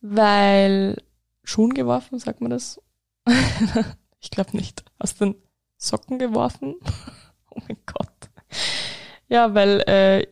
Weil 0.02 1.02
Schuhen 1.42 1.72
geworfen, 1.72 2.18
sagt 2.18 2.42
man 2.42 2.50
das? 2.50 2.82
ich 4.20 4.30
glaube 4.30 4.54
nicht. 4.54 4.84
Aus 4.98 5.14
den 5.14 5.36
Socken 5.78 6.18
geworfen. 6.18 6.74
oh 7.50 7.62
mein 7.66 7.78
Gott. 7.86 8.10
Ja, 9.30 9.54
weil 9.54 9.80
äh, 9.86 10.26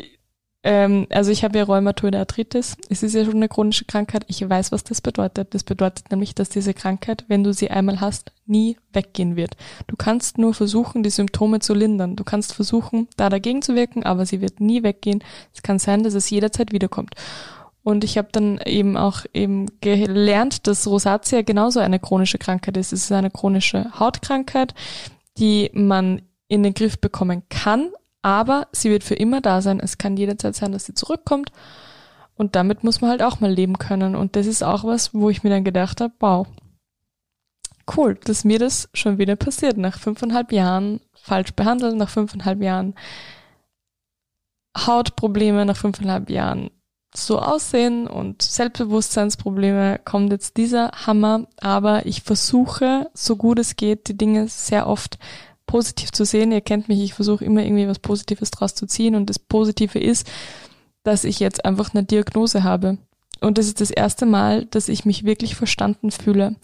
ähm, 0.65 1.07
also 1.11 1.31
ich 1.33 1.43
habe 1.43 1.59
ja 1.59 1.65
Rheumatoide 1.65 2.19
Arthritis. 2.19 2.77
Es 2.89 3.03
ist 3.03 3.15
ja 3.15 3.25
schon 3.25 3.37
eine 3.37 3.49
chronische 3.49 3.85
Krankheit. 3.85 4.25
Ich 4.29 4.49
weiß, 4.49 4.71
was 4.71 4.85
das 4.85 5.01
bedeutet. 5.01 5.55
Das 5.55 5.65
bedeutet 5.65 6.11
nämlich, 6.11 6.35
dass 6.35 6.51
diese 6.51 6.73
Krankheit, 6.73 7.25
wenn 7.29 7.43
du 7.43 7.53
sie 7.53 7.71
einmal 7.71 8.01
hast, 8.01 8.33
nie 8.47 8.77
weggehen 8.93 9.35
wird. 9.35 9.57
Du 9.89 9.97
kannst 9.97 10.39
nur 10.39 10.55
versuchen, 10.55 11.03
die 11.03 11.11
Symptome 11.11 11.59
zu 11.59 11.75
lindern. 11.75 12.15
Du 12.15 12.23
kannst 12.23 12.55
versuchen, 12.55 13.09
da 13.17 13.29
dagegen 13.29 13.63
zu 13.63 13.75
wirken, 13.75 14.05
aber 14.05 14.25
sie 14.25 14.41
wird 14.41 14.61
nie 14.61 14.83
weggehen. 14.83 15.25
Es 15.53 15.63
kann 15.63 15.79
sein, 15.79 16.05
dass 16.05 16.15
es 16.15 16.31
jederzeit 16.31 16.73
wiederkommt. 16.73 17.15
Und 17.83 18.05
ich 18.05 18.17
habe 18.17 18.29
dann 18.31 18.61
eben 18.65 18.97
auch 18.97 19.25
eben 19.35 19.67
gelernt, 19.81 20.69
dass 20.69 20.87
Rosatia 20.87 21.43
genauso 21.43 21.81
eine 21.81 21.99
chronische 21.99 22.39
Krankheit 22.39 22.77
ist. 22.77 22.93
Es 22.93 23.05
ist 23.05 23.13
eine 23.13 23.31
chronische 23.31 23.99
Hautkrankheit, 23.99 24.75
die 25.39 25.71
man 25.73 26.23
in 26.47 26.63
den 26.63 26.75
Griff 26.75 27.01
bekommen 27.01 27.43
kann, 27.49 27.91
aber 28.23 28.69
sie 28.73 28.91
wird 28.91 29.05
für 29.05 29.15
immer 29.15 29.41
da 29.41 29.61
sein. 29.61 29.81
Es 29.81 29.99
kann 29.99 30.17
jederzeit 30.17 30.55
sein, 30.55 30.73
dass 30.73 30.87
sie 30.87 30.95
zurückkommt. 30.95 31.51
Und 32.35 32.57
damit 32.57 32.83
muss 32.83 33.01
man 33.01 33.11
halt 33.11 33.23
auch 33.23 33.41
mal 33.41 33.53
leben 33.53 33.79
können. 33.79 34.17
Und 34.17 34.37
das 34.37 34.47
ist 34.47 34.63
auch 34.63 34.85
was, 34.85 35.13
wo 35.13 35.29
ich 35.29 35.43
mir 35.43 35.51
dann 35.51 35.65
gedacht 35.65 36.01
habe, 36.01 36.15
wow, 36.21 36.47
cool, 37.97 38.15
dass 38.25 38.45
mir 38.45 38.59
das 38.59 38.89
schon 38.95 39.19
wieder 39.19 39.37
passiert. 39.37 39.77
Nach 39.77 39.99
fünfeinhalb 39.99 40.53
Jahren 40.53 41.01
falsch 41.15 41.53
behandelt, 41.53 41.97
nach 41.97 42.09
fünfeinhalb 42.09 42.63
Jahren 42.63 42.95
Hautprobleme, 44.77 45.67
nach 45.67 45.77
fünfeinhalb 45.77 46.31
Jahren 46.31 46.71
so 47.15 47.39
aussehen 47.39 48.07
und 48.07 48.41
Selbstbewusstseinsprobleme 48.41 50.01
kommt 50.03 50.33
jetzt 50.33 50.57
dieser 50.57 50.91
Hammer, 51.07 51.47
aber 51.61 52.07
ich 52.07 52.23
versuche, 52.23 53.11
so 53.13 53.37
gut 53.37 53.59
es 53.59 53.77
geht, 53.77 54.09
die 54.09 54.17
Dinge 54.17 54.49
sehr 54.49 54.87
oft 54.87 55.19
positiv 55.67 56.13
zu 56.13 56.25
sehen. 56.25 56.53
Ihr 56.53 56.61
kennt 56.61 56.89
mich, 56.89 57.01
ich 57.01 57.15
versuche 57.15 57.45
immer 57.45 57.63
irgendwie 57.63 57.89
was 57.89 57.99
Positives 57.99 58.51
draus 58.51 58.75
zu 58.75 58.87
ziehen 58.87 59.15
und 59.15 59.29
das 59.31 59.39
Positive 59.39 59.99
ist, 59.99 60.31
dass 61.03 61.25
ich 61.25 61.41
jetzt 61.41 61.65
einfach 61.65 61.95
eine 61.95 62.05
Diagnose 62.05 62.63
habe. 62.63 62.99
Und 63.41 63.59
das 63.59 63.67
ist 63.67 63.81
das 63.81 63.91
erste 63.91 64.25
Mal, 64.25 64.67
dass 64.67 64.89
ich 64.89 65.05
mich 65.05 65.25
wirklich 65.25 65.57
verstanden 65.57 66.13
fühle. 66.13 66.55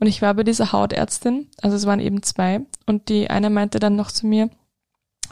Und 0.00 0.08
ich 0.08 0.20
war 0.20 0.34
bei 0.34 0.42
dieser 0.42 0.72
Hautärztin, 0.72 1.48
also 1.62 1.76
es 1.76 1.86
waren 1.86 2.00
eben 2.00 2.22
zwei, 2.22 2.62
und 2.86 3.08
die 3.08 3.30
eine 3.30 3.50
meinte 3.50 3.78
dann 3.78 3.94
noch 3.94 4.10
zu 4.10 4.26
mir, 4.26 4.50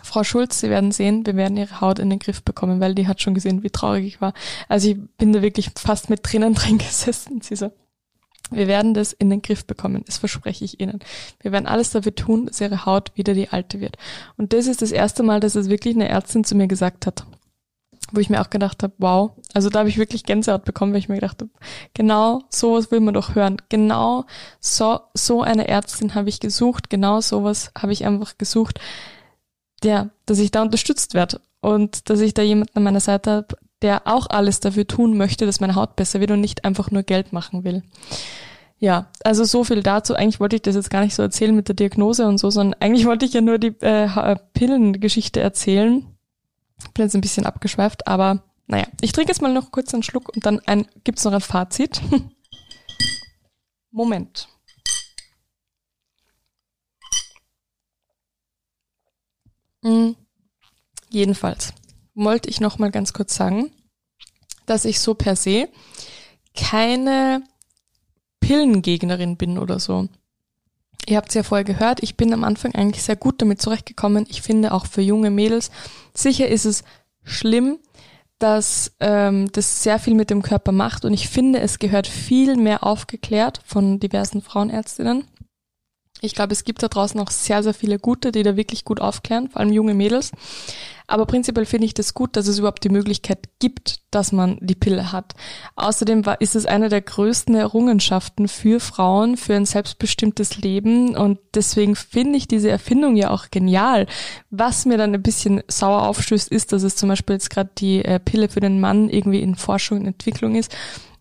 Frau 0.03 0.25
Schulz, 0.25 0.61
Sie 0.61 0.71
werden 0.71 0.93
sehen, 0.93 1.27
wir 1.27 1.37
werden 1.37 1.57
Ihre 1.57 1.81
Haut 1.81 1.99
in 1.99 2.11
den 2.11 2.19
Griff 2.19 2.43
bekommen, 2.43 2.81
weil 2.81 2.95
die 2.95 3.07
hat 3.07 3.21
schon 3.21 3.35
gesehen, 3.35 3.63
wie 3.63 3.71
traurig 3.71 4.07
ich 4.07 4.21
war. 4.21 4.33
Also 4.69 4.89
ich 4.89 4.97
bin 5.17 5.33
da 5.33 5.43
wirklich 5.43 5.71
fast 5.77 6.11
mit 6.11 6.23
Tränen 6.23 6.55
drin 6.55 6.79
gesessen. 6.79 7.41
Sie 7.41 7.57
so, 7.57 7.71
wir 8.53 8.67
werden 8.67 8.95
das 8.95 9.13
in 9.13 9.31
den 9.31 9.43
Griff 9.43 9.65
bekommen, 9.67 10.03
das 10.07 10.19
verspreche 10.19 10.65
ich 10.65 10.81
Ihnen. 10.81 11.01
Wir 11.41 11.53
werden 11.53 11.67
alles 11.67 11.91
dafür 11.91 12.15
tun, 12.15 12.47
dass 12.47 12.61
Ihre 12.61 12.87
Haut 12.87 13.13
wieder 13.15 13.35
die 13.35 13.49
alte 13.49 13.81
wird. 13.81 13.97
Und 14.37 14.53
das 14.53 14.67
ist 14.67 14.83
das 14.83 14.93
erste 14.93 15.23
Mal, 15.23 15.41
dass 15.41 15.55
es 15.55 15.69
wirklich 15.69 15.95
eine 15.95 16.09
Ärztin 16.09 16.45
zu 16.45 16.55
mir 16.55 16.67
gesagt 16.67 17.07
hat, 17.07 17.25
wo 18.13 18.21
ich 18.21 18.31
mir 18.31 18.41
auch 18.41 18.51
gedacht 18.51 18.83
habe, 18.83 18.93
wow, 18.99 19.33
also 19.55 19.71
da 19.71 19.81
habe 19.81 19.89
ich 19.89 19.99
wirklich 19.99 20.25
Gänsehaut 20.25 20.65
bekommen, 20.65 20.93
weil 20.93 21.01
ich 21.01 21.09
mir 21.09 21.17
gedacht 21.17 21.41
habe, 21.41 21.51
genau 21.95 22.43
sowas 22.51 22.91
will 22.91 23.01
man 23.01 23.15
doch 23.15 23.35
hören. 23.35 23.57
Genau 23.69 24.25
so, 24.61 25.01
so 25.15 25.43
eine 25.43 25.69
Ärztin 25.69 26.15
habe 26.15 26.29
ich 26.29 26.41
gesucht, 26.41 26.91
genau 26.91 27.21
sowas 27.21 27.73
habe 27.77 27.93
ich 27.93 28.05
einfach 28.05 28.37
gesucht, 28.39 28.81
ja, 29.83 30.11
dass 30.27 30.39
ich 30.39 30.51
da 30.51 30.63
unterstützt 30.63 31.15
werde 31.15 31.41
und 31.61 32.11
dass 32.11 32.21
ich 32.21 32.35
da 32.35 32.43
jemanden 32.43 32.77
an 32.77 32.83
meiner 32.83 33.01
Seite 33.01 33.31
habe, 33.31 33.57
der 33.83 34.07
auch 34.07 34.29
alles 34.31 34.61
dafür 34.61 34.87
tun 34.87 35.17
möchte, 35.17 35.45
dass 35.47 35.61
meine 35.61 35.75
Haut 35.75 35.97
besser 35.97 36.21
wird 36.21 36.31
und 36.31 36.41
nicht 36.41 36.65
einfach 36.65 36.91
nur 36.91 37.03
Geld 37.03 37.33
machen 37.33 37.65
will. 37.65 37.83
Ja, 38.79 39.11
also 39.23 39.45
so 39.45 39.63
viel 39.63 39.83
dazu. 39.83 40.15
Eigentlich 40.15 40.41
wollte 40.41 40.57
ich 40.57 40.63
das 40.63 40.75
jetzt 40.75 40.91
gar 40.91 41.03
nicht 41.03 41.15
so 41.15 41.23
erzählen 41.23 41.55
mit 41.55 41.69
der 41.69 41.77
Diagnose 41.77 42.27
und 42.27 42.39
so, 42.39 42.51
sondern 42.51 42.81
eigentlich 42.81 43.07
wollte 43.07 43.25
ich 43.25 43.33
ja 43.33 43.41
nur 43.41 43.59
die 43.59 43.75
äh, 43.81 44.37
Pillengeschichte 44.55 45.41
erzählen. 45.41 46.05
Bin 46.95 47.05
jetzt 47.05 47.15
ein 47.15 47.21
bisschen 47.21 47.47
abgeschweift, 47.47 48.09
aber 48.09 48.43
naja, 48.67 48.87
ich 49.01 49.13
trinke 49.13 49.31
jetzt 49.31 49.41
mal 49.41 49.53
noch 49.53 49.71
kurz 49.71 49.95
einen 49.95 50.03
Schluck 50.03 50.35
und 50.35 50.47
dann 50.47 50.61
ein, 50.67 50.87
gibt's 51.05 51.25
noch 51.25 51.33
ein 51.33 51.41
Fazit. 51.41 52.01
Moment. 53.93 54.49
Mhm. 59.83 60.17
Jedenfalls 61.09 61.75
wollte 62.15 62.49
ich 62.49 62.61
noch 62.61 62.79
mal 62.79 62.91
ganz 62.91 63.13
kurz 63.13 63.35
sagen, 63.35 63.71
dass 64.67 64.85
ich 64.85 65.01
so 65.01 65.15
per 65.15 65.37
se 65.37 65.69
keine 66.55 67.43
Pillengegnerin 68.41 69.37
bin 69.37 69.59
oder 69.59 69.79
so. 69.79 70.09
Ihr 71.07 71.17
habt 71.17 71.31
es 71.31 71.35
ja 71.35 71.43
vorher 71.43 71.65
gehört, 71.65 72.03
ich 72.03 72.17
bin 72.17 72.33
am 72.33 72.45
Anfang 72.45 72.75
eigentlich 72.75 73.03
sehr 73.03 73.17
gut 73.17 73.43
damit 73.43 73.61
zurechtgekommen. 73.61 74.27
Ich 74.29 74.43
finde 74.43 74.73
auch 74.73 74.87
für 74.87 75.03
junge 75.03 75.31
Mädels, 75.31 75.71
sicher 76.15 76.49
ist 76.49 76.65
es 76.65 76.85
schlimm, 77.25 77.79
dass 78.39 78.93
ähm, 79.01 79.51
das 79.53 79.83
sehr 79.83 79.99
viel 79.99 80.15
mit 80.15 80.31
dem 80.31 80.43
Körper 80.43 80.73
macht 80.73 81.05
und 81.05 81.13
ich 81.13 81.29
finde, 81.29 81.61
es 81.61 81.79
gehört 81.79 82.07
viel 82.07 82.57
mehr 82.57 82.85
aufgeklärt 82.85 83.61
von 83.65 84.01
diversen 84.01 84.43
Frauenärztinnen. 84.43 85.25
Ich 86.25 86.35
glaube, 86.35 86.53
es 86.53 86.63
gibt 86.63 86.83
da 86.85 86.89
draußen 86.89 87.21
auch 87.21 87.33
sehr, 87.33 87.65
sehr 87.65 87.75
viele 87.75 87.99
gute, 87.99 88.31
die 88.31 88.45
da 88.45 88.57
wirklich 88.57 88.85
gut 88.85 89.01
aufklären, 89.01 89.51
vor 89.51 89.61
allem 89.61 89.73
junge 89.73 89.93
Mädels. 89.93 90.31
Aber 91.09 91.27
prinzipiell 91.27 91.67
finde 91.67 91.87
ich 91.87 91.95
das 91.95 92.15
gut, 92.15 92.37
dass 92.37 92.47
es 92.47 92.61
überhaupt 92.61 92.85
die 92.85 92.89
Möglichkeit 92.89 93.49
gibt, 93.59 94.01
dass 94.13 94.31
man 94.31 94.57
die 94.61 94.77
Pille 94.77 95.11
hat. 95.11 95.35
Außerdem 95.75 96.25
war, 96.25 96.41
ist 96.41 96.55
es 96.55 96.65
eine 96.65 96.89
der 96.89 97.01
größten 97.01 97.57
Errungenschaften 97.57 98.47
für 98.47 98.79
Frauen, 98.79 99.37
für 99.37 99.57
ein 99.57 99.67
selbstbestimmtes 99.67 100.59
Leben. 100.59 101.17
Und 101.17 101.41
deswegen 101.55 101.97
finde 101.97 102.39
ich 102.39 102.47
diese 102.47 102.71
Erfindung 102.71 103.17
ja 103.17 103.31
auch 103.31 103.51
genial. 103.51 104.07
Was 104.51 104.87
mir 104.87 104.99
dann 104.99 105.15
ein 105.15 105.23
bisschen 105.23 105.61
sauer 105.67 106.07
aufstößt, 106.07 106.49
ist, 106.53 106.73
dass 106.73 106.85
es 106.85 106.95
zum 106.95 107.09
Beispiel 107.09 107.35
jetzt 107.35 107.51
gerade 107.51 107.71
die 107.79 108.05
äh, 108.05 108.21
Pille 108.21 108.49
für 108.49 108.61
den 108.61 108.79
Mann 108.79 109.11
irgendwie 109.11 109.43
in 109.43 109.57
Forschung 109.57 109.99
und 109.99 110.07
Entwicklung 110.07 110.55
ist. 110.55 110.73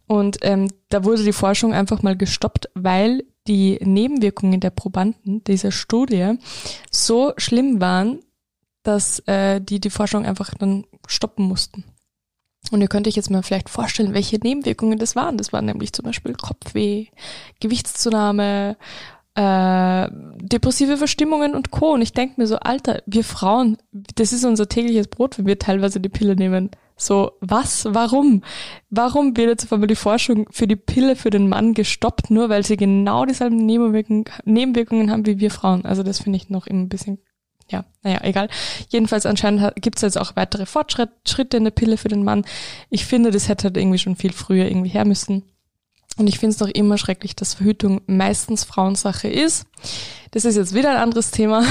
Und 0.06 0.38
ähm, 0.42 0.68
da 0.90 1.04
wurde 1.06 1.24
die 1.24 1.34
Forschung 1.34 1.74
einfach 1.74 2.04
mal 2.04 2.16
gestoppt, 2.16 2.70
weil 2.76 3.24
die 3.47 3.80
Nebenwirkungen 3.82 4.60
der 4.60 4.69
Probanden 4.69 5.43
dieser 5.43 5.71
Studie 5.71 6.38
so 6.89 7.34
schlimm 7.38 7.82
waren, 7.82 8.19
dass 8.84 9.19
äh, 9.27 9.60
die 9.62 9.80
die 9.80 9.89
Forschung 9.89 10.25
einfach 10.25 10.54
dann 10.56 10.86
stoppen 11.08 11.45
mussten. 11.45 11.84
Und 12.71 12.82
ihr 12.82 12.88
könnt 12.88 13.08
euch 13.08 13.15
jetzt 13.15 13.32
mal 13.32 13.41
vielleicht 13.41 13.69
vorstellen, 13.69 14.13
welche 14.13 14.38
Nebenwirkungen 14.38 14.99
das 14.99 15.15
waren. 15.15 15.38
Das 15.38 15.51
waren 15.51 15.65
nämlich 15.65 15.93
zum 15.93 16.06
Beispiel 16.06 16.34
Kopfweh, 16.34 17.08
Gewichtszunahme, 17.60 18.77
äh, 19.36 20.10
depressive 20.41 20.98
Verstimmungen 20.98 21.56
und 21.56 21.72
Co. 21.72 21.94
Und 21.94 22.02
ich 22.02 22.13
denke 22.13 22.39
mir 22.39 22.48
so, 22.48 22.58
Alter, 22.58 23.02
wir 23.06 23.24
Frauen, 23.24 23.78
das 23.91 24.34
ist 24.34 24.44
unser 24.44 24.67
tägliches 24.67 25.08
Brot, 25.08 25.38
wenn 25.38 25.46
wir 25.46 25.60
teilweise 25.60 26.00
die 26.00 26.10
Pille 26.10 26.36
nehmen. 26.36 26.72
So, 26.98 27.32
was? 27.39 27.86
Warum? 27.89 28.44
Warum 28.89 29.36
wird 29.36 29.50
jetzt 29.50 29.63
auf 29.63 29.74
einmal 29.74 29.88
die 29.88 29.96
Forschung 29.96 30.48
für 30.52 30.67
die 30.67 30.76
Pille 30.76 31.15
für 31.15 31.32
den 31.32 31.50
Mann 31.50 31.74
gestoppt, 31.74 32.30
nur 32.30 32.50
weil 32.50 32.63
sie 32.63 32.78
genau 32.78 33.26
dieselben 33.26 33.65
Nebenwirkungen, 33.65 35.12
haben 35.12 35.26
wie 35.26 35.39
wir 35.39 35.50
Frauen? 35.50 35.86
Also 35.86 36.04
das 36.04 36.20
finde 36.20 36.38
ich 36.38 36.50
noch 36.50 36.67
ein 36.67 36.89
bisschen, 36.89 37.17
ja, 37.70 37.86
naja, 38.04 38.20
egal. 38.22 38.50
Jedenfalls 38.89 39.26
anscheinend 39.26 39.74
gibt 39.82 39.98
es 39.98 40.04
jetzt 40.04 40.20
auch 40.20 40.36
weitere 40.36 40.67
Fortschritte 40.67 41.58
in 41.58 41.63
der 41.63 41.72
Pille 41.72 41.98
für 41.98 42.10
den 42.10 42.24
Mann. 42.24 42.46
Ich 42.91 43.06
finde, 43.06 43.32
das 43.32 43.50
hätte 43.50 43.63
halt 43.63 43.78
irgendwie 43.78 43.98
schon 43.98 44.15
viel 44.15 44.34
früher 44.34 44.65
irgendwie 44.65 44.89
her 44.89 45.06
müssen. 45.06 45.51
Und 46.17 46.28
ich 46.28 46.39
finde 46.39 46.54
es 46.54 46.60
noch 46.60 46.67
immer 46.67 46.97
schrecklich, 46.97 47.36
dass 47.36 47.54
Verhütung 47.54 48.02
meistens 48.06 48.63
Frauensache 48.63 49.28
ist. 49.28 49.65
Das 50.32 50.45
ist 50.45 50.56
jetzt 50.56 50.74
wieder 50.74 50.91
ein 50.91 51.02
anderes 51.02 51.32
Thema. 51.32 51.63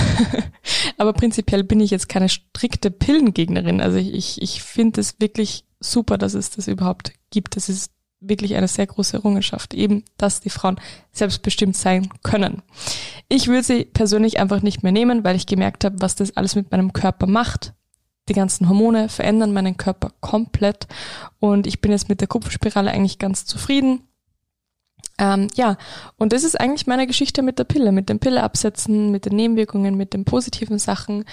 Aber 0.97 1.13
prinzipiell 1.13 1.65
bin 1.65 1.81
ich 1.81 1.91
jetzt 1.91 2.09
keine 2.09 2.29
strikte 2.29 2.91
Pillengegnerin. 2.91 3.81
Also 3.81 3.99
ich, 3.99 4.13
ich, 4.13 4.43
ich 4.43 4.63
finde 4.63 5.01
es 5.01 5.21
wirklich 5.21 5.65
super, 5.79 6.19
dass 6.19 6.35
es 6.35 6.51
das 6.51 6.69
überhaupt 6.69 7.13
gibt. 7.31 7.57
Das 7.57 7.69
ist 7.69 7.93
wirklich 8.21 8.55
eine 8.55 8.69
sehr 8.69 8.87
große 8.87 9.17
Errungenschaft, 9.17 9.75
eben, 9.75 10.05
dass 10.19 10.41
die 10.41 10.51
Frauen 10.51 10.79
selbstbestimmt 11.13 11.77
sein 11.77 12.11
können. 12.23 12.63
Ich 13.29 13.49
würde 13.49 13.63
sie 13.63 13.85
persönlich 13.87 14.39
einfach 14.39 14.63
nicht 14.63 14.83
mehr 14.83 14.93
nehmen, 14.93 15.25
weil 15.25 15.37
ich 15.37 15.47
gemerkt 15.47 15.85
habe, 15.85 16.01
was 16.01 16.17
das 16.17 16.37
alles 16.37 16.55
mit 16.55 16.71
meinem 16.71 16.93
Körper 16.93 17.27
macht. 17.27 17.73
Die 18.29 18.35
ganzen 18.35 18.69
Hormone 18.69 19.09
verändern 19.09 19.53
meinen 19.53 19.77
Körper 19.77 20.13
komplett 20.21 20.87
und 21.41 21.67
ich 21.67 21.81
bin 21.81 21.91
jetzt 21.91 22.09
mit 22.09 22.21
der 22.21 22.29
Kupferspirale 22.29 22.91
eigentlich 22.91 23.19
ganz 23.19 23.45
zufrieden. 23.47 24.03
Ähm, 25.21 25.49
ja, 25.55 25.77
und 26.17 26.33
das 26.33 26.45
ist 26.45 26.59
eigentlich 26.59 26.87
meine 26.87 27.07
Geschichte 27.07 27.43
mit 27.43 27.59
der 27.59 27.65
Pille, 27.65 27.93
mit 27.93 28.09
dem 28.09 28.19
Pille 28.19 28.43
absetzen, 28.43 29.11
mit 29.11 29.27
den 29.27 29.37
Nebenwirkungen, 29.37 29.95
mit 29.95 30.15
den 30.15 30.25
positiven 30.25 30.79
Sachen. 30.79 31.27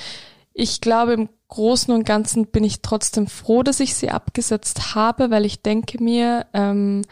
Ich 0.53 0.81
glaube, 0.81 1.13
im 1.13 1.29
Großen 1.47 1.93
und 1.93 2.05
Ganzen 2.05 2.47
bin 2.47 2.65
ich 2.65 2.81
trotzdem 2.81 3.27
froh, 3.27 3.63
dass 3.63 3.79
ich 3.79 3.95
sie 3.95 4.09
abgesetzt 4.09 4.93
habe, 4.93 5.31
weil 5.31 5.45
ich 5.45 5.61
denke 5.61 6.03
mir, 6.03 6.47
ähm, 6.53 7.03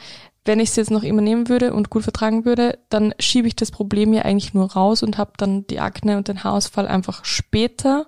wenn 0.43 0.59
ich 0.59 0.71
sie 0.71 0.81
jetzt 0.81 0.91
noch 0.91 1.03
immer 1.03 1.21
nehmen 1.21 1.47
würde 1.47 1.73
und 1.73 1.89
gut 1.89 2.03
vertragen 2.03 2.43
würde, 2.43 2.77
dann 2.89 3.13
schiebe 3.19 3.47
ich 3.47 3.55
das 3.55 3.71
Problem 3.71 4.13
ja 4.13 4.23
eigentlich 4.23 4.53
nur 4.53 4.73
raus 4.73 5.01
und 5.01 5.17
habe 5.17 5.31
dann 5.37 5.65
die 5.67 5.79
Akne 5.79 6.17
und 6.17 6.27
den 6.27 6.43
Haarausfall 6.43 6.87
einfach 6.87 7.23
später, 7.23 8.07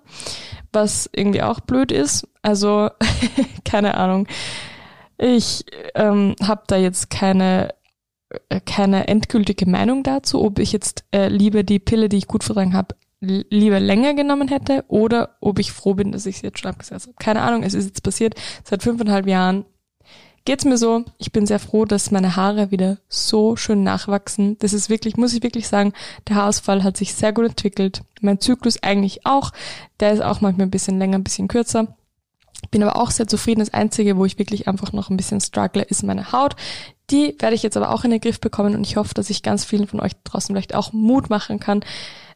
was 0.73 1.09
irgendwie 1.13 1.41
auch 1.41 1.61
blöd 1.61 1.93
ist. 1.93 2.27
Also 2.41 2.89
keine 3.63 3.95
Ahnung. 3.95 4.27
Ich 5.17 5.65
ähm, 5.95 6.35
habe 6.43 6.63
da 6.67 6.75
jetzt 6.75 7.09
keine 7.09 7.73
keine 8.65 9.07
endgültige 9.07 9.65
Meinung 9.65 10.03
dazu, 10.03 10.43
ob 10.43 10.59
ich 10.59 10.71
jetzt 10.71 11.05
äh, 11.11 11.27
lieber 11.27 11.63
die 11.63 11.79
Pille, 11.79 12.09
die 12.09 12.17
ich 12.17 12.27
gut 12.27 12.43
vertragen 12.43 12.73
habe, 12.73 12.95
lieber 13.19 13.79
länger 13.79 14.13
genommen 14.13 14.47
hätte 14.47 14.85
oder 14.89 15.37
ob 15.41 15.59
ich 15.59 15.71
froh 15.71 15.95
bin, 15.95 16.11
dass 16.11 16.25
ich 16.25 16.37
es 16.37 16.41
jetzt 16.41 16.59
schon 16.59 16.69
abgesetzt 16.71 17.07
habe. 17.07 17.15
Keine 17.19 17.41
Ahnung, 17.41 17.63
es 17.63 17.73
ist 17.73 17.85
jetzt 17.85 18.03
passiert. 18.03 18.35
Seit 18.63 18.83
fünfeinhalb 18.83 19.27
Jahren 19.27 19.65
geht's 20.45 20.65
mir 20.65 20.77
so. 20.77 21.03
Ich 21.17 21.31
bin 21.31 21.47
sehr 21.47 21.59
froh, 21.59 21.85
dass 21.85 22.11
meine 22.11 22.35
Haare 22.35 22.69
wieder 22.69 22.99
so 23.09 23.55
schön 23.55 23.83
nachwachsen. 23.83 24.57
Das 24.59 24.71
ist 24.71 24.89
wirklich, 24.89 25.17
muss 25.17 25.33
ich 25.33 25.43
wirklich 25.43 25.67
sagen, 25.67 25.93
der 26.27 26.35
Haarausfall 26.35 26.83
hat 26.83 26.95
sich 26.95 27.13
sehr 27.13 27.33
gut 27.33 27.45
entwickelt. 27.45 28.01
Mein 28.21 28.39
Zyklus 28.39 28.81
eigentlich 28.83 29.25
auch. 29.25 29.51
Der 29.99 30.13
ist 30.13 30.21
auch 30.21 30.41
manchmal 30.41 30.67
ein 30.67 30.71
bisschen 30.71 30.99
länger, 30.99 31.17
ein 31.17 31.23
bisschen 31.23 31.47
kürzer. 31.47 31.95
Bin 32.71 32.83
aber 32.83 33.01
auch 33.01 33.11
sehr 33.11 33.27
zufrieden. 33.27 33.59
Das 33.59 33.73
Einzige, 33.73 34.17
wo 34.17 34.25
ich 34.25 34.39
wirklich 34.39 34.67
einfach 34.67 34.93
noch 34.93 35.09
ein 35.09 35.17
bisschen 35.17 35.41
struggle, 35.41 35.83
ist 35.83 36.03
meine 36.03 36.31
Haut. 36.31 36.55
Die 37.09 37.35
werde 37.39 37.55
ich 37.55 37.63
jetzt 37.63 37.77
aber 37.77 37.91
auch 37.91 38.03
in 38.03 38.11
den 38.11 38.19
Griff 38.19 38.41
bekommen 38.41 38.75
und 38.75 38.85
ich 38.85 38.97
hoffe, 38.97 39.13
dass 39.13 39.29
ich 39.29 39.43
ganz 39.43 39.63
vielen 39.63 39.87
von 39.87 39.99
euch 39.99 40.13
draußen 40.23 40.53
vielleicht 40.53 40.75
auch 40.75 40.91
Mut 40.91 41.29
machen 41.29 41.59
kann. 41.59 41.81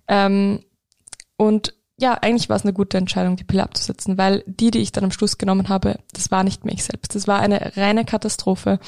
Ähm, 0.08 0.64
und 1.36 1.74
ja, 2.02 2.14
eigentlich 2.14 2.50
war 2.50 2.56
es 2.56 2.64
eine 2.64 2.74
gute 2.74 2.98
Entscheidung, 2.98 3.36
die 3.36 3.44
Pille 3.44 3.64
abzusetzen, 3.64 4.18
weil 4.18 4.44
die, 4.48 4.72
die 4.72 4.80
ich 4.80 4.92
dann 4.92 5.04
am 5.04 5.12
Schluss 5.12 5.38
genommen 5.38 5.70
habe, 5.70 6.00
das 6.14 6.32
war 6.32 6.44
nicht 6.44 6.66
mehr 6.66 6.74
ich 6.74 6.84
selbst. 6.84 7.14
Das 7.14 7.28
war 7.28 7.40
eine 7.40 7.78
reine 7.78 8.06
Katastrophe. 8.06 8.80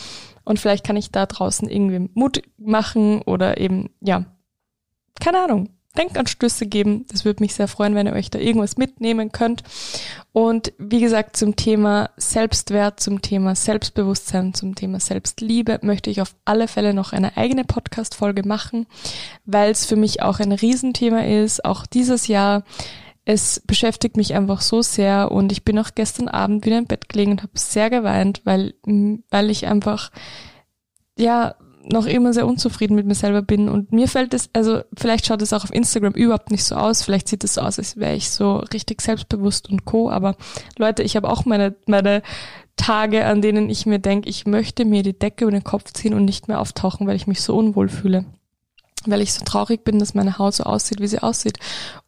Und 0.43 0.59
vielleicht 0.59 0.85
kann 0.85 0.97
ich 0.97 1.11
da 1.11 1.25
draußen 1.25 1.69
irgendwie 1.69 2.09
Mut 2.13 2.41
machen 2.57 3.21
oder 3.21 3.59
eben, 3.59 3.91
ja, 4.01 4.25
keine 5.19 5.43
Ahnung, 5.43 5.69
Denkanstöße 5.97 6.65
geben. 6.65 7.05
Das 7.09 7.23
würde 7.23 7.43
mich 7.43 7.53
sehr 7.53 7.67
freuen, 7.67 7.93
wenn 7.93 8.07
ihr 8.07 8.13
euch 8.13 8.31
da 8.31 8.39
irgendwas 8.39 8.77
mitnehmen 8.77 9.31
könnt. 9.31 9.63
Und 10.31 10.73
wie 10.79 10.99
gesagt, 10.99 11.37
zum 11.37 11.55
Thema 11.55 12.09
Selbstwert, 12.17 12.99
zum 12.99 13.21
Thema 13.21 13.55
Selbstbewusstsein, 13.55 14.53
zum 14.53 14.73
Thema 14.73 14.99
Selbstliebe 14.99 15.79
möchte 15.83 16.09
ich 16.09 16.21
auf 16.21 16.35
alle 16.45 16.67
Fälle 16.67 16.93
noch 16.93 17.13
eine 17.13 17.37
eigene 17.37 17.63
Podcast-Folge 17.63 18.47
machen, 18.47 18.87
weil 19.45 19.71
es 19.71 19.85
für 19.85 19.95
mich 19.95 20.23
auch 20.23 20.39
ein 20.39 20.51
Riesenthema 20.51 21.25
ist, 21.25 21.63
auch 21.63 21.85
dieses 21.85 22.27
Jahr. 22.27 22.63
Es 23.25 23.61
beschäftigt 23.65 24.17
mich 24.17 24.33
einfach 24.33 24.61
so 24.61 24.81
sehr 24.81 25.31
und 25.31 25.51
ich 25.51 25.63
bin 25.63 25.79
auch 25.79 25.91
gestern 25.95 26.27
Abend 26.27 26.65
wieder 26.65 26.79
im 26.79 26.87
Bett 26.87 27.07
gelegen 27.07 27.31
und 27.31 27.43
habe 27.43 27.53
sehr 27.53 27.89
geweint, 27.89 28.41
weil, 28.43 28.73
weil 28.83 29.49
ich 29.49 29.67
einfach, 29.67 30.11
ja, 31.17 31.55
noch 31.85 32.05
immer 32.05 32.33
sehr 32.33 32.47
unzufrieden 32.47 32.95
mit 32.95 33.05
mir 33.05 33.15
selber 33.15 33.41
bin 33.41 33.67
und 33.67 33.91
mir 33.91 34.07
fällt 34.07 34.33
es, 34.33 34.49
also 34.53 34.81
vielleicht 34.97 35.25
schaut 35.25 35.41
es 35.41 35.53
auch 35.53 35.63
auf 35.63 35.73
Instagram 35.73 36.13
überhaupt 36.13 36.49
nicht 36.51 36.63
so 36.63 36.75
aus, 36.75 37.01
vielleicht 37.03 37.27
sieht 37.27 37.43
es 37.43 37.55
so 37.55 37.61
aus, 37.61 37.77
als 37.77 37.97
wäre 37.97 38.15
ich 38.15 38.29
so 38.29 38.57
richtig 38.73 39.01
selbstbewusst 39.01 39.69
und 39.69 39.85
co, 39.85 40.09
aber 40.09 40.35
Leute, 40.77 41.03
ich 41.03 41.15
habe 41.15 41.29
auch 41.29 41.45
meine, 41.45 41.75
meine 41.85 42.21
Tage, 42.75 43.25
an 43.25 43.41
denen 43.41 43.69
ich 43.69 43.85
mir 43.85 43.99
denke, 43.99 44.29
ich 44.29 44.45
möchte 44.45 44.85
mir 44.85 45.03
die 45.03 45.17
Decke 45.17 45.45
über 45.45 45.51
den 45.51 45.63
Kopf 45.63 45.91
ziehen 45.93 46.13
und 46.13 46.25
nicht 46.25 46.47
mehr 46.47 46.59
auftauchen, 46.59 47.05
weil 47.05 47.15
ich 47.15 47.27
mich 47.27 47.41
so 47.41 47.55
unwohl 47.55 47.89
fühle. 47.89 48.25
Weil 49.05 49.21
ich 49.21 49.33
so 49.33 49.43
traurig 49.43 49.83
bin, 49.83 49.99
dass 49.99 50.15
meine 50.15 50.37
Haut 50.37 50.55
so 50.55 50.63
aussieht, 50.63 50.99
wie 50.99 51.07
sie 51.07 51.21
aussieht. 51.21 51.59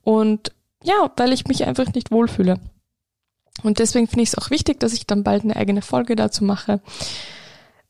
Und 0.04 0.54
ja, 0.82 1.12
weil 1.18 1.34
ich 1.34 1.46
mich 1.46 1.66
einfach 1.66 1.94
nicht 1.94 2.10
wohlfühle. 2.10 2.60
Und 3.62 3.80
deswegen 3.80 4.08
finde 4.08 4.24
ich 4.24 4.30
es 4.30 4.38
auch 4.38 4.50
wichtig, 4.50 4.80
dass 4.80 4.94
ich 4.94 5.06
dann 5.06 5.24
bald 5.24 5.44
eine 5.44 5.56
eigene 5.56 5.82
Folge 5.82 6.16
dazu 6.16 6.44
mache. 6.44 6.82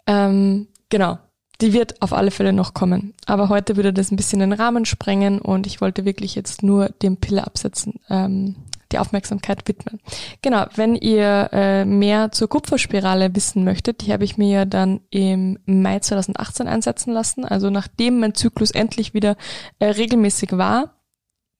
Ähm, 0.05 0.67
genau 0.89 1.19
die 1.61 1.73
wird 1.73 2.01
auf 2.01 2.13
alle 2.13 2.31
Fälle 2.31 2.53
noch 2.53 2.73
kommen. 2.73 3.13
Aber 3.25 3.49
heute 3.49 3.75
würde 3.75 3.93
das 3.93 4.11
ein 4.11 4.15
bisschen 4.15 4.39
den 4.39 4.53
Rahmen 4.53 4.85
sprengen 4.85 5.39
und 5.39 5.67
ich 5.67 5.81
wollte 5.81 6.05
wirklich 6.05 6.35
jetzt 6.35 6.63
nur 6.63 6.89
dem 7.01 7.17
Pille 7.17 7.45
absetzen, 7.45 7.99
ähm, 8.09 8.55
die 8.91 8.99
Aufmerksamkeit 8.99 9.67
widmen. 9.67 9.99
Genau, 10.41 10.65
wenn 10.75 10.95
ihr 10.95 11.49
äh, 11.51 11.85
mehr 11.85 12.31
zur 12.31 12.49
Kupferspirale 12.49 13.35
wissen 13.35 13.63
möchtet, 13.63 14.05
die 14.05 14.13
habe 14.13 14.23
ich 14.23 14.37
mir 14.37 14.49
ja 14.49 14.65
dann 14.65 15.01
im 15.09 15.59
Mai 15.65 15.99
2018 15.99 16.67
einsetzen 16.67 17.11
lassen. 17.11 17.45
Also 17.45 17.69
nachdem 17.69 18.19
mein 18.19 18.35
Zyklus 18.35 18.71
endlich 18.71 19.13
wieder 19.13 19.37
äh, 19.79 19.85
regelmäßig 19.85 20.57
war, 20.57 20.94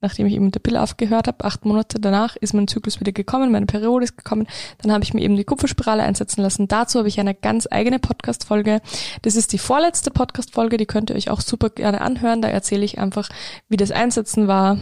nachdem 0.05 0.27
ich 0.27 0.33
eben 0.33 0.45
mit 0.45 0.55
der 0.55 0.59
Pille 0.59 0.81
aufgehört 0.81 1.27
habe, 1.27 1.43
acht 1.43 1.65
Monate 1.65 1.99
danach 1.99 2.35
ist 2.35 2.53
mein 2.53 2.67
Zyklus 2.67 2.99
wieder 2.99 3.11
gekommen, 3.11 3.51
meine 3.51 3.65
Periode 3.65 4.05
ist 4.05 4.17
gekommen, 4.17 4.47
dann 4.81 4.91
habe 4.91 5.03
ich 5.03 5.13
mir 5.13 5.21
eben 5.21 5.35
die 5.35 5.43
Kupferspirale 5.43 6.03
einsetzen 6.03 6.41
lassen. 6.41 6.67
Dazu 6.67 6.99
habe 6.99 7.07
ich 7.07 7.19
eine 7.19 7.33
ganz 7.33 7.67
eigene 7.69 7.99
Podcast-Folge. 7.99 8.81
Das 9.23 9.35
ist 9.35 9.51
die 9.51 9.57
vorletzte 9.57 10.11
Podcast-Folge, 10.11 10.77
die 10.77 10.85
könnt 10.85 11.09
ihr 11.09 11.15
euch 11.15 11.29
auch 11.29 11.41
super 11.41 11.69
gerne 11.69 12.01
anhören. 12.01 12.41
Da 12.41 12.49
erzähle 12.49 12.85
ich 12.85 12.99
einfach, 12.99 13.29
wie 13.67 13.77
das 13.77 13.91
Einsetzen 13.91 14.47
war. 14.47 14.77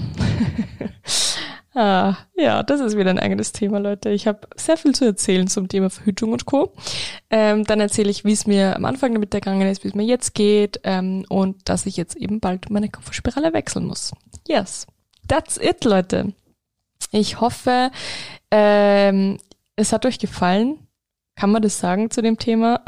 ah, 1.74 2.18
ja, 2.36 2.64
das 2.64 2.82
ist 2.82 2.98
wieder 2.98 3.10
ein 3.10 3.20
eigenes 3.20 3.54
Thema, 3.54 3.80
Leute. 3.80 4.10
Ich 4.10 4.28
habe 4.28 4.42
sehr 4.58 4.76
viel 4.76 4.94
zu 4.94 5.06
erzählen 5.06 5.48
zum 5.48 5.70
Thema 5.70 5.90
Verhütung 5.90 6.34
und 6.34 6.46
Co. 6.46 6.74
Ähm, 7.30 7.64
dann 7.64 7.80
erzähle 7.80 8.10
ich, 8.10 8.26
wie 8.26 8.34
es 8.34 8.46
mir 8.46 8.76
am 8.76 8.84
Anfang 8.84 9.14
damit 9.14 9.34
ergangen 9.34 9.70
ist, 9.70 9.86
wie 9.86 9.88
es 9.88 9.96
mir 9.96 10.04
jetzt 10.04 10.34
geht 10.34 10.82
ähm, 10.84 11.26
und 11.30 11.70
dass 11.70 11.86
ich 11.86 11.96
jetzt 11.96 12.18
eben 12.18 12.42
bald 12.42 12.70
meine 12.70 12.90
Kupferspirale 12.90 13.54
wechseln 13.54 13.86
muss. 13.86 14.12
Yes. 14.46 14.86
That's 15.28 15.58
it, 15.58 15.84
Leute. 15.86 16.34
Ich 17.12 17.40
hoffe, 17.40 17.92
ähm, 18.52 19.40
es 19.76 19.94
hat 19.94 20.06
euch 20.06 20.20
gefallen. 20.20 20.88
Kann 21.36 21.52
man 21.52 21.62
das 21.62 21.80
sagen 21.80 22.12
zu 22.12 22.22
dem 22.22 22.38
Thema? 22.38 22.82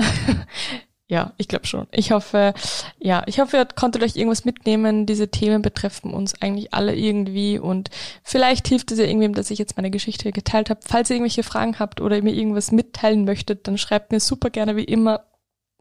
ja, 1.07 1.33
ich 1.37 1.47
glaube 1.47 1.65
schon. 1.65 1.87
Ich 1.91 2.11
hoffe, 2.11 2.53
ja, 2.99 3.23
ich 3.25 3.39
hoffe, 3.39 3.57
ihr 3.57 3.65
konntet 3.65 4.03
euch 4.03 4.15
irgendwas 4.15 4.45
mitnehmen. 4.45 5.05
Diese 5.05 5.29
Themen 5.29 5.61
betreffen 5.61 6.13
uns 6.13 6.39
eigentlich 6.41 6.73
alle 6.73 6.95
irgendwie 6.95 7.57
und 7.57 7.89
vielleicht 8.23 8.67
hilft 8.67 8.91
es 8.91 8.99
ja 8.99 9.05
irgendwem, 9.05 9.33
dass 9.33 9.51
ich 9.51 9.59
jetzt 9.59 9.77
meine 9.77 9.91
Geschichte 9.91 10.31
geteilt 10.31 10.69
habe. 10.69 10.81
Falls 10.83 11.09
ihr 11.09 11.15
irgendwelche 11.15 11.43
Fragen 11.43 11.79
habt 11.79 12.01
oder 12.01 12.21
mir 12.21 12.33
irgendwas 12.33 12.71
mitteilen 12.71 13.25
möchtet, 13.25 13.67
dann 13.67 13.77
schreibt 13.77 14.11
mir 14.11 14.19
super 14.19 14.49
gerne 14.49 14.75
wie 14.75 14.83
immer 14.83 15.25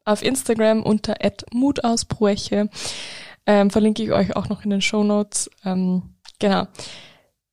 auf 0.04 0.22
Instagram 0.22 0.82
unter 0.82 1.16
@mutausbräuche. 1.52 2.68
Ähm, 3.46 3.70
verlinke 3.70 4.02
ich 4.02 4.12
euch 4.12 4.36
auch 4.36 4.48
noch 4.48 4.64
in 4.64 4.70
den 4.70 4.80
Show 4.80 5.04
Notes. 5.04 5.50
Ähm, 5.64 6.13
Genau. 6.44 6.66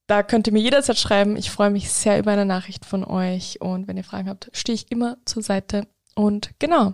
Da 0.07 0.21
könnt 0.21 0.47
ihr 0.47 0.53
mir 0.53 0.59
jederzeit 0.59 0.97
schreiben. 0.97 1.37
Ich 1.37 1.49
freue 1.49 1.69
mich 1.69 1.89
sehr 1.93 2.19
über 2.19 2.31
eine 2.31 2.45
Nachricht 2.45 2.83
von 2.83 3.05
euch. 3.05 3.61
Und 3.61 3.87
wenn 3.87 3.95
ihr 3.95 4.03
Fragen 4.03 4.27
habt, 4.27 4.49
stehe 4.51 4.73
ich 4.75 4.91
immer 4.91 5.15
zur 5.23 5.41
Seite. 5.41 5.87
Und 6.13 6.49
genau. 6.59 6.93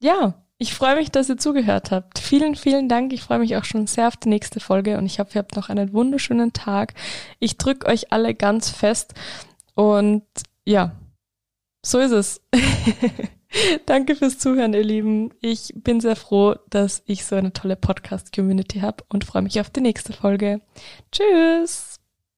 Ja, 0.00 0.42
ich 0.56 0.72
freue 0.72 0.96
mich, 0.96 1.10
dass 1.10 1.28
ihr 1.28 1.36
zugehört 1.36 1.90
habt. 1.90 2.18
Vielen, 2.18 2.54
vielen 2.54 2.88
Dank. 2.88 3.12
Ich 3.12 3.20
freue 3.20 3.40
mich 3.40 3.58
auch 3.58 3.64
schon 3.66 3.86
sehr 3.86 4.08
auf 4.08 4.16
die 4.16 4.30
nächste 4.30 4.58
Folge 4.58 4.96
und 4.96 5.04
ich 5.04 5.18
hoffe, 5.18 5.34
ihr 5.34 5.40
habt 5.40 5.54
noch 5.54 5.68
einen 5.68 5.92
wunderschönen 5.92 6.54
Tag. 6.54 6.94
Ich 7.40 7.58
drücke 7.58 7.88
euch 7.88 8.10
alle 8.10 8.34
ganz 8.34 8.70
fest 8.70 9.12
und 9.74 10.22
ja, 10.64 10.92
so 11.84 11.98
ist 11.98 12.12
es. 12.12 12.40
Danke 13.86 14.16
fürs 14.16 14.38
Zuhören, 14.38 14.74
ihr 14.74 14.84
Lieben. 14.84 15.30
Ich 15.40 15.72
bin 15.74 16.00
sehr 16.00 16.16
froh, 16.16 16.56
dass 16.70 17.02
ich 17.06 17.24
so 17.24 17.36
eine 17.36 17.52
tolle 17.52 17.76
Podcast-Community 17.76 18.80
habe 18.80 19.04
und 19.08 19.24
freue 19.24 19.42
mich 19.42 19.60
auf 19.60 19.70
die 19.70 19.80
nächste 19.80 20.12
Folge. 20.12 20.60
Tschüss! 21.12 21.93